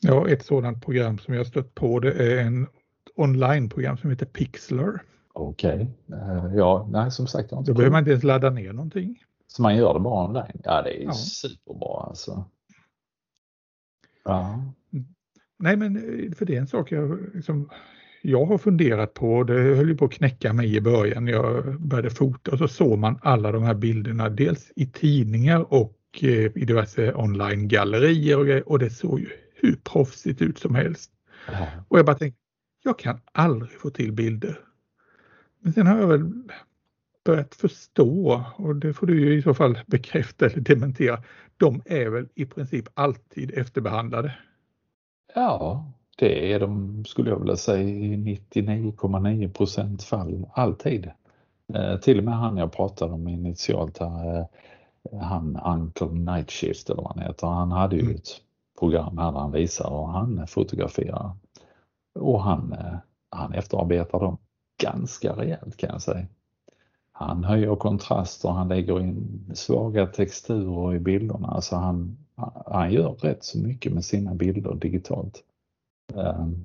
Ja, 0.00 0.28
ett 0.28 0.44
sådant 0.44 0.84
program 0.84 1.18
som 1.18 1.34
jag 1.34 1.46
stött 1.46 1.74
på 1.74 2.00
det 2.00 2.12
är 2.12 2.38
en 2.38 2.66
online-program 3.16 3.96
som 3.96 4.10
heter 4.10 4.26
Pixlr. 4.26 5.02
Okej, 5.32 5.90
okay. 6.06 6.56
ja, 6.56 6.88
nej 6.90 7.10
som 7.10 7.26
sagt. 7.26 7.50
Då 7.50 7.74
behöver 7.74 7.90
man 7.90 7.98
inte 7.98 8.10
ens 8.10 8.24
ladda 8.24 8.50
ner 8.50 8.72
någonting. 8.72 9.22
Så 9.48 9.62
man 9.62 9.76
gör 9.76 9.94
det 9.94 10.00
bara 10.00 10.24
online? 10.24 10.60
Ja, 10.64 10.82
det 10.82 11.02
är 11.02 11.04
ja. 11.04 11.12
superbra 11.12 12.02
alltså. 12.08 12.44
Ja. 14.24 14.62
Nej, 15.58 15.76
men 15.76 15.96
eh, 15.96 16.32
för 16.32 16.46
det 16.46 16.56
är 16.56 16.60
en 16.60 16.66
sak 16.66 16.92
jag, 16.92 17.34
liksom, 17.34 17.70
jag 18.22 18.44
har 18.44 18.58
funderat 18.58 19.14
på, 19.14 19.44
det 19.44 19.52
höll 19.52 19.88
ju 19.88 19.96
på 19.96 20.04
att 20.04 20.12
knäcka 20.12 20.52
mig 20.52 20.76
i 20.76 20.80
början 20.80 21.24
när 21.24 21.32
jag 21.32 21.80
började 21.80 22.10
fota 22.10 22.50
och 22.50 22.58
så 22.58 22.68
såg 22.68 22.98
man 22.98 23.18
alla 23.22 23.52
de 23.52 23.62
här 23.62 23.74
bilderna 23.74 24.28
dels 24.28 24.72
i 24.76 24.86
tidningar 24.86 25.72
och 25.72 25.98
eh, 26.22 26.28
i 26.28 26.64
diverse 26.64 27.14
online-gallerier 27.14 28.38
och, 28.38 28.72
och 28.72 28.78
det 28.78 28.90
såg 28.90 29.20
ju 29.20 29.28
hur 29.54 29.76
proffsigt 29.76 30.42
ut 30.42 30.58
som 30.58 30.74
helst. 30.74 31.10
Ja. 31.52 31.66
Och 31.88 31.98
jag 31.98 32.06
bara 32.06 32.16
tänkte, 32.18 32.40
jag 32.84 32.98
kan 32.98 33.20
aldrig 33.32 33.70
få 33.70 33.90
till 33.90 34.12
bilder. 34.12 34.60
Men 35.60 35.72
sen 35.72 35.86
har 35.86 35.98
jag 35.98 36.06
väl 36.06 36.32
börjat 37.28 37.54
förstå, 37.54 38.44
och 38.56 38.76
det 38.76 38.92
får 38.92 39.06
du 39.06 39.20
ju 39.20 39.38
i 39.38 39.42
så 39.42 39.54
fall 39.54 39.78
bekräfta 39.86 40.46
eller 40.46 40.60
dementera, 40.60 41.22
de 41.56 41.82
är 41.84 42.08
väl 42.08 42.28
i 42.34 42.46
princip 42.46 42.88
alltid 42.94 43.58
efterbehandlade? 43.58 44.34
Ja, 45.34 45.84
det 46.18 46.52
är 46.52 46.60
de, 46.60 47.04
skulle 47.04 47.30
jag 47.30 47.38
vilja 47.38 47.56
säga, 47.56 47.88
i 47.88 48.16
99,9 48.16 49.52
procent 49.52 50.02
fall, 50.02 50.46
alltid. 50.52 51.10
Eh, 51.74 51.96
till 51.96 52.18
och 52.18 52.24
med 52.24 52.34
han 52.34 52.56
jag 52.56 52.72
pratade 52.72 53.12
om 53.12 53.28
initialt, 53.28 53.98
här, 53.98 54.38
eh, 55.12 55.18
han 55.20 55.60
Uncle 55.64 56.34
Nightshift 56.34 56.90
eller 56.90 57.02
vad 57.02 57.16
han 57.16 57.26
heter, 57.26 57.46
han 57.46 57.72
hade 57.72 57.96
ju 57.96 58.02
mm. 58.02 58.16
ett 58.16 58.28
program 58.78 59.18
här 59.18 59.32
där 59.32 59.38
han 59.38 59.52
visar 59.52 59.90
och 59.90 60.08
han 60.08 60.46
fotograferar. 60.46 61.30
Och 62.14 62.42
han, 62.42 62.72
eh, 62.72 62.98
han 63.30 63.52
efterarbetar 63.52 64.20
dem 64.20 64.38
ganska 64.82 65.32
rejält 65.32 65.76
kan 65.76 65.90
jag 65.90 66.02
säga. 66.02 66.26
Han 67.20 67.44
höjer 67.44 67.76
kontraster, 67.76 68.48
han 68.48 68.68
lägger 68.68 69.00
in 69.00 69.40
svaga 69.54 70.06
texturer 70.06 70.94
i 70.94 70.98
bilderna. 70.98 71.48
Alltså 71.48 71.76
han, 71.76 72.16
han 72.66 72.92
gör 72.92 73.12
rätt 73.12 73.44
så 73.44 73.58
mycket 73.58 73.92
med 73.92 74.04
sina 74.04 74.34
bilder 74.34 74.74
digitalt. 74.74 75.42
Ehm, 76.14 76.64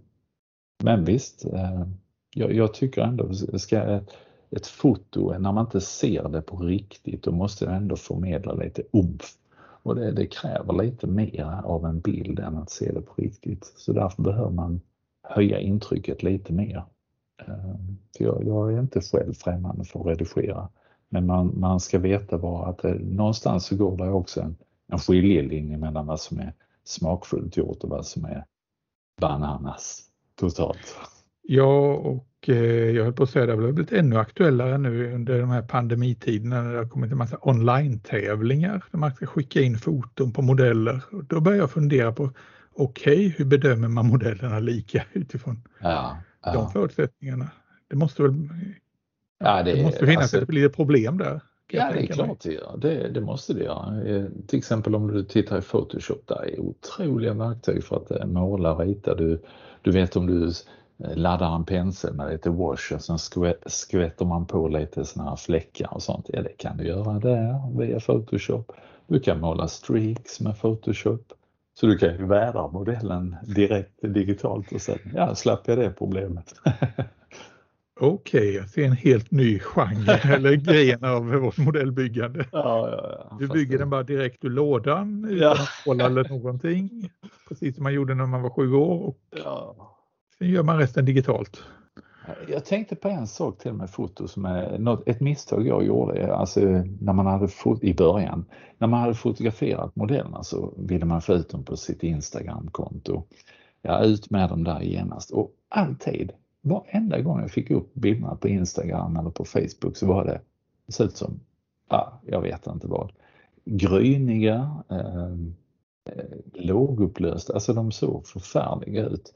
men 0.83 1.05
visst, 1.05 1.45
ehm, 1.45 1.93
jag, 2.35 2.53
jag 2.53 2.73
tycker 2.73 3.01
ändå, 3.01 3.33
ska 3.33 3.81
ett, 3.81 4.09
ett 4.49 4.67
foto, 4.67 5.37
när 5.39 5.51
man 5.51 5.65
inte 5.65 5.81
ser 5.81 6.29
det 6.29 6.41
på 6.41 6.57
riktigt, 6.57 7.23
då 7.23 7.31
måste 7.31 7.65
det 7.65 7.71
ändå 7.71 7.95
förmedla 7.95 8.53
lite 8.53 8.83
umf. 8.91 9.37
Och 9.83 9.95
det, 9.95 10.11
det 10.11 10.25
kräver 10.25 10.83
lite 10.83 11.07
mer 11.07 11.61
av 11.63 11.85
en 11.85 11.99
bild 11.99 12.39
än 12.39 12.57
att 12.57 12.69
se 12.69 12.91
det 12.91 13.01
på 13.01 13.13
riktigt. 13.21 13.73
Så 13.77 13.93
därför 13.93 14.23
behöver 14.23 14.51
man 14.51 14.81
höja 15.23 15.59
intrycket 15.59 16.23
lite 16.23 16.53
mer. 16.53 16.83
För 18.17 18.23
jag, 18.23 18.43
jag, 18.45 18.73
är 18.73 18.79
inte 18.79 19.01
själv 19.01 19.33
främmande 19.33 19.85
för 19.85 19.99
att 19.99 20.05
redigera. 20.05 20.69
Men 21.09 21.25
man, 21.25 21.59
man 21.59 21.79
ska 21.79 21.99
veta 21.99 22.37
bara 22.37 22.65
att 22.65 22.77
det, 22.77 22.93
någonstans 22.93 23.65
så 23.65 23.75
går 23.75 23.97
det 23.97 24.09
också 24.09 24.41
en, 24.41 24.55
en 24.87 24.99
skiljelinje 24.99 25.77
mellan 25.77 26.05
vad 26.05 26.19
som 26.19 26.39
är 26.39 26.53
smakfullt 26.83 27.57
gjort 27.57 27.83
och 27.83 27.89
vad 27.89 28.05
som 28.05 28.25
är 28.25 28.45
bananas 29.21 30.01
totalt. 30.35 30.97
Ja, 31.41 31.93
och 31.93 32.49
eh, 32.49 32.55
jag 32.89 33.03
höll 33.03 33.13
på 33.13 33.23
att 33.23 33.29
säga 33.29 33.45
det 33.45 33.53
har 33.53 33.71
blivit 33.71 33.91
ännu 33.91 34.17
aktuellare 34.17 34.77
nu 34.77 35.13
under 35.13 35.39
de 35.39 35.49
här 35.49 35.61
pandemitiderna 35.61 36.61
när 36.61 36.71
det 36.71 36.77
har 36.77 36.89
kommit 36.89 37.11
en 37.11 37.17
massa 37.17 37.37
online-tävlingar 37.41 38.83
där 38.91 38.99
man 38.99 39.15
ska 39.15 39.25
skicka 39.25 39.61
in 39.61 39.77
foton 39.77 40.33
på 40.33 40.41
modeller. 40.41 41.03
Och 41.11 41.23
då 41.23 41.41
börjar 41.41 41.59
jag 41.59 41.71
fundera 41.71 42.11
på, 42.11 42.31
okej, 42.73 43.13
okay, 43.13 43.29
hur 43.37 43.45
bedömer 43.45 43.87
man 43.87 44.07
modellerna 44.07 44.59
lika 44.59 45.03
utifrån 45.13 45.61
ja, 45.79 46.17
ja. 46.43 46.53
de 46.53 46.71
förutsättningarna? 46.71 47.51
Det 47.87 47.95
måste 47.95 48.23
väl 48.23 48.33
ja, 49.39 49.63
det, 49.63 49.75
det 49.75 49.83
måste 49.83 50.05
finnas 50.05 50.21
alltså, 50.21 50.41
ett 50.41 50.53
litet 50.53 50.75
problem 50.75 51.17
där. 51.17 51.41
Ja, 51.71 51.91
det 51.93 51.99
är 51.99 52.07
klart 52.07 52.39
det 52.39 52.53
gör. 52.53 52.77
Det, 52.77 53.09
det, 53.09 53.21
måste 53.21 53.53
det 53.53 53.63
göra. 53.63 54.01
Eh, 54.05 54.25
till 54.47 54.59
exempel 54.59 54.95
om 54.95 55.07
du 55.07 55.23
tittar 55.23 55.57
i 55.57 55.61
Photoshop, 55.61 56.27
där 56.27 56.45
är 56.45 56.59
otroliga 56.59 57.33
verktyg 57.33 57.83
för 57.83 57.95
att 57.95 58.11
eh, 58.11 58.25
måla, 58.25 58.75
rita. 58.75 59.15
Du, 59.15 59.41
du 59.81 59.91
vet 59.91 60.15
om 60.15 60.27
du 60.27 60.47
eh, 60.47 61.15
laddar 61.15 61.55
en 61.55 61.65
pensel 61.65 62.13
med 62.13 62.31
lite 62.31 62.49
wash 62.49 62.93
och 62.93 63.01
sen 63.01 63.19
skvätter 63.65 64.25
man 64.25 64.45
på 64.45 64.67
lite 64.67 65.05
såna 65.05 65.29
här 65.29 65.35
fläckar 65.35 65.93
och 65.93 66.03
sånt. 66.03 66.29
Ja, 66.33 66.41
det 66.41 66.57
kan 66.57 66.77
du 66.77 66.87
göra 66.87 67.19
där 67.19 67.77
via 67.79 67.99
Photoshop. 67.99 68.71
Du 69.07 69.19
kan 69.19 69.39
måla 69.39 69.67
streaks 69.67 70.39
med 70.39 70.61
Photoshop. 70.61 71.33
Så 71.73 71.85
du 71.85 71.97
kan 71.97 72.09
ju 72.17 72.25
vädra 72.25 72.67
modellen 72.67 73.35
direkt 73.55 74.01
digitalt 74.01 74.71
och 74.71 74.81
sen 74.81 74.99
ja, 75.15 75.35
slapp 75.35 75.67
jag 75.67 75.77
det 75.77 75.89
problemet. 75.89 76.53
Okej, 77.99 78.39
okay, 78.39 78.51
jag 78.51 78.69
ser 78.69 78.85
en 78.85 78.91
helt 78.91 79.31
ny 79.31 79.59
genre 79.59 80.13
eller 80.35 80.55
gren 80.55 81.03
av 81.03 81.25
vårt 81.25 81.57
modellbyggande. 81.57 82.45
Ja, 82.51 82.89
ja, 82.89 83.27
ja. 83.29 83.37
Du 83.39 83.47
bygger 83.47 83.77
den 83.77 83.89
bara 83.89 84.03
direkt 84.03 84.45
ur 84.45 84.49
lådan 84.49 85.25
utan 85.29 85.51
att 85.51 85.69
kolla 85.85 86.05
eller 86.05 86.29
någonting. 86.29 87.09
Precis 87.47 87.75
som 87.75 87.83
man 87.83 87.93
gjorde 87.93 88.15
när 88.15 88.25
man 88.25 88.41
var 88.41 88.49
sju 88.49 88.73
år. 88.73 89.07
Och 89.07 89.17
Sen 90.37 90.49
gör 90.49 90.63
man 90.63 90.77
resten 90.77 91.05
digitalt. 91.05 91.63
Jag 92.47 92.65
tänkte 92.65 92.95
på 92.95 93.07
en 93.07 93.27
sak 93.27 93.57
till 93.57 93.73
med 93.73 93.89
foto 93.89 94.27
som 94.27 94.45
är 94.45 94.77
något, 94.79 95.07
ett 95.07 95.19
misstag 95.21 95.67
jag 95.67 95.85
gjorde 95.85 96.35
alltså 96.35 96.59
när 96.99 97.13
man 97.13 97.25
hade 97.25 97.47
i 97.81 97.93
början. 97.93 98.45
När 98.77 98.87
man 98.87 98.99
hade 98.99 99.13
fotograferat 99.13 99.95
modellerna 99.95 100.43
så 100.43 100.73
ville 100.77 101.05
man 101.05 101.21
få 101.21 101.33
ut 101.33 101.49
dem 101.49 101.63
på 101.63 101.77
sitt 101.77 102.03
Instagramkonto. 102.03 103.23
Ja, 103.81 104.03
ut 104.03 104.29
med 104.29 104.49
dem 104.49 104.63
där 104.63 104.81
genast 104.81 105.31
och 105.31 105.51
alltid 105.69 106.31
varenda 106.61 107.21
gång 107.21 107.39
jag 107.39 107.51
fick 107.51 107.71
upp 107.71 107.93
bilderna 107.93 108.35
på 108.35 108.47
Instagram 108.47 109.17
eller 109.17 109.29
på 109.29 109.45
Facebook 109.45 109.97
så 109.97 110.07
var 110.07 110.25
det, 110.25 110.41
det 110.85 110.93
såg 110.93 111.07
ut 111.07 111.17
som, 111.17 111.39
ja, 111.89 112.19
jag 112.25 112.41
vet 112.41 112.67
inte 112.67 112.87
vad, 112.87 113.11
gryniga, 113.65 114.83
eh, 114.89 115.33
eh 116.05 116.37
lågupplösta, 116.53 117.53
alltså 117.53 117.73
de 117.73 117.91
såg 117.91 118.27
förfärliga 118.27 119.05
ut. 119.05 119.33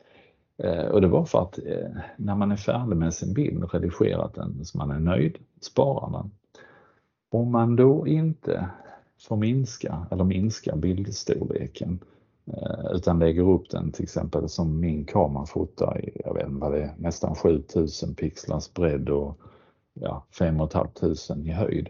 Eh, 0.63 0.85
och 0.85 1.01
det 1.01 1.07
var 1.07 1.25
för 1.25 1.41
att 1.41 1.59
eh, 1.65 1.89
när 2.17 2.35
man 2.35 2.51
är 2.51 2.55
färdig 2.55 2.97
med 2.97 3.13
sin 3.13 3.33
bild 3.33 3.63
och 3.63 3.73
redigerat 3.73 4.33
den 4.33 4.65
så 4.65 4.77
man 4.77 4.91
är 4.91 4.99
nöjd, 4.99 5.37
sparar 5.61 6.09
man. 6.09 6.31
Om 7.29 7.51
man 7.51 7.75
då 7.75 8.07
inte 8.07 8.69
får 9.27 9.37
minska 9.37 10.07
eller 10.11 10.23
minska 10.23 10.75
bildstorleken 10.75 11.99
eh, 12.45 12.91
utan 12.91 13.19
lägger 13.19 13.49
upp 13.49 13.69
den 13.69 13.91
till 13.91 14.03
exempel 14.03 14.49
som 14.49 14.79
min 14.79 15.05
kamera 15.05 15.45
fotar 15.45 16.01
i, 16.05 16.21
jag 16.25 16.33
vet 16.33 16.47
inte 16.47 16.61
vad 16.61 16.71
det 16.71 16.83
är, 16.83 16.93
nästan 16.97 17.35
7000 17.35 18.15
pixlars 18.15 18.73
bredd 18.73 19.09
och 19.09 19.39
ja, 19.93 20.25
5 20.37 20.57
500 20.69 20.87
i 21.45 21.51
höjd. 21.51 21.89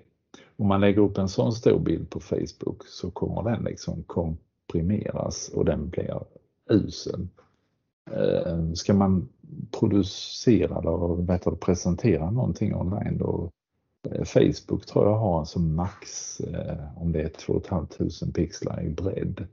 Om 0.57 0.67
man 0.67 0.81
lägger 0.81 1.01
upp 1.01 1.17
en 1.17 1.29
sån 1.29 1.51
stor 1.51 1.79
bild 1.79 2.09
på 2.09 2.19
Facebook 2.19 2.83
så 2.85 3.11
kommer 3.11 3.51
den 3.51 3.63
liksom 3.63 4.03
komprimeras 4.03 5.49
och 5.49 5.65
den 5.65 5.89
blir 5.89 6.23
usel. 6.69 7.27
Eh, 8.13 8.73
ska 8.73 8.93
man 8.93 9.29
producera 9.79 10.79
eller 10.79 11.25
vet 11.25 11.59
presentera 11.59 12.31
någonting 12.31 12.75
online 12.75 13.17
då 13.17 13.51
eh, 14.09 14.23
Facebook 14.23 14.85
tror 14.85 15.05
jag 15.05 15.17
har 15.17 15.45
som 15.45 15.75
max 15.75 16.39
eh, 16.39 17.01
om 17.01 17.11
det 17.11 17.21
är 17.21 17.29
2 17.29 17.61
500 17.69 17.87
pixlar 18.33 18.83
i 18.83 18.89
bredd 18.89 19.47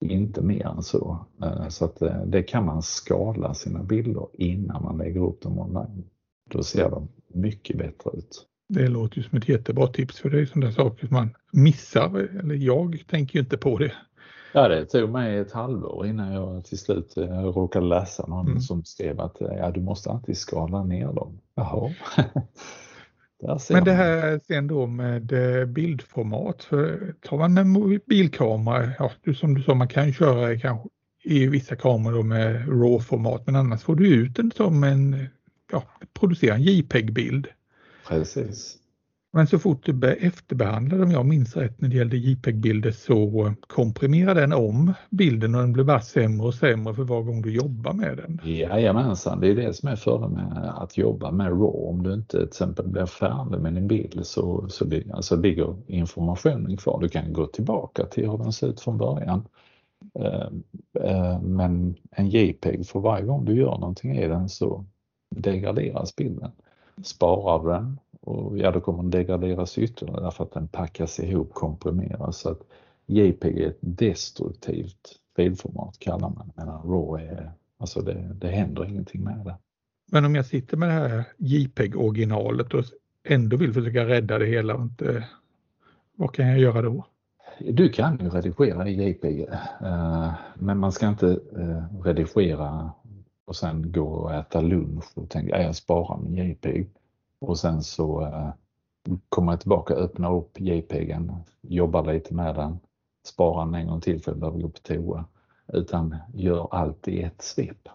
inte 0.00 0.42
mer 0.42 0.66
än 0.66 0.82
så. 0.82 1.26
Så 1.68 1.84
att 1.84 2.02
det 2.26 2.42
kan 2.42 2.64
man 2.64 2.82
skala 2.82 3.54
sina 3.54 3.82
bilder 3.82 4.26
innan 4.32 4.82
man 4.82 4.98
lägger 4.98 5.20
upp 5.20 5.42
dem 5.42 5.58
online. 5.58 6.04
Då 6.50 6.62
ser 6.62 6.90
de 6.90 7.08
mycket 7.28 7.78
bättre 7.78 8.10
ut. 8.18 8.46
Det 8.68 8.88
låter 8.88 9.16
ju 9.16 9.22
som 9.22 9.38
ett 9.38 9.48
jättebra 9.48 9.86
tips 9.86 10.20
för 10.20 10.30
det 10.30 10.40
är 10.40 10.46
sådana 10.46 10.72
saker 10.72 11.06
som 11.06 11.14
man 11.14 11.34
missar. 11.52 12.18
Eller 12.18 12.54
jag 12.54 13.04
tänker 13.06 13.34
ju 13.34 13.40
inte 13.40 13.56
på 13.56 13.78
det. 13.78 13.92
Ja, 14.56 14.68
det 14.68 14.86
tog 14.86 15.10
mig 15.10 15.38
ett 15.38 15.52
halvår 15.52 16.06
innan 16.06 16.32
jag 16.32 16.64
till 16.64 16.78
slut 16.78 17.16
eh, 17.16 17.42
råkade 17.42 17.86
läsa 17.86 18.26
någon 18.26 18.46
mm. 18.46 18.60
som 18.60 18.84
skrev 18.84 19.20
att 19.20 19.36
ja, 19.40 19.70
du 19.70 19.80
måste 19.80 20.10
alltid 20.10 20.38
skala 20.38 20.84
ner 20.84 21.06
dem. 21.06 21.40
Jaha. 21.54 21.94
Men 23.70 23.84
det 23.84 23.92
här 23.92 24.40
sen 24.46 24.66
då 24.66 24.86
med 24.86 25.32
eh, 25.32 25.66
bildformat, 25.66 26.64
för 26.64 27.14
tar 27.20 27.38
man 27.38 27.58
en 27.58 27.68
mobilkamera, 27.68 28.90
ja, 28.98 29.10
som 29.34 29.54
du 29.54 29.62
sa, 29.62 29.74
man 29.74 29.88
kan 29.88 30.12
köra 30.12 30.58
kanske 30.58 30.88
i 31.24 31.46
vissa 31.46 31.76
kameror 31.76 32.22
med 32.22 32.68
RAW-format, 32.68 33.42
men 33.46 33.56
annars 33.56 33.82
får 33.82 33.96
du 33.96 34.14
ut 34.14 34.36
den 34.36 34.50
som 34.50 34.84
en, 34.84 35.26
ja, 35.72 35.84
producera 36.12 36.54
en 36.54 36.62
JPEG-bild. 36.62 37.46
Precis. 38.08 38.78
Men 39.36 39.46
så 39.46 39.58
fort 39.58 39.84
du 39.84 40.12
efterbehandlar, 40.12 41.02
om 41.02 41.10
jag 41.10 41.26
minns 41.26 41.56
rätt, 41.56 41.80
när 41.80 41.88
det 41.88 41.96
gällde 41.96 42.16
JPEG-bilder 42.16 42.90
så 42.90 43.46
eh, 43.46 43.52
komprimerar 43.66 44.34
den 44.34 44.52
om 44.52 44.92
bilden 45.10 45.54
och 45.54 45.60
den 45.60 45.72
blir 45.72 45.84
bara 45.84 46.00
sämre 46.00 46.46
och 46.46 46.54
sämre 46.54 46.94
för 46.94 47.04
var 47.04 47.22
gång 47.22 47.42
du 47.42 47.54
jobbar 47.54 47.92
med 47.92 48.16
den. 48.16 48.40
Jajamensan, 48.44 49.40
det 49.40 49.48
är 49.48 49.54
det 49.54 49.74
som 49.74 49.88
är 49.88 49.96
fördelen 49.96 50.32
med 50.32 50.74
att 50.76 50.98
jobba 50.98 51.30
med 51.30 51.46
RAW. 51.46 51.88
Om 51.88 52.02
du 52.02 52.14
inte 52.14 52.38
till 52.38 52.46
exempel 52.46 52.88
blir 52.88 53.06
färdig 53.06 53.60
med 53.60 53.74
din 53.74 53.88
bild 53.88 54.26
så, 54.26 54.68
så 54.68 54.84
alltså, 55.12 55.36
ligger 55.36 55.76
informationen 55.86 56.76
kvar. 56.76 57.00
Du 57.00 57.08
kan 57.08 57.32
gå 57.32 57.46
tillbaka 57.46 58.04
till 58.06 58.30
hur 58.30 58.38
den 58.38 58.52
ser 58.52 58.68
ut 58.68 58.80
från 58.80 58.98
början. 58.98 59.48
Eh, 60.18 60.48
eh, 61.04 61.40
men 61.40 61.94
en 62.10 62.28
JPEG, 62.28 62.86
för 62.86 63.00
varje 63.00 63.24
gång 63.24 63.44
du 63.44 63.56
gör 63.56 63.78
någonting 63.78 64.16
i 64.16 64.28
den 64.28 64.48
så 64.48 64.84
degraderas 65.30 66.16
bilden. 66.16 66.50
sparar 67.02 67.64
du 67.64 67.70
den 67.70 67.98
och 68.24 68.58
ja, 68.58 68.70
då 68.70 68.80
kommer 68.80 69.02
den 69.02 69.10
degraderas 69.10 69.78
ytterligare 69.78 70.20
därför 70.20 70.44
att 70.44 70.52
den 70.52 70.68
packas 70.68 71.20
ihop, 71.20 71.54
komprimeras. 71.54 72.38
Så 72.38 72.50
att 72.50 72.60
JPG 73.06 73.64
är 73.64 73.68
ett 73.68 73.78
destruktivt 73.80 75.18
filformat 75.36 75.98
kallar 75.98 76.28
man 76.30 76.52
medan 76.56 76.82
RAW 76.82 77.22
är, 77.22 77.52
alltså 77.78 78.00
det, 78.00 78.36
det 78.40 78.48
händer 78.48 78.84
ingenting 78.84 79.24
med 79.24 79.44
det. 79.44 79.56
Men 80.12 80.24
om 80.24 80.34
jag 80.34 80.46
sitter 80.46 80.76
med 80.76 80.88
det 80.88 80.92
här 80.92 81.24
JPEG-originalet 81.36 82.74
och 82.74 82.84
ändå 83.24 83.56
vill 83.56 83.72
försöka 83.72 84.06
rädda 84.06 84.38
det 84.38 84.46
hela, 84.46 84.74
inte, 84.74 85.28
vad 86.16 86.34
kan 86.34 86.48
jag 86.48 86.58
göra 86.58 86.82
då? 86.82 87.06
Du 87.58 87.88
kan 87.88 88.18
ju 88.18 88.30
redigera 88.30 88.88
i 88.88 89.08
JPEG, 89.08 89.40
eh, 89.80 90.32
men 90.54 90.78
man 90.78 90.92
ska 90.92 91.08
inte 91.08 91.28
eh, 91.56 92.02
redigera 92.02 92.92
och 93.44 93.56
sen 93.56 93.92
gå 93.92 94.06
och 94.06 94.34
äta 94.34 94.60
lunch 94.60 95.04
och 95.14 95.30
tänka 95.30 95.62
jag 95.62 95.76
sparar 95.76 96.18
min 96.18 96.48
JPEG 96.48 96.90
och 97.48 97.58
sen 97.58 97.82
så 97.82 98.22
eh, 98.22 98.50
kommer 99.28 99.52
jag 99.52 99.60
tillbaka, 99.60 99.94
öppna 99.94 100.32
upp 100.32 100.60
JPEGen, 100.60 101.32
jobba 101.62 102.02
lite 102.02 102.34
med 102.34 102.54
den, 102.54 102.78
spara 103.26 103.64
den 103.64 103.74
en 103.74 103.86
gång 103.86 104.00
till 104.00 104.22
för 104.22 104.32
jag 104.32 104.40
behöver 104.40 104.58
gå 104.58 104.68
på 104.68 104.78
toa. 104.78 105.24
Utan 105.72 106.16
gör 106.34 106.68
allt 106.70 107.08
i 107.08 107.22
ett 107.22 107.42
svep. 107.42 107.88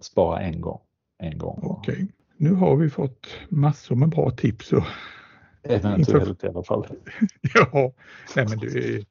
Spara 0.00 0.40
en 0.40 0.60
gång. 0.60 0.80
En 1.18 1.38
gång. 1.38 1.60
Okej, 1.62 1.94
okay. 1.94 2.06
nu 2.36 2.54
har 2.54 2.76
vi 2.76 2.90
fått 2.90 3.26
massor 3.48 3.96
med 3.96 4.08
bra 4.08 4.30
tips. 4.30 4.72
Och... 4.72 4.84
Eventuellt 5.62 6.44
i 6.44 6.46
alla 6.46 6.62
fall. 6.62 6.86
ja, 7.54 7.92
nej 8.36 8.46
men 8.48 8.58
du, 8.58 9.04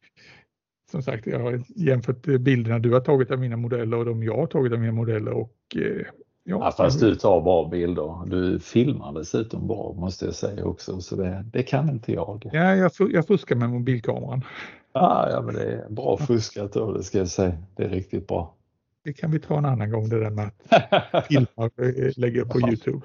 som 0.92 1.04
sagt, 1.04 1.28
jag 1.28 1.40
har 1.40 1.64
jämfört 1.68 2.22
bilderna 2.22 2.80
du 2.80 2.94
har 2.94 3.00
tagit 3.00 3.32
av 3.32 3.40
mina 3.40 3.58
modeller 3.58 3.98
och 3.98 4.06
de 4.06 4.24
jag 4.24 4.38
har 4.38 4.48
tagit 4.48 4.74
av 4.74 4.80
mina 4.80 4.92
modeller 4.92 5.32
och 5.32 5.56
eh, 5.76 6.06
Ja, 6.44 6.72
fast 6.72 7.00
du 7.00 7.16
tar 7.16 7.42
bra 7.42 7.68
bilder. 7.70 8.26
Du 8.26 8.60
filmar 8.60 9.14
dessutom 9.14 9.68
bra 9.68 9.94
måste 9.98 10.26
jag 10.26 10.36
säga 10.36 10.66
också, 10.66 11.02
så 11.02 11.16
det, 11.16 11.46
det 11.54 11.64
kan 11.64 11.90
inte 11.90 12.12
jag. 12.14 12.50
Ja, 12.54 12.76
jag, 12.76 12.92
jag 13.12 13.28
fuskar 13.28 13.56
med 13.56 13.70
mobilkameran. 13.70 14.46
Ah, 14.92 15.30
ja, 15.30 15.42
men 15.42 15.56
det 15.56 15.64
är 15.64 15.90
bra 15.90 16.18
fuskat 16.18 16.74
då, 16.74 16.92
det 16.92 17.04
ska 17.04 17.18
jag 17.18 17.28
säga. 17.28 17.58
Det 17.76 17.84
är 17.84 17.90
riktigt 17.90 18.28
bra. 18.28 18.56
Det 19.04 19.14
kan 19.14 19.32
vi 19.32 19.40
ta 19.40 19.58
en 19.58 19.66
annan 19.66 19.92
gång, 19.92 20.10
det 20.10 20.20
där 20.20 20.30
med 20.30 20.52
att 21.12 21.26
filma 21.28 21.48
och 21.56 21.80
eh, 21.80 22.12
lägga 22.18 22.42
upp 22.42 22.50
på 22.50 22.60
Youtube. 22.60 23.02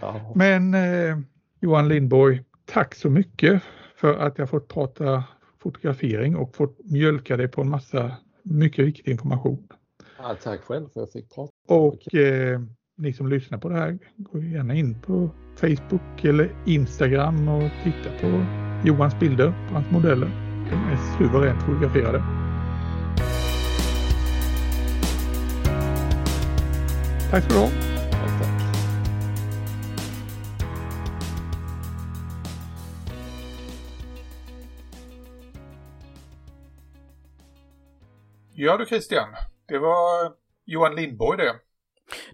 Ja. 0.00 0.32
Men 0.34 0.74
eh, 0.74 1.18
Johan 1.60 1.88
Lindborg, 1.88 2.42
tack 2.64 2.94
så 2.94 3.10
mycket 3.10 3.62
för 3.96 4.18
att 4.18 4.38
jag 4.38 4.50
fått 4.50 4.68
prata 4.68 5.24
fotografering 5.62 6.36
och 6.36 6.56
fått 6.56 6.78
mjölka 6.84 7.36
dig 7.36 7.48
på 7.48 7.60
en 7.60 7.68
massa 7.68 8.16
mycket 8.42 8.84
viktig 8.84 9.12
information. 9.12 9.68
Ja, 10.22 10.36
tack 10.42 10.60
själv 10.60 10.88
för 10.88 10.88
att 10.88 10.96
jag 10.96 11.12
fick 11.12 11.34
prata. 11.34 11.52
Och 11.68 12.14
eh, 12.14 12.60
ni 12.96 13.12
som 13.12 13.28
lyssnar 13.28 13.58
på 13.58 13.68
det 13.68 13.74
här, 13.74 13.98
gå 14.16 14.38
gärna 14.38 14.74
in 14.74 15.00
på 15.00 15.30
Facebook 15.56 16.24
eller 16.24 16.56
Instagram 16.66 17.48
och 17.48 17.70
titta 17.84 18.10
på 18.20 18.44
Johans 18.84 19.20
bilder, 19.20 19.66
på 19.68 19.74
hans 19.74 19.90
modeller. 19.90 20.26
De 20.70 20.76
är 20.76 21.18
suveränt 21.18 21.62
fotograferade. 21.62 22.22
Tack 27.30 27.44
ska 27.44 27.54
du 27.54 27.60
ha. 27.60 27.90
Ja 38.54 38.76
du 38.76 38.86
Christian, 38.86 39.28
det 39.70 39.78
var 39.78 40.32
Johan 40.66 40.94
Lindborg 40.94 41.38
det. 41.38 41.54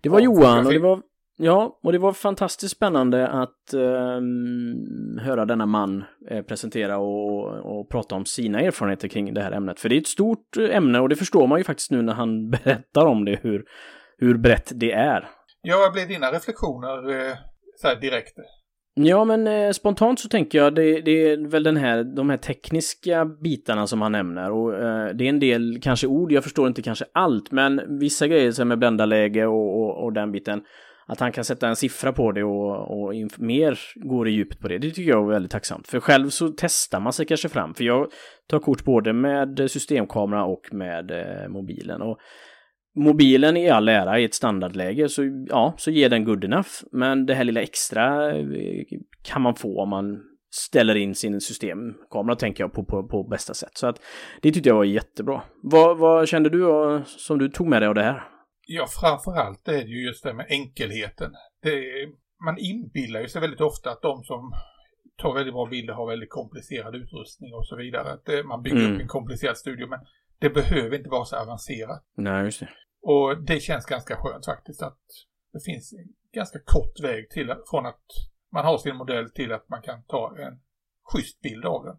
Det 0.03 0.09
var 0.09 0.21
Johan 0.21 0.67
och 0.67 0.73
det 0.73 0.79
var, 0.79 1.03
ja, 1.37 1.79
och 1.83 1.93
det 1.93 1.99
var 1.99 2.13
fantastiskt 2.13 2.77
spännande 2.77 3.29
att 3.29 3.75
um, 3.75 5.19
höra 5.23 5.45
denna 5.45 5.67
man 5.67 6.05
eh, 6.31 6.43
presentera 6.43 6.99
och, 6.99 7.79
och 7.79 7.91
prata 7.91 8.15
om 8.15 8.25
sina 8.25 8.61
erfarenheter 8.61 9.09
kring 9.09 9.35
det 9.35 9.43
här 9.43 9.53
ämnet. 9.53 9.81
För 9.81 9.89
det 9.89 9.97
är 9.97 10.01
ett 10.01 10.07
stort 10.07 10.57
ämne 10.57 11.01
och 11.01 11.09
det 11.09 11.17
förstår 11.17 11.47
man 11.47 11.59
ju 11.59 11.65
faktiskt 11.65 11.91
nu 11.91 12.03
när 12.03 12.15
han 12.15 12.51
berättar 12.65 13.07
om 13.07 13.25
det, 13.25 13.39
hur, 13.43 13.65
hur 14.19 14.39
brett 14.39 14.73
det 14.75 14.93
är. 14.93 15.29
Ja, 15.63 15.79
vad 15.79 15.93
blir 15.93 16.07
dina 16.07 16.33
reflektioner 16.33 17.29
eh, 17.29 17.37
så 17.77 17.95
direkt? 17.95 18.39
Ja, 18.99 19.25
men 19.25 19.47
eh, 19.47 19.71
spontant 19.71 20.21
så 20.21 20.29
tänker 20.29 20.59
jag 20.59 20.75
det, 20.75 21.01
det, 21.01 21.31
är 21.31 21.49
väl 21.49 21.63
den 21.63 21.77
här, 21.77 22.05
de 22.05 22.31
här 22.31 22.37
tekniska 22.37 23.25
bitarna 23.25 23.87
som 23.87 24.03
han 24.03 24.13
nämner 24.13 24.51
och 24.51 24.75
eh, 24.75 25.09
det 25.15 25.25
är 25.25 25.29
en 25.29 25.41
del 25.41 25.79
kanske 25.83 26.07
ord, 26.07 26.33
jag 26.33 26.45
förstår 26.45 26.69
inte 26.69 26.83
kanske 26.83 27.05
allt, 27.13 27.51
men 27.51 27.99
vissa 27.99 28.27
grejer 28.27 28.53
som 28.53 28.73
är 28.73 28.77
bländarläge 28.77 29.47
och, 29.47 29.83
och, 29.83 30.05
och, 30.05 30.13
den 30.13 30.33
biten, 30.33 30.63
att 31.07 31.21
han 31.21 31.33
kan 31.33 31.45
sätta 31.45 31.69
en 31.69 31.77
siffra 31.77 32.13
på 32.13 32.33
det 32.33 32.45
och, 32.45 33.03
och 33.03 33.15
mer 33.39 33.79
går 33.95 34.29
i 34.29 34.31
djupet 34.31 34.61
på 34.61 34.69
det, 34.69 34.79
det 34.79 34.91
tycker 34.91 35.11
jag 35.11 35.25
är 35.25 35.33
väldigt 35.33 35.53
tacksamt. 35.53 35.89
För 35.89 36.01
själv 36.01 36.29
så 36.29 36.49
testar 36.57 37.01
man 37.01 37.13
sig 37.13 37.27
kanske 37.27 37.49
fram, 37.49 37.75
för 37.75 37.85
jag 37.85 38.07
tar 38.47 38.59
kort 38.59 38.85
både 38.85 39.13
med 39.13 39.71
systemkamera 39.71 40.45
och 40.45 40.69
med 40.73 41.11
eh, 41.11 41.49
mobilen. 41.49 42.03
Och 42.03 42.19
mobilen 42.97 43.57
i 43.57 43.71
all 43.71 43.89
ära 43.89 44.19
i 44.19 44.25
ett 44.25 44.35
standardläge 44.35 45.09
så 45.09 45.47
ja, 45.49 45.75
så 45.77 45.91
ger 45.91 46.09
den 46.09 46.25
good 46.25 46.45
enough. 46.45 46.69
Men 46.93 47.27
det 47.27 47.35
här 47.35 47.45
lilla 47.45 47.63
extra 47.63 48.37
eh, 48.37 48.85
kan 49.23 49.43
man 49.43 49.55
få 49.55 49.83
om 49.83 49.89
man 49.89 50.23
ställer 50.51 50.95
in 50.95 51.15
sin 51.15 51.41
systemkamera 51.41 52.37
tänker 52.37 52.65
jag 52.65 52.73
på, 52.73 52.85
på, 52.85 53.09
på 53.09 53.23
bästa 53.23 53.55
sätt. 53.55 53.73
Så 53.75 53.87
att 53.87 54.03
det 54.43 54.53
tyckte 54.53 54.69
jag 54.69 54.77
var 54.77 54.85
jättebra. 54.85 55.43
Vad, 55.63 55.99
vad 55.99 56.29
kände 56.29 56.51
du 56.51 57.03
som 57.07 57.39
du 57.39 57.49
tog 57.49 57.67
med 57.67 57.83
dig 57.83 57.89
av 57.89 57.95
det 57.95 58.03
här? 58.03 58.23
Ja, 58.67 58.87
framförallt 59.01 59.69
är 59.69 59.73
det 59.73 59.91
ju 59.91 60.07
just 60.07 60.25
det 60.25 60.35
med 60.35 60.47
enkelheten. 60.49 61.33
Det 61.63 61.83
man 62.45 62.59
inbillar 62.59 63.21
ju 63.21 63.29
sig 63.29 63.41
väldigt 63.41 63.61
ofta 63.61 63.91
att 63.91 64.03
de 64.03 64.23
som 64.25 64.53
tar 65.17 65.35
väldigt 65.35 65.55
bra 65.55 65.67
bilder 65.67 65.95
har 65.95 66.11
väldigt 66.11 66.31
komplicerad 66.31 66.95
utrustning 66.95 67.55
och 67.55 67.67
så 67.67 67.77
vidare. 67.77 68.13
Att 68.13 68.25
det, 68.25 68.45
man 68.45 68.63
bygger 68.63 68.79
mm. 68.79 68.95
upp 68.95 69.01
en 69.01 69.09
komplicerad 69.09 69.57
studio. 69.57 69.87
Men 69.89 70.01
det 70.39 70.51
behöver 70.51 70.97
inte 70.97 71.11
vara 71.11 71.25
så 71.25 71.37
avancerat. 71.37 72.03
Nej, 72.17 72.45
just 72.45 72.61
det. 72.61 72.69
Och 73.09 73.43
det 73.43 73.61
känns 73.61 73.87
ganska 73.87 74.17
skönt 74.17 74.45
faktiskt 74.45 74.83
att 74.83 75.01
det 75.53 75.61
finns 75.65 75.93
en 75.93 76.09
ganska 76.33 76.59
kort 76.65 77.01
väg 77.01 77.31
till, 77.31 77.55
från 77.71 77.87
att 77.87 78.05
man 78.53 78.65
har 78.65 78.79
sin 78.79 78.97
modell 78.97 79.31
till 79.31 79.53
att 79.53 79.69
man 79.69 79.83
kan 79.83 80.03
ta 80.03 80.37
en 80.39 80.61
schysst 81.13 81.41
bild 81.41 81.65
av 81.65 81.85
den. 81.85 81.97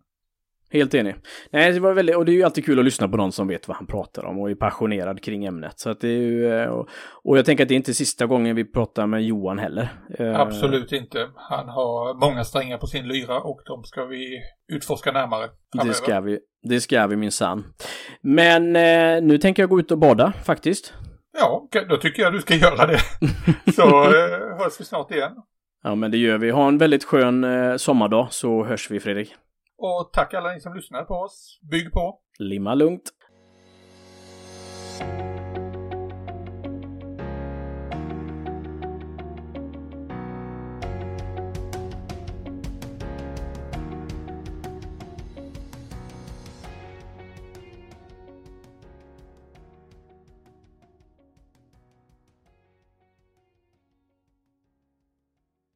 Helt 0.70 0.94
enig. 0.94 1.16
Nej, 1.52 1.72
det 1.72 1.80
var 1.80 1.94
väldigt, 1.94 2.16
och 2.16 2.26
det 2.26 2.32
är 2.32 2.34
ju 2.34 2.44
alltid 2.44 2.66
kul 2.66 2.80
att 2.80 2.86
lyssna 2.86 3.08
på 3.08 3.18
någon 3.18 3.32
som 3.32 3.48
vet 3.48 3.68
vad 3.68 3.78
han 3.78 3.88
pratar 3.88 4.26
om 4.26 4.40
och 4.40 4.52
är 4.52 4.56
passionerad 4.56 5.24
kring 5.24 5.46
ämnet. 5.46 5.80
Så 5.80 5.90
att 5.90 6.02
det 6.02 6.08
är 6.08 6.22
ju, 6.22 6.54
eh, 6.54 6.68
och, 6.68 6.90
och 7.24 7.38
jag 7.38 7.46
tänker 7.46 7.64
att 7.64 7.68
det 7.68 7.74
är 7.74 7.78
inte 7.78 7.94
sista 7.94 8.26
gången 8.26 8.56
vi 8.56 8.72
pratar 8.72 9.08
med 9.08 9.24
Johan 9.24 9.60
heller. 9.60 9.90
Eh, 10.20 10.40
Absolut 10.40 10.92
inte. 10.92 11.30
Han 11.36 11.70
har 11.70 12.20
många 12.20 12.44
strängar 12.44 12.78
på 12.78 12.88
sin 12.88 13.08
lyra 13.08 13.40
och 13.40 13.62
de 13.66 13.84
ska 13.84 14.06
vi 14.06 14.40
utforska 14.74 15.12
närmare 15.12 15.50
framöver. 15.72 15.90
Det 15.90 15.94
ska 15.94 16.20
vi, 16.20 16.40
det 16.64 16.82
ska 16.82 17.08
vi 17.08 17.16
minsann. 17.16 17.64
Men 18.22 18.76
eh, 18.76 19.24
nu 19.24 19.38
tänker 19.38 19.64
jag 19.64 19.70
gå 19.70 19.80
ut 19.80 19.92
och 19.92 19.98
bada 19.98 20.34
faktiskt. 20.46 20.94
Ja, 21.40 21.68
då 21.90 21.98
tycker 21.98 22.22
jag 22.24 22.34
du 22.34 22.42
ska 22.42 22.56
göra 22.56 22.88
det. 22.88 23.00
Så 23.72 24.04
eh, 24.04 24.58
hörs 24.58 24.80
vi 24.80 24.86
snart 24.86 25.12
igen. 25.12 25.32
Ja, 25.84 25.96
men 25.96 26.12
det 26.12 26.18
gör 26.18 26.38
vi. 26.38 26.50
Ha 26.50 26.68
en 26.68 26.78
väldigt 26.78 27.04
skön 27.04 27.44
eh, 27.44 27.76
sommardag 27.76 28.28
så 28.30 28.64
hörs 28.64 28.92
vi 28.92 29.00
Fredrik. 29.00 29.36
Och 29.78 30.10
tack 30.14 30.34
alla 30.34 30.54
ni 30.54 30.60
som 30.60 30.74
lyssnar 30.74 31.04
på 31.04 31.14
oss. 31.14 31.60
Bygg 31.62 31.92
på! 31.94 32.20
Limma 32.40 32.76
lugnt! 32.76 33.12